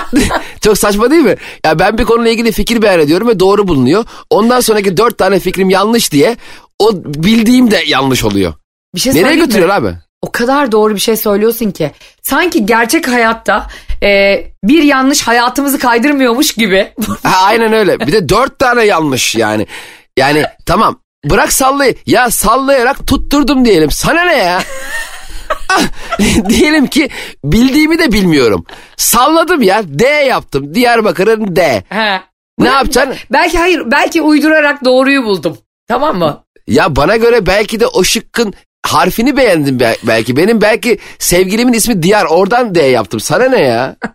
çok 0.60 0.78
saçma 0.78 1.10
değil 1.10 1.22
mi? 1.22 1.36
Ya 1.64 1.78
ben 1.78 1.98
bir 1.98 2.04
konuyla 2.04 2.30
ilgili 2.32 2.52
fikir 2.52 2.82
beyan 2.82 3.00
ediyorum 3.00 3.28
ve 3.28 3.40
doğru 3.40 3.68
bulunuyor. 3.68 4.04
Ondan 4.30 4.60
sonraki 4.60 4.96
4 4.96 5.18
tane 5.18 5.40
fikrim 5.40 5.70
yanlış 5.70 6.12
diye 6.12 6.36
o 6.78 6.90
bildiğim 7.04 7.70
de 7.70 7.82
yanlış 7.86 8.24
oluyor. 8.24 8.54
Bir 8.94 9.00
şey 9.00 9.12
Nereye 9.12 9.20
söyleyeyim 9.22 9.40
mi? 9.42 9.46
götürüyor 9.48 9.68
abi? 9.68 9.94
O 10.28 10.32
kadar 10.32 10.72
doğru 10.72 10.94
bir 10.94 11.00
şey 11.00 11.16
söylüyorsun 11.16 11.70
ki. 11.70 11.90
Sanki 12.22 12.66
gerçek 12.66 13.08
hayatta 13.08 13.66
e, 14.02 14.08
bir 14.64 14.82
yanlış 14.82 15.22
hayatımızı 15.22 15.78
kaydırmıyormuş 15.78 16.54
gibi. 16.54 16.92
Ha, 17.22 17.46
aynen 17.46 17.72
öyle. 17.72 18.00
Bir 18.00 18.12
de 18.12 18.28
dört 18.28 18.58
tane 18.58 18.84
yanlış 18.84 19.34
yani. 19.34 19.66
Yani 20.18 20.44
tamam 20.66 21.00
bırak 21.24 21.52
sallayı. 21.52 21.94
Ya 22.06 22.30
sallayarak 22.30 23.06
tutturdum 23.06 23.64
diyelim. 23.64 23.90
Sana 23.90 24.22
ne 24.24 24.36
ya? 24.36 24.62
Ah, 25.68 25.82
diyelim 26.48 26.86
ki 26.86 27.08
bildiğimi 27.44 27.98
de 27.98 28.12
bilmiyorum. 28.12 28.64
Salladım 28.96 29.62
ya. 29.62 29.82
D 29.86 30.06
yaptım. 30.06 30.74
Diyarbakır'ın 30.74 31.56
D. 31.56 31.82
He. 31.88 32.20
Ne 32.58 32.68
yapacaksın? 32.68 33.16
Belki 33.32 33.58
hayır 33.58 33.82
belki 33.86 34.22
uydurarak 34.22 34.84
doğruyu 34.84 35.24
buldum. 35.24 35.58
Tamam 35.88 36.18
mı? 36.18 36.44
Ya 36.66 36.96
bana 36.96 37.16
göre 37.16 37.46
belki 37.46 37.80
de 37.80 37.86
o 37.86 38.04
şıkkın 38.04 38.54
harfini 38.88 39.36
beğendim 39.36 39.80
be- 39.80 39.96
belki. 40.02 40.36
Benim 40.36 40.60
belki 40.60 40.98
sevgilimin 41.18 41.72
ismi 41.72 42.02
Diyar. 42.02 42.24
Oradan 42.24 42.74
D 42.74 42.82
yaptım. 42.82 43.20
Sana 43.20 43.44
ne 43.48 43.60
ya? 43.60 43.96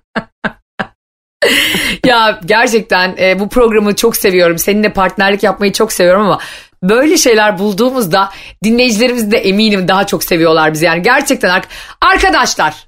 ya 2.06 2.40
gerçekten 2.46 3.16
e, 3.20 3.40
bu 3.40 3.50
programı 3.50 3.96
çok 3.96 4.18
seviyorum. 4.18 4.58
Seninle 4.58 4.94
partnerlik 4.94 5.44
yapmayı 5.44 5.74
çok 5.74 5.94
seviyorum 5.94 6.22
ama 6.22 6.40
böyle 6.84 7.18
şeyler 7.18 7.60
bulduğumuzda 7.60 8.30
dinleyicilerimiz 8.64 9.32
de 9.32 9.38
eminim 9.38 9.88
daha 9.88 10.08
çok 10.08 10.24
seviyorlar 10.24 10.74
bizi. 10.74 10.86
Yani 10.86 11.02
gerçekten 11.02 11.50
ar- 11.50 11.68
arkadaşlar 12.02 12.88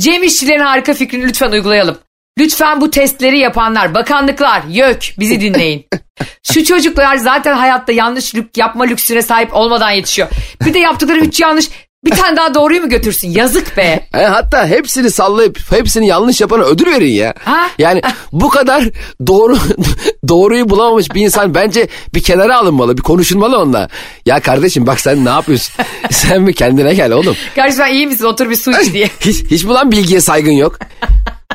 Cem 0.00 0.22
İşçilerin 0.22 0.60
harika 0.60 0.94
fikrini 0.94 1.28
lütfen 1.28 1.50
uygulayalım. 1.52 1.98
Lütfen 2.38 2.80
bu 2.80 2.90
testleri 2.90 3.38
yapanlar, 3.38 3.94
bakanlıklar, 3.94 4.62
YÖK 4.68 5.04
bizi 5.18 5.40
dinleyin. 5.40 5.86
Şu 6.52 6.64
çocuklar 6.64 7.16
zaten 7.16 7.56
hayatta 7.56 7.92
yanlış 7.92 8.34
yapma 8.56 8.84
lüksüne 8.84 9.22
sahip 9.22 9.54
olmadan 9.54 9.90
yetişiyor. 9.90 10.28
Bir 10.64 10.74
de 10.74 10.78
yaptıkları 10.78 11.20
üç 11.20 11.40
yanlış 11.40 11.70
Bir 12.04 12.10
tane 12.10 12.36
daha 12.36 12.54
doğruyu 12.54 12.80
mu 12.82 12.88
götürsün? 12.88 13.28
Yazık 13.28 13.76
be. 13.76 14.08
E, 14.14 14.24
hatta 14.24 14.66
hepsini 14.66 15.10
sallayıp 15.10 15.72
hepsini 15.72 16.06
yanlış 16.06 16.40
yapana 16.40 16.62
ödül 16.62 16.86
verin 16.86 17.12
ya. 17.12 17.34
Ha? 17.44 17.68
Yani 17.78 18.02
bu 18.32 18.48
kadar 18.48 18.84
doğru 19.26 19.58
doğruyu 20.28 20.68
bulamamış 20.68 21.14
bir 21.14 21.20
insan 21.20 21.54
bence 21.54 21.88
bir 22.14 22.22
kenara 22.22 22.58
alınmalı, 22.58 22.96
bir 22.96 23.02
konuşulmalı 23.02 23.58
onunla. 23.58 23.88
Ya 24.26 24.40
kardeşim 24.40 24.86
bak 24.86 25.00
sen 25.00 25.24
ne 25.24 25.28
yapıyorsun? 25.28 25.74
sen 26.10 26.46
bir 26.46 26.52
kendine 26.52 26.94
gel 26.94 27.12
oğlum. 27.12 27.36
Kardeşim 27.56 27.76
sen 27.76 27.92
iyi 27.92 28.06
misin? 28.06 28.24
Otur 28.24 28.50
bir 28.50 28.56
su 28.56 28.70
iç 28.70 28.92
diye. 28.92 29.10
Hiç, 29.20 29.44
hiç 29.50 29.64
mi 29.64 29.70
lan 29.70 29.92
bilgiye 29.92 30.20
saygın 30.20 30.52
yok? 30.52 30.78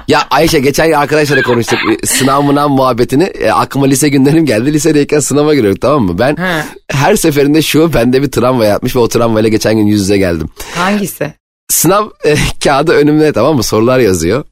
Ya 0.09 0.27
Ayşe 0.31 0.59
geçen 0.59 0.87
gün 0.87 0.93
arkadaşlarla 0.93 1.43
konuştuk. 1.43 1.79
Sınav 2.05 2.41
mınav 2.41 2.69
muhabbetini. 2.69 3.23
E, 3.23 3.51
aklıma 3.51 3.85
lise 3.85 4.09
günlerim 4.09 4.45
geldi. 4.45 4.73
Lisedeyken 4.73 5.19
sınava 5.19 5.55
giriyorduk 5.55 5.81
tamam 5.81 6.03
mı? 6.03 6.19
Ben 6.19 6.35
He. 6.35 6.63
her 6.91 7.15
seferinde 7.15 7.61
şu 7.61 7.93
bende 7.93 8.21
bir 8.21 8.31
travma 8.31 8.65
yapmış 8.65 8.95
ve 8.95 8.99
o 8.99 9.07
travmayla 9.07 9.49
geçen 9.49 9.77
gün 9.77 9.85
yüz 9.87 10.01
yüze 10.01 10.17
geldim. 10.17 10.49
Hangisi? 10.75 11.33
sınav 11.69 12.07
e, 12.25 12.35
kağıdı 12.63 12.91
önümde 12.91 13.33
tamam 13.33 13.55
mı? 13.55 13.63
Sorular 13.63 13.99
yazıyor 13.99 14.43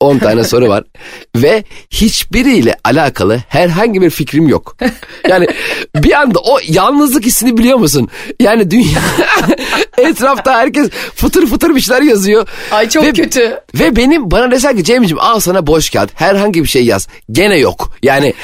10 0.00 0.18
tane 0.18 0.44
soru 0.44 0.68
var 0.68 0.84
ve 1.36 1.64
hiçbiriyle 1.90 2.76
alakalı 2.84 3.42
herhangi 3.48 4.00
bir 4.02 4.10
fikrim 4.10 4.48
yok. 4.48 4.76
Yani 5.28 5.46
bir 5.94 6.12
anda 6.12 6.38
o 6.38 6.58
yalnızlık 6.68 7.24
hissini 7.24 7.56
biliyor 7.56 7.78
musun? 7.78 8.08
Yani 8.40 8.70
dünya 8.70 9.00
etrafta 9.98 10.54
herkes 10.58 10.90
fıtır 11.14 11.46
fıtır 11.46 11.74
bir 11.74 11.80
şeyler 11.80 12.02
yazıyor. 12.02 12.48
Ay 12.70 12.88
çok 12.88 13.04
Ve- 13.04 13.12
kötü. 13.12 13.60
Ve 13.74 13.96
benim 13.96 14.30
bana 14.30 14.50
desen 14.50 14.76
ki 14.76 14.84
Cem'ciğim 14.84 15.20
al 15.20 15.40
sana 15.40 15.66
boş 15.66 15.90
kağıt 15.90 16.10
herhangi 16.14 16.62
bir 16.62 16.68
şey 16.68 16.84
yaz. 16.84 17.08
Gene 17.32 17.56
yok. 17.58 17.92
Yani 18.02 18.34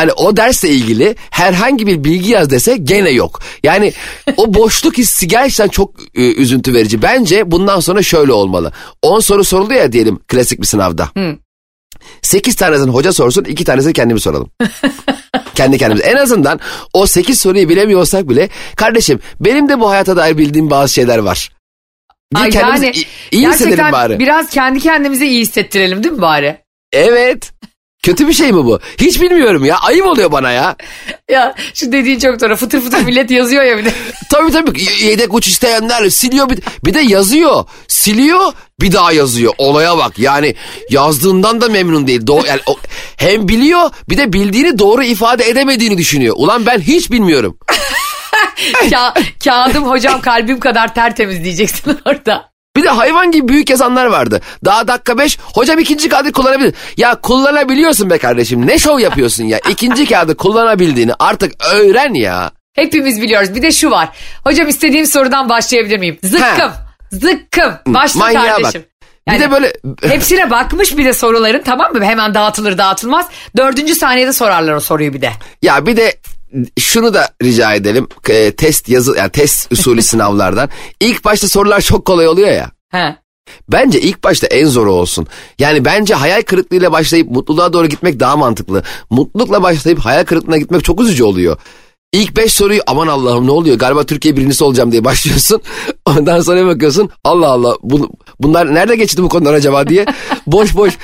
hani 0.00 0.12
o 0.12 0.36
dersle 0.36 0.68
ilgili 0.68 1.16
herhangi 1.30 1.86
bir 1.86 2.04
bilgi 2.04 2.30
yaz 2.30 2.50
dese 2.50 2.76
gene 2.76 3.10
yok. 3.10 3.40
Yani 3.62 3.92
o 4.36 4.54
boşluk 4.54 4.98
hissi 4.98 5.28
gerçekten 5.28 5.68
çok 5.68 5.94
e, 6.14 6.32
üzüntü 6.32 6.74
verici. 6.74 7.02
Bence 7.02 7.50
bundan 7.50 7.80
sonra 7.80 8.02
şöyle 8.02 8.32
olmalı. 8.32 8.72
10 9.02 9.20
soru 9.20 9.44
soruldu 9.44 9.74
ya 9.74 9.92
diyelim 9.92 10.18
klasik 10.28 10.60
bir 10.60 10.66
sınavda. 10.66 11.08
8 12.22 12.54
tanesini 12.54 12.90
hoca 12.90 13.12
sorsun 13.12 13.44
2 13.44 13.64
tanesini 13.64 13.92
kendimiz 13.92 14.22
soralım. 14.22 14.50
Kendi 15.54 15.78
kendimize. 15.78 16.06
En 16.06 16.16
azından 16.16 16.60
o 16.92 17.06
8 17.06 17.40
soruyu 17.40 17.68
bilemiyorsak 17.68 18.28
bile 18.28 18.48
kardeşim 18.76 19.20
benim 19.40 19.68
de 19.68 19.80
bu 19.80 19.90
hayata 19.90 20.16
dair 20.16 20.38
bildiğim 20.38 20.70
bazı 20.70 20.92
şeyler 20.92 21.18
var. 21.18 21.50
Diye 22.34 22.44
Ay 22.44 22.50
kendimizi 22.50 22.86
yani 22.86 22.96
iyi 23.30 23.48
hissedelim 23.48 23.76
gerçekten 23.76 23.92
bari. 23.92 24.18
biraz 24.18 24.50
kendi 24.50 24.80
kendimize 24.80 25.26
iyi 25.26 25.40
hissettirelim 25.40 26.04
değil 26.04 26.14
mi 26.14 26.22
bari? 26.22 26.58
Evet. 26.92 27.52
Kötü 28.02 28.28
bir 28.28 28.32
şey 28.32 28.52
mi 28.52 28.64
bu? 28.64 28.80
Hiç 29.00 29.20
bilmiyorum 29.20 29.64
ya. 29.64 29.76
Ayıp 29.78 30.06
oluyor 30.06 30.32
bana 30.32 30.50
ya. 30.50 30.76
Ya 31.30 31.54
şu 31.74 31.92
dediğin 31.92 32.18
çok 32.18 32.40
doğru. 32.40 32.56
Fıtır 32.56 32.80
fıtır 32.80 33.00
millet 33.04 33.30
yazıyor 33.30 33.62
ya 33.62 33.78
bir 33.78 33.84
de. 33.84 33.92
Tabii 34.30 34.52
tabii. 34.52 34.82
Yedek 35.04 35.34
uç 35.34 35.46
isteyenler 35.48 36.08
siliyor. 36.08 36.50
Bir, 36.50 36.58
bir 36.84 36.94
de 36.94 37.00
yazıyor. 37.00 37.64
Siliyor 37.88 38.52
bir 38.80 38.92
daha 38.92 39.12
yazıyor. 39.12 39.52
Olaya 39.58 39.98
bak. 39.98 40.18
Yani 40.18 40.54
yazdığından 40.90 41.60
da 41.60 41.68
memnun 41.68 42.06
değil. 42.06 42.26
Do 42.26 42.42
yani 42.48 42.60
o- 42.66 42.78
hem 43.16 43.48
biliyor 43.48 43.90
bir 44.08 44.18
de 44.18 44.32
bildiğini 44.32 44.78
doğru 44.78 45.02
ifade 45.02 45.48
edemediğini 45.48 45.98
düşünüyor. 45.98 46.34
Ulan 46.38 46.66
ben 46.66 46.78
hiç 46.80 47.10
bilmiyorum. 47.10 47.58
Ka 48.90 49.14
kağıdım 49.44 49.84
hocam 49.84 50.20
kalbim 50.20 50.60
kadar 50.60 50.94
tertemiz 50.94 51.44
diyeceksin 51.44 51.98
orada. 52.06 52.49
Bir 52.76 52.84
de 52.84 52.88
hayvan 52.88 53.30
gibi 53.30 53.48
büyük 53.48 53.70
yazanlar 53.70 54.06
vardı. 54.06 54.40
Daha 54.64 54.88
dakika 54.88 55.18
beş 55.18 55.38
hocam 55.54 55.78
ikinci 55.78 56.08
kağıdı 56.08 56.32
kullanabilir. 56.32 56.74
Ya 56.96 57.14
kullanabiliyorsun 57.14 58.10
be 58.10 58.18
kardeşim 58.18 58.66
ne 58.66 58.78
şov 58.78 58.98
yapıyorsun 58.98 59.44
ya. 59.44 59.58
İkinci 59.70 60.06
kağıdı 60.06 60.36
kullanabildiğini 60.36 61.12
artık 61.18 61.52
öğren 61.74 62.14
ya. 62.14 62.50
Hepimiz 62.74 63.22
biliyoruz. 63.22 63.54
Bir 63.54 63.62
de 63.62 63.72
şu 63.72 63.90
var. 63.90 64.08
Hocam 64.44 64.68
istediğim 64.68 65.06
sorudan 65.06 65.48
başlayabilir 65.48 65.98
miyim? 65.98 66.18
Zıkkım. 66.22 66.72
Zıkkım. 67.12 67.74
Başla 67.86 68.18
Manyağa 68.18 68.42
bak. 68.42 68.50
kardeşim. 68.56 68.84
Bir 69.32 69.40
de 69.40 69.50
böyle 69.50 69.72
Hepsine 70.02 70.50
bakmış 70.50 70.96
bir 70.96 71.04
de 71.04 71.12
soruların 71.12 71.62
tamam 71.62 71.92
mı? 71.92 72.04
Hemen 72.04 72.34
dağıtılır 72.34 72.78
dağıtılmaz. 72.78 73.26
Dördüncü 73.56 73.94
saniyede 73.94 74.32
sorarlar 74.32 74.72
o 74.74 74.80
soruyu 74.80 75.14
bir 75.14 75.22
de. 75.22 75.30
Ya 75.62 75.86
bir 75.86 75.96
de 75.96 76.14
şunu 76.78 77.14
da 77.14 77.28
rica 77.42 77.74
edelim. 77.74 78.08
E, 78.28 78.52
test 78.52 78.88
yazı 78.88 79.16
yani 79.16 79.30
test 79.30 79.72
usulü 79.72 80.02
sınavlardan. 80.10 80.68
İlk 81.00 81.24
başta 81.24 81.48
sorular 81.48 81.80
çok 81.80 82.04
kolay 82.04 82.28
oluyor 82.28 82.48
ya. 82.48 82.70
He. 82.90 83.16
Bence 83.68 84.00
ilk 84.00 84.24
başta 84.24 84.46
en 84.46 84.66
zoru 84.66 84.92
olsun. 84.92 85.26
Yani 85.58 85.84
bence 85.84 86.14
hayal 86.14 86.42
kırıklığıyla 86.42 86.92
başlayıp 86.92 87.30
mutluluğa 87.30 87.72
doğru 87.72 87.86
gitmek 87.86 88.20
daha 88.20 88.36
mantıklı. 88.36 88.82
Mutlulukla 89.10 89.62
başlayıp 89.62 89.98
hayal 89.98 90.24
kırıklığına 90.24 90.58
gitmek 90.58 90.84
çok 90.84 91.00
üzücü 91.00 91.24
oluyor. 91.24 91.56
İlk 92.12 92.36
beş 92.36 92.52
soruyu 92.52 92.80
aman 92.86 93.06
Allah'ım 93.06 93.46
ne 93.46 93.50
oluyor 93.50 93.78
galiba 93.78 94.06
Türkiye 94.06 94.36
birincisi 94.36 94.64
olacağım 94.64 94.92
diye 94.92 95.04
başlıyorsun. 95.04 95.62
Ondan 96.06 96.40
sonra 96.40 96.66
bakıyorsun 96.66 97.10
Allah 97.24 97.46
Allah 97.46 97.76
bu, 97.82 98.10
bunlar 98.40 98.74
nerede 98.74 98.96
geçti 98.96 99.22
bu 99.22 99.28
konular 99.28 99.54
acaba 99.54 99.88
diye 99.88 100.06
boş 100.46 100.76
boş. 100.76 100.94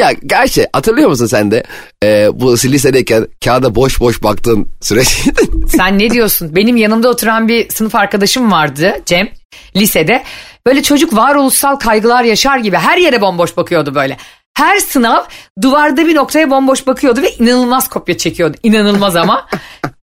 Ya 0.00 0.12
gerçi 0.26 0.66
hatırlıyor 0.72 1.08
musun 1.08 1.26
sen 1.26 1.50
de 1.50 1.64
e, 2.04 2.28
bu 2.32 2.52
lisedeyken 2.52 3.26
kağıda 3.44 3.74
boş 3.74 4.00
boş 4.00 4.22
baktığın 4.22 4.68
süreç. 4.80 5.08
Sen 5.68 5.98
ne 5.98 6.10
diyorsun? 6.10 6.56
Benim 6.56 6.76
yanımda 6.76 7.08
oturan 7.08 7.48
bir 7.48 7.70
sınıf 7.70 7.94
arkadaşım 7.94 8.52
vardı 8.52 8.94
Cem 9.06 9.28
lisede. 9.76 10.22
Böyle 10.66 10.82
çocuk 10.82 11.16
varoluşsal 11.16 11.76
kaygılar 11.76 12.24
yaşar 12.24 12.58
gibi 12.58 12.76
her 12.76 12.98
yere 12.98 13.20
bomboş 13.20 13.56
bakıyordu 13.56 13.94
böyle. 13.94 14.16
Her 14.54 14.78
sınav 14.78 15.24
duvarda 15.62 16.06
bir 16.06 16.14
noktaya 16.14 16.50
bomboş 16.50 16.86
bakıyordu 16.86 17.22
ve 17.22 17.30
inanılmaz 17.30 17.88
kopya 17.88 18.18
çekiyordu. 18.18 18.56
İnanılmaz 18.62 19.16
ama. 19.16 19.46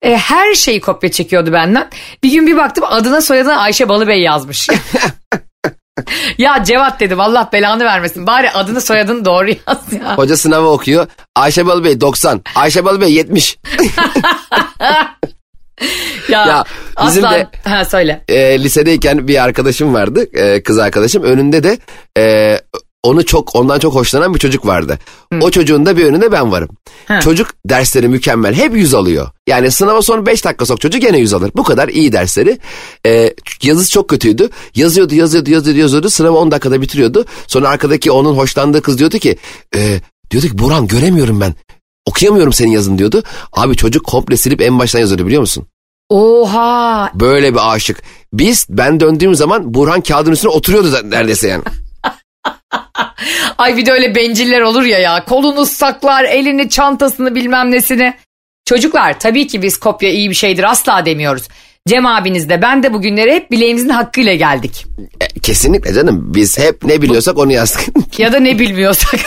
E, 0.02 0.18
her 0.18 0.54
şeyi 0.54 0.82
kopya 0.82 1.12
çekiyordu 1.12 1.54
benden. 1.54 1.90
Bir 2.24 2.32
gün 2.32 2.48
bir 2.48 2.58
baktım 2.58 2.84
adına 2.88 3.22
soyadına 3.22 3.56
Ayşe 3.58 3.90
Balıbey 3.90 4.22
yazmış. 4.22 4.68
ya 6.38 6.64
Cevat 6.64 7.00
dedim 7.00 7.20
Allah 7.20 7.50
belanı 7.54 7.86
vermesin. 7.86 8.28
Bari 8.28 8.52
adını 8.52 8.82
soyadını 8.82 9.26
doğru 9.26 9.50
yaz 9.50 9.94
ya. 10.02 10.18
Hoca 10.18 10.38
sınavı 10.38 10.68
okuyor. 10.68 11.08
Ayşe 11.36 11.66
Balıbey 11.66 12.02
90. 12.02 12.42
Ayşe 12.56 12.86
Balıbey 12.86 13.14
70. 13.14 13.58
Ya, 16.30 16.46
Ya, 16.48 16.64
bizim 17.08 17.26
asla... 17.26 17.38
de- 17.38 17.48
Ha 17.70 17.86
söyle. 17.86 18.24
e, 18.30 18.64
lisedeyken 18.64 19.28
bir 19.28 19.44
arkadaşım 19.44 19.94
vardı 19.94 20.26
e, 20.34 20.64
kız 20.64 20.80
arkadaşım 20.80 21.24
önünde 21.24 21.64
de 21.64 21.78
e, 22.18 22.56
onu 23.04 23.26
çok 23.26 23.56
ondan 23.56 23.80
çok 23.80 23.96
hoşlanan 23.96 24.34
bir 24.34 24.40
çocuk 24.40 24.66
vardı. 24.66 25.00
O 25.42 25.52
çocuğun 25.52 25.86
da 25.86 25.98
bir 25.98 26.06
önünde 26.06 26.32
ben 26.32 26.52
varım. 26.52 26.70
Ha. 27.08 27.20
Çocuk 27.22 27.48
dersleri 27.66 28.08
mükemmel 28.08 28.54
hep 28.54 28.76
yüz 28.76 28.94
alıyor. 28.94 29.30
Yani 29.48 29.72
sınava 29.72 30.02
son 30.02 30.26
5 30.26 30.46
dakika 30.46 30.66
sok 30.66 30.82
çocuk 30.82 31.02
gene 31.02 31.18
yüz 31.18 31.34
alır. 31.34 31.52
Bu 31.56 31.64
kadar 31.64 31.88
iyi 31.88 32.12
dersleri. 32.12 32.60
E, 33.06 33.34
yazısı 33.64 33.92
çok 33.92 34.10
kötüydü. 34.10 34.50
Yazıyordu 34.76 35.16
yazıyordu 35.16 35.52
yazıyordu 35.52 35.80
yazıyordu 35.80 36.10
sınavı 36.10 36.38
10 36.38 36.52
dakikada 36.52 36.82
bitiriyordu. 36.82 37.26
Sonra 37.48 37.70
arkadaki 37.70 38.12
onun 38.12 38.38
hoşlandığı 38.38 38.82
kız 38.82 39.00
diyordu 39.00 39.18
ki 39.18 39.38
e, 39.76 40.00
diyordu 40.32 40.48
ki 40.48 40.58
Burhan 40.58 40.88
göremiyorum 40.88 41.42
ben. 41.42 41.56
Okuyamıyorum 42.06 42.54
senin 42.54 42.72
yazın 42.72 42.98
diyordu. 42.98 43.24
Abi 43.54 43.76
çocuk 43.76 44.06
komple 44.06 44.38
silip 44.38 44.62
en 44.62 44.80
baştan 44.80 45.00
yazıyordu 45.00 45.26
biliyor 45.26 45.42
musun? 45.42 45.68
Oha 46.10 47.12
Böyle 47.16 47.54
bir 47.54 47.74
aşık. 47.74 48.02
Biz 48.34 48.66
ben 48.70 49.00
döndüğüm 49.00 49.36
zaman 49.36 49.74
Burhan 49.74 50.02
kağıdın 50.02 50.32
üstüne 50.32 50.52
oturuyordu 50.52 51.10
neredeyse 51.10 51.48
yani. 51.48 51.64
Ay 53.60 53.78
bir 53.78 53.86
de 53.86 53.92
öyle 53.92 54.16
benciller 54.16 54.62
olur 54.62 54.84
ya 54.84 55.00
ya. 55.00 55.26
Kolunu 55.26 55.66
saklar, 55.66 56.24
elini, 56.24 56.70
çantasını 56.70 57.36
bilmem 57.36 57.72
nesini. 57.72 58.14
Çocuklar 58.66 59.20
tabii 59.20 59.48
ki 59.48 59.62
biz 59.62 59.78
kopya 59.78 60.10
iyi 60.10 60.30
bir 60.30 60.36
şeydir 60.36 60.64
asla 60.64 61.06
demiyoruz. 61.06 61.48
Cem 61.88 62.06
abiniz 62.06 62.50
de 62.50 62.62
ben 62.62 62.84
de 62.84 62.94
bugünlere 62.94 63.36
hep 63.36 63.52
bileğimizin 63.52 63.90
hakkıyla 63.90 64.36
geldik. 64.36 64.86
E, 65.22 65.40
kesinlikle 65.40 65.94
canım. 65.94 66.34
Biz 66.36 66.60
hep 66.60 66.84
ne 66.84 67.02
biliyorsak 67.02 67.38
onu 67.38 67.52
yazdık. 67.52 67.86
Ya 68.18 68.34
da 68.34 68.40
ne 68.40 68.60
bilmiyorsak. 68.60 69.20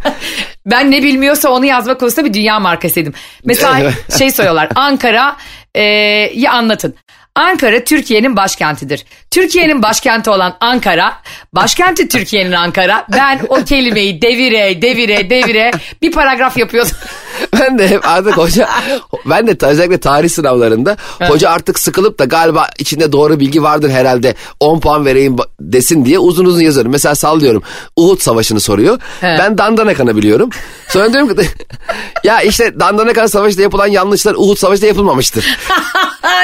ben 0.66 0.90
ne 0.90 1.02
bilmiyorsa 1.02 1.48
onu 1.48 1.64
yazma 1.64 1.98
konusunda 1.98 2.28
bir 2.28 2.34
dünya 2.34 2.60
markasıydım. 2.60 3.12
Mesela 3.44 3.92
şey 4.18 4.30
soruyorlar 4.30 4.68
Ankara'yı 4.74 6.50
anlatın. 6.50 6.94
Ankara 7.36 7.84
Türkiye'nin 7.84 8.36
başkentidir. 8.36 9.04
Türkiye'nin 9.30 9.82
başkenti 9.82 10.30
olan 10.30 10.56
Ankara, 10.60 11.12
başkenti 11.52 12.08
Türkiye'nin 12.08 12.52
Ankara. 12.52 13.06
Ben 13.12 13.40
o 13.48 13.64
kelimeyi 13.64 14.22
devire 14.22 14.82
devire 14.82 15.30
devire 15.30 15.70
bir 16.02 16.12
paragraf 16.12 16.56
yapıyordum. 16.56 16.92
ben 17.60 17.78
de 17.78 17.88
hep 17.88 18.08
artık 18.08 18.36
hoca 18.36 18.68
ben 19.26 19.46
de 19.46 19.66
özellikle 19.66 19.98
tarih 19.98 20.30
sınavlarında 20.30 20.96
hoca 21.20 21.50
artık 21.50 21.78
sıkılıp 21.78 22.18
da 22.18 22.24
galiba 22.24 22.68
içinde 22.78 23.12
doğru 23.12 23.40
bilgi 23.40 23.62
vardır 23.62 23.90
herhalde 23.90 24.34
10 24.60 24.80
puan 24.80 25.04
vereyim 25.04 25.36
desin 25.60 26.04
diye 26.04 26.18
uzun 26.18 26.44
uzun 26.44 26.60
yazıyorum. 26.60 26.92
Mesela 26.92 27.14
sallıyorum 27.14 27.62
Uhud 27.96 28.20
Savaşı'nı 28.20 28.60
soruyor. 28.60 28.98
Ben 29.22 29.58
Dandanakan'ı 29.58 30.16
biliyorum. 30.16 30.50
Sonra 30.88 31.12
diyorum 31.12 31.36
ki 31.36 31.48
ya 32.24 32.40
işte 32.40 32.80
Dandanakan 32.80 33.26
Savaşı'nda 33.26 33.62
yapılan 33.62 33.86
yanlışlar 33.86 34.34
Uhud 34.34 34.56
Savaşı'nda 34.56 34.86
yapılmamıştır. 34.86 35.58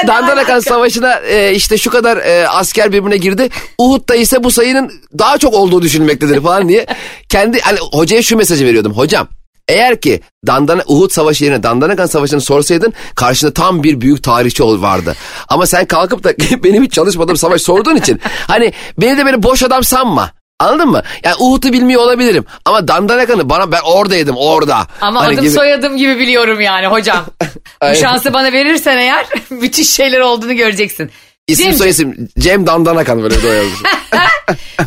Dandanakan 0.06 0.60
Savaşı'na 0.60 1.14
e, 1.14 1.54
işte 1.54 1.78
şu 1.78 1.90
kadar 1.90 2.16
e, 2.16 2.48
asker 2.48 2.92
birbirine 2.92 3.16
girdi. 3.16 3.48
Uhud'da 3.78 4.14
ise 4.14 4.44
bu 4.44 4.50
sayının 4.50 4.92
daha 5.18 5.38
çok 5.38 5.54
olduğu 5.54 5.82
düşünülmektedir 5.82 6.42
falan 6.42 6.68
diye. 6.68 6.86
Kendi 7.28 7.60
hani 7.60 7.78
hocaya 7.92 8.22
şu 8.22 8.36
mesajı 8.36 8.66
veriyordum. 8.66 8.92
Hocam 8.92 9.28
Eğer 9.68 10.00
ki 10.00 10.20
Dandana 10.46 10.82
Uhud 10.86 11.10
Savaşı 11.10 11.44
yerine 11.44 11.62
Dandanakan 11.62 12.06
Savaşı'nı 12.06 12.40
sorsaydın 12.40 12.92
karşında 13.14 13.52
tam 13.52 13.82
bir 13.82 14.00
büyük 14.00 14.22
tarihçi 14.22 14.62
ol 14.62 14.82
vardı. 14.82 15.14
Ama 15.48 15.66
sen 15.66 15.86
kalkıp 15.86 16.24
da 16.24 16.32
benim 16.64 16.82
hiç 16.82 16.92
çalışmadığım 16.92 17.36
savaş 17.36 17.62
sorduğun 17.62 17.96
için 17.96 18.20
hani 18.46 18.72
beni 18.98 19.18
de 19.18 19.24
böyle 19.24 19.42
boş 19.42 19.62
adam 19.62 19.84
sanma. 19.84 20.30
Anladın 20.60 20.88
mı? 20.88 21.02
Yani 21.24 21.36
Uhud'u 21.40 21.72
bilmiyor 21.72 22.02
olabilirim. 22.02 22.44
Ama 22.64 22.88
Dandanakan'ı 22.88 23.48
bana 23.50 23.72
ben 23.72 23.80
oradaydım 23.84 24.36
orada. 24.36 24.86
Ama 25.00 25.20
Hani 25.20 25.34
adım 25.34 25.44
gibi- 25.44 25.54
soyadım 25.54 25.96
gibi 25.96 26.18
biliyorum 26.18 26.60
yani 26.60 26.86
hocam. 26.86 27.24
Bu 27.90 27.94
şansı 27.94 28.32
bana 28.32 28.52
verirsen 28.52 28.98
eğer 28.98 29.26
müthiş 29.50 29.90
şeyler 29.92 30.20
olduğunu 30.20 30.54
göreceksin. 30.54 31.10
İsim 31.48 31.70
Cem- 31.70 31.76
soyisim 31.76 32.28
Cem 32.38 32.66
Dandanakan 32.66 33.22
böyle 33.22 33.42
doyalım. 33.42 33.70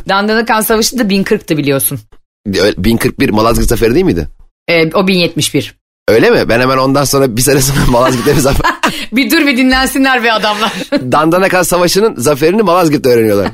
Dandanakan 0.10 0.62
Savaşı 0.62 1.00
da 1.00 1.04
1040'tı 1.04 1.58
biliyorsun. 1.58 2.00
1041 2.48 3.30
Malazgirt 3.30 3.68
Zaferi 3.70 3.94
değil 3.94 4.06
miydi? 4.06 4.28
Ee, 4.68 4.92
o 4.94 5.08
1071. 5.08 5.76
Öyle 6.08 6.30
mi? 6.30 6.50
Ben 6.50 6.60
hemen 6.60 6.78
ondan 6.78 7.04
sonra 7.04 7.38
bir 7.38 7.42
sene 7.42 7.62
sonra 7.62 7.80
Malazgirt'te 7.90 8.36
bir 8.36 8.40
zafer. 8.42 8.72
Bir 9.12 9.32
dur 9.32 9.48
bir 9.48 9.58
dinlensinler 9.58 10.24
be 10.24 10.32
adamlar. 10.34 10.72
Dandanakan 10.92 11.64
Savaşı'nın 11.64 12.16
zaferini 12.16 12.62
Malazgirt'te 12.62 13.10
öğreniyorlar. 13.10 13.48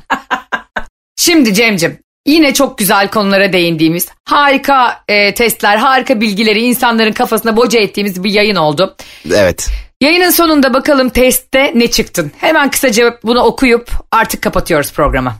Şimdi 1.17 1.53
Cem'cim 1.53 1.99
yine 2.27 2.53
çok 2.53 2.77
güzel 2.77 3.07
konulara 3.07 3.53
değindiğimiz 3.53 4.07
harika 4.25 5.03
e, 5.07 5.33
testler, 5.33 5.77
harika 5.77 6.21
bilgileri 6.21 6.61
insanların 6.61 7.11
kafasına 7.11 7.57
boca 7.57 7.79
ettiğimiz 7.79 8.23
bir 8.23 8.31
yayın 8.31 8.55
oldu. 8.55 8.95
Evet. 9.33 9.69
Yayının 10.01 10.29
sonunda 10.29 10.73
bakalım 10.73 11.09
testte 11.09 11.71
ne 11.75 11.91
çıktın? 11.91 12.31
Hemen 12.37 12.71
kısaca 12.71 13.19
bunu 13.23 13.41
okuyup 13.41 13.91
artık 14.11 14.41
kapatıyoruz 14.41 14.93
programı. 14.93 15.33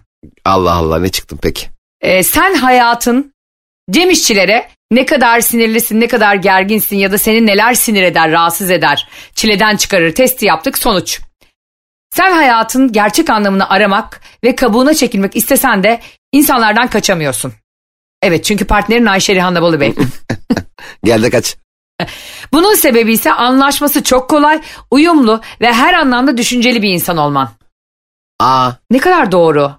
Allah 0.46 0.74
Allah 0.74 1.00
ne 1.00 1.10
çıktım 1.10 1.40
peki. 1.42 1.68
Ee, 2.02 2.24
sen 2.24 2.56
hayatın 2.56 3.34
Cem 3.92 4.10
işçilere 4.10 4.68
ne 4.92 5.06
kadar 5.06 5.42
sinirlisin, 5.42 6.00
ne 6.00 6.08
kadar 6.08 6.36
gerginsin 6.36 6.98
ya 6.98 7.12
da 7.12 7.18
seni 7.18 7.46
neler 7.46 7.74
sinir 7.74 8.04
eder, 8.04 8.32
rahatsız 8.32 8.72
eder, 8.72 9.08
çileden 9.36 9.76
çıkarır 9.76 10.16
testi 10.16 10.46
yaptık 10.46 10.78
sonuç. 10.78 11.22
Sen 12.16 12.32
hayatın 12.32 12.92
gerçek 12.92 13.30
anlamını 13.30 13.70
aramak 13.70 14.22
ve 14.44 14.56
kabuğuna 14.56 14.94
çekilmek 14.94 15.36
istesen 15.36 15.84
de 15.84 16.02
insanlardan 16.32 16.90
kaçamıyorsun. 16.90 17.54
Evet 18.22 18.46
çünkü 18.46 18.66
partnerin 18.66 19.06
Ayşe 19.06 19.36
Rihanna 19.36 19.62
Balı 19.62 19.80
Bey. 19.80 19.96
Gel 21.04 21.24
de 21.24 21.30
kaç. 21.30 21.58
Bunun 22.54 22.76
sebebi 22.76 23.14
ise 23.14 23.32
anlaşması 23.32 24.04
çok 24.04 24.30
kolay, 24.30 24.62
uyumlu 24.92 25.42
ve 25.62 25.74
her 25.74 25.94
anlamda 25.94 26.38
düşünceli 26.38 26.82
bir 26.82 26.90
insan 26.90 27.18
olman. 27.18 27.52
Aa 28.40 28.72
Ne 28.92 28.98
kadar 28.98 29.32
doğru. 29.32 29.72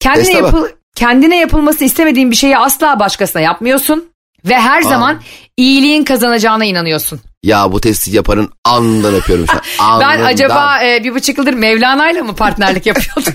Kendine, 0.00 0.32
yapıl 0.32 0.68
kendine 0.98 1.38
yapılması 1.38 1.84
istemediğin 1.84 2.30
bir 2.30 2.36
şeyi 2.36 2.58
asla 2.58 3.00
başkasına 3.00 3.42
yapmıyorsun. 3.42 4.08
Ve 4.44 4.54
her 4.54 4.82
zaman 4.82 5.20
iyiliğin 5.56 6.04
kazanacağına 6.04 6.64
inanıyorsun. 6.64 7.20
ya 7.42 7.72
bu 7.72 7.80
testi 7.80 8.16
yapanın 8.16 8.50
anından 8.64 9.14
öpüyorum 9.14 9.46
şu 9.46 9.58
an. 9.84 10.00
Ben 10.00 10.20
acaba 10.20 10.82
e, 10.84 11.04
bir 11.04 11.14
buçuk 11.14 11.38
yıldır 11.38 11.52
Mevlana'yla 11.52 12.22
mı 12.24 12.34
partnerlik 12.34 12.86
yapıyordum? 12.92 13.34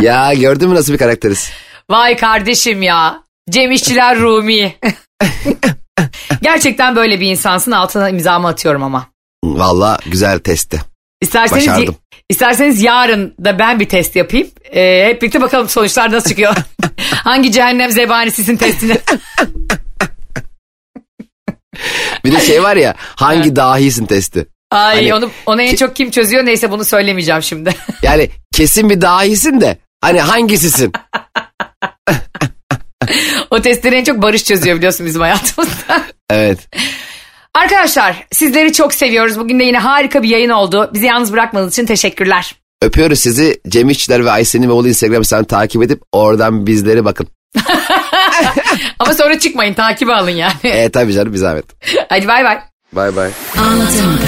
Ya 0.00 0.34
gördün 0.34 0.68
mü 0.68 0.74
nasıl 0.74 0.92
bir 0.92 0.98
karakteriz? 0.98 1.50
Vay 1.90 2.16
kardeşim 2.16 2.82
ya. 2.82 3.22
Cem 3.50 3.72
İşçiler 3.72 4.18
Rumi. 4.20 4.76
Gerçekten 6.42 6.96
böyle 6.96 7.20
bir 7.20 7.26
insansın 7.30 7.72
altına 7.72 8.08
imzamı 8.08 8.48
atıyorum 8.48 8.82
ama. 8.82 9.06
Valla 9.44 9.98
güzel 10.06 10.38
testti. 10.38 10.80
İsterseniz, 11.20 11.66
Başardım. 11.66 11.96
isterseniz 12.28 12.82
yarın 12.82 13.34
da 13.44 13.58
ben 13.58 13.80
bir 13.80 13.88
test 13.88 14.16
yapayım. 14.16 14.48
E, 14.74 15.04
hep 15.08 15.22
birlikte 15.22 15.40
bakalım 15.40 15.68
sonuçlar 15.68 16.12
nasıl 16.12 16.28
çıkıyor. 16.28 16.54
Hangi 17.24 17.52
cehennem 17.52 17.90
zebanisisin 17.90 18.56
testini. 18.56 18.98
Bir 22.24 22.32
de 22.32 22.40
şey 22.40 22.62
var 22.62 22.76
ya 22.76 22.94
hangi 22.98 23.56
dahisin 23.56 24.06
testi. 24.06 24.46
Ay 24.70 24.94
Hani- 24.96 25.14
onu, 25.14 25.30
onu 25.46 25.62
en 25.62 25.76
çok 25.76 25.96
kim 25.96 26.10
çözüyor 26.10 26.46
neyse 26.46 26.70
bunu 26.70 26.84
söylemeyeceğim 26.84 27.42
şimdi. 27.42 27.74
Yani 28.02 28.30
kesin 28.54 28.90
bir 28.90 29.00
dahisin 29.00 29.60
de 29.60 29.78
hani 30.00 30.20
hangisisin? 30.20 30.92
o 33.50 33.60
testleri 33.62 33.94
en 33.96 34.04
çok 34.04 34.22
Barış 34.22 34.44
çözüyor 34.44 34.76
biliyorsun 34.76 35.06
bizim 35.06 35.20
hayatımızda. 35.20 36.02
Evet. 36.30 36.58
Arkadaşlar 37.56 38.26
sizleri 38.32 38.72
çok 38.72 38.94
seviyoruz. 38.94 39.38
Bugün 39.38 39.58
de 39.58 39.64
yine 39.64 39.78
harika 39.78 40.22
bir 40.22 40.28
yayın 40.28 40.50
oldu. 40.50 40.90
Bizi 40.94 41.06
yalnız 41.06 41.32
bırakmadığınız 41.32 41.72
için 41.72 41.86
teşekkürler. 41.86 42.54
Öpüyoruz 42.82 43.18
sizi. 43.18 43.60
Cem 43.68 43.90
İşçiler 43.90 44.24
ve 44.24 44.30
Ayşe'nin 44.30 44.68
ve 44.68 44.72
oğlu 44.72 44.88
Instagram 44.88 45.18
hesabını 45.18 45.46
takip 45.46 45.82
edip 45.82 46.02
oradan 46.12 46.66
bizleri 46.66 47.04
bakın. 47.04 47.26
Ama 48.98 49.14
sonra 49.14 49.38
çıkmayın 49.38 49.74
takibi 49.74 50.12
alın 50.12 50.30
yani. 50.30 50.52
E 50.62 50.90
tabii 50.90 51.12
canım 51.12 51.32
bir 51.32 51.38
zahmet. 51.38 51.64
Hadi 52.08 52.28
bay 52.28 52.44
bay. 52.44 52.58
Bay 52.92 53.16
bay. 53.16 53.30
Anlatamadım. 53.58 54.20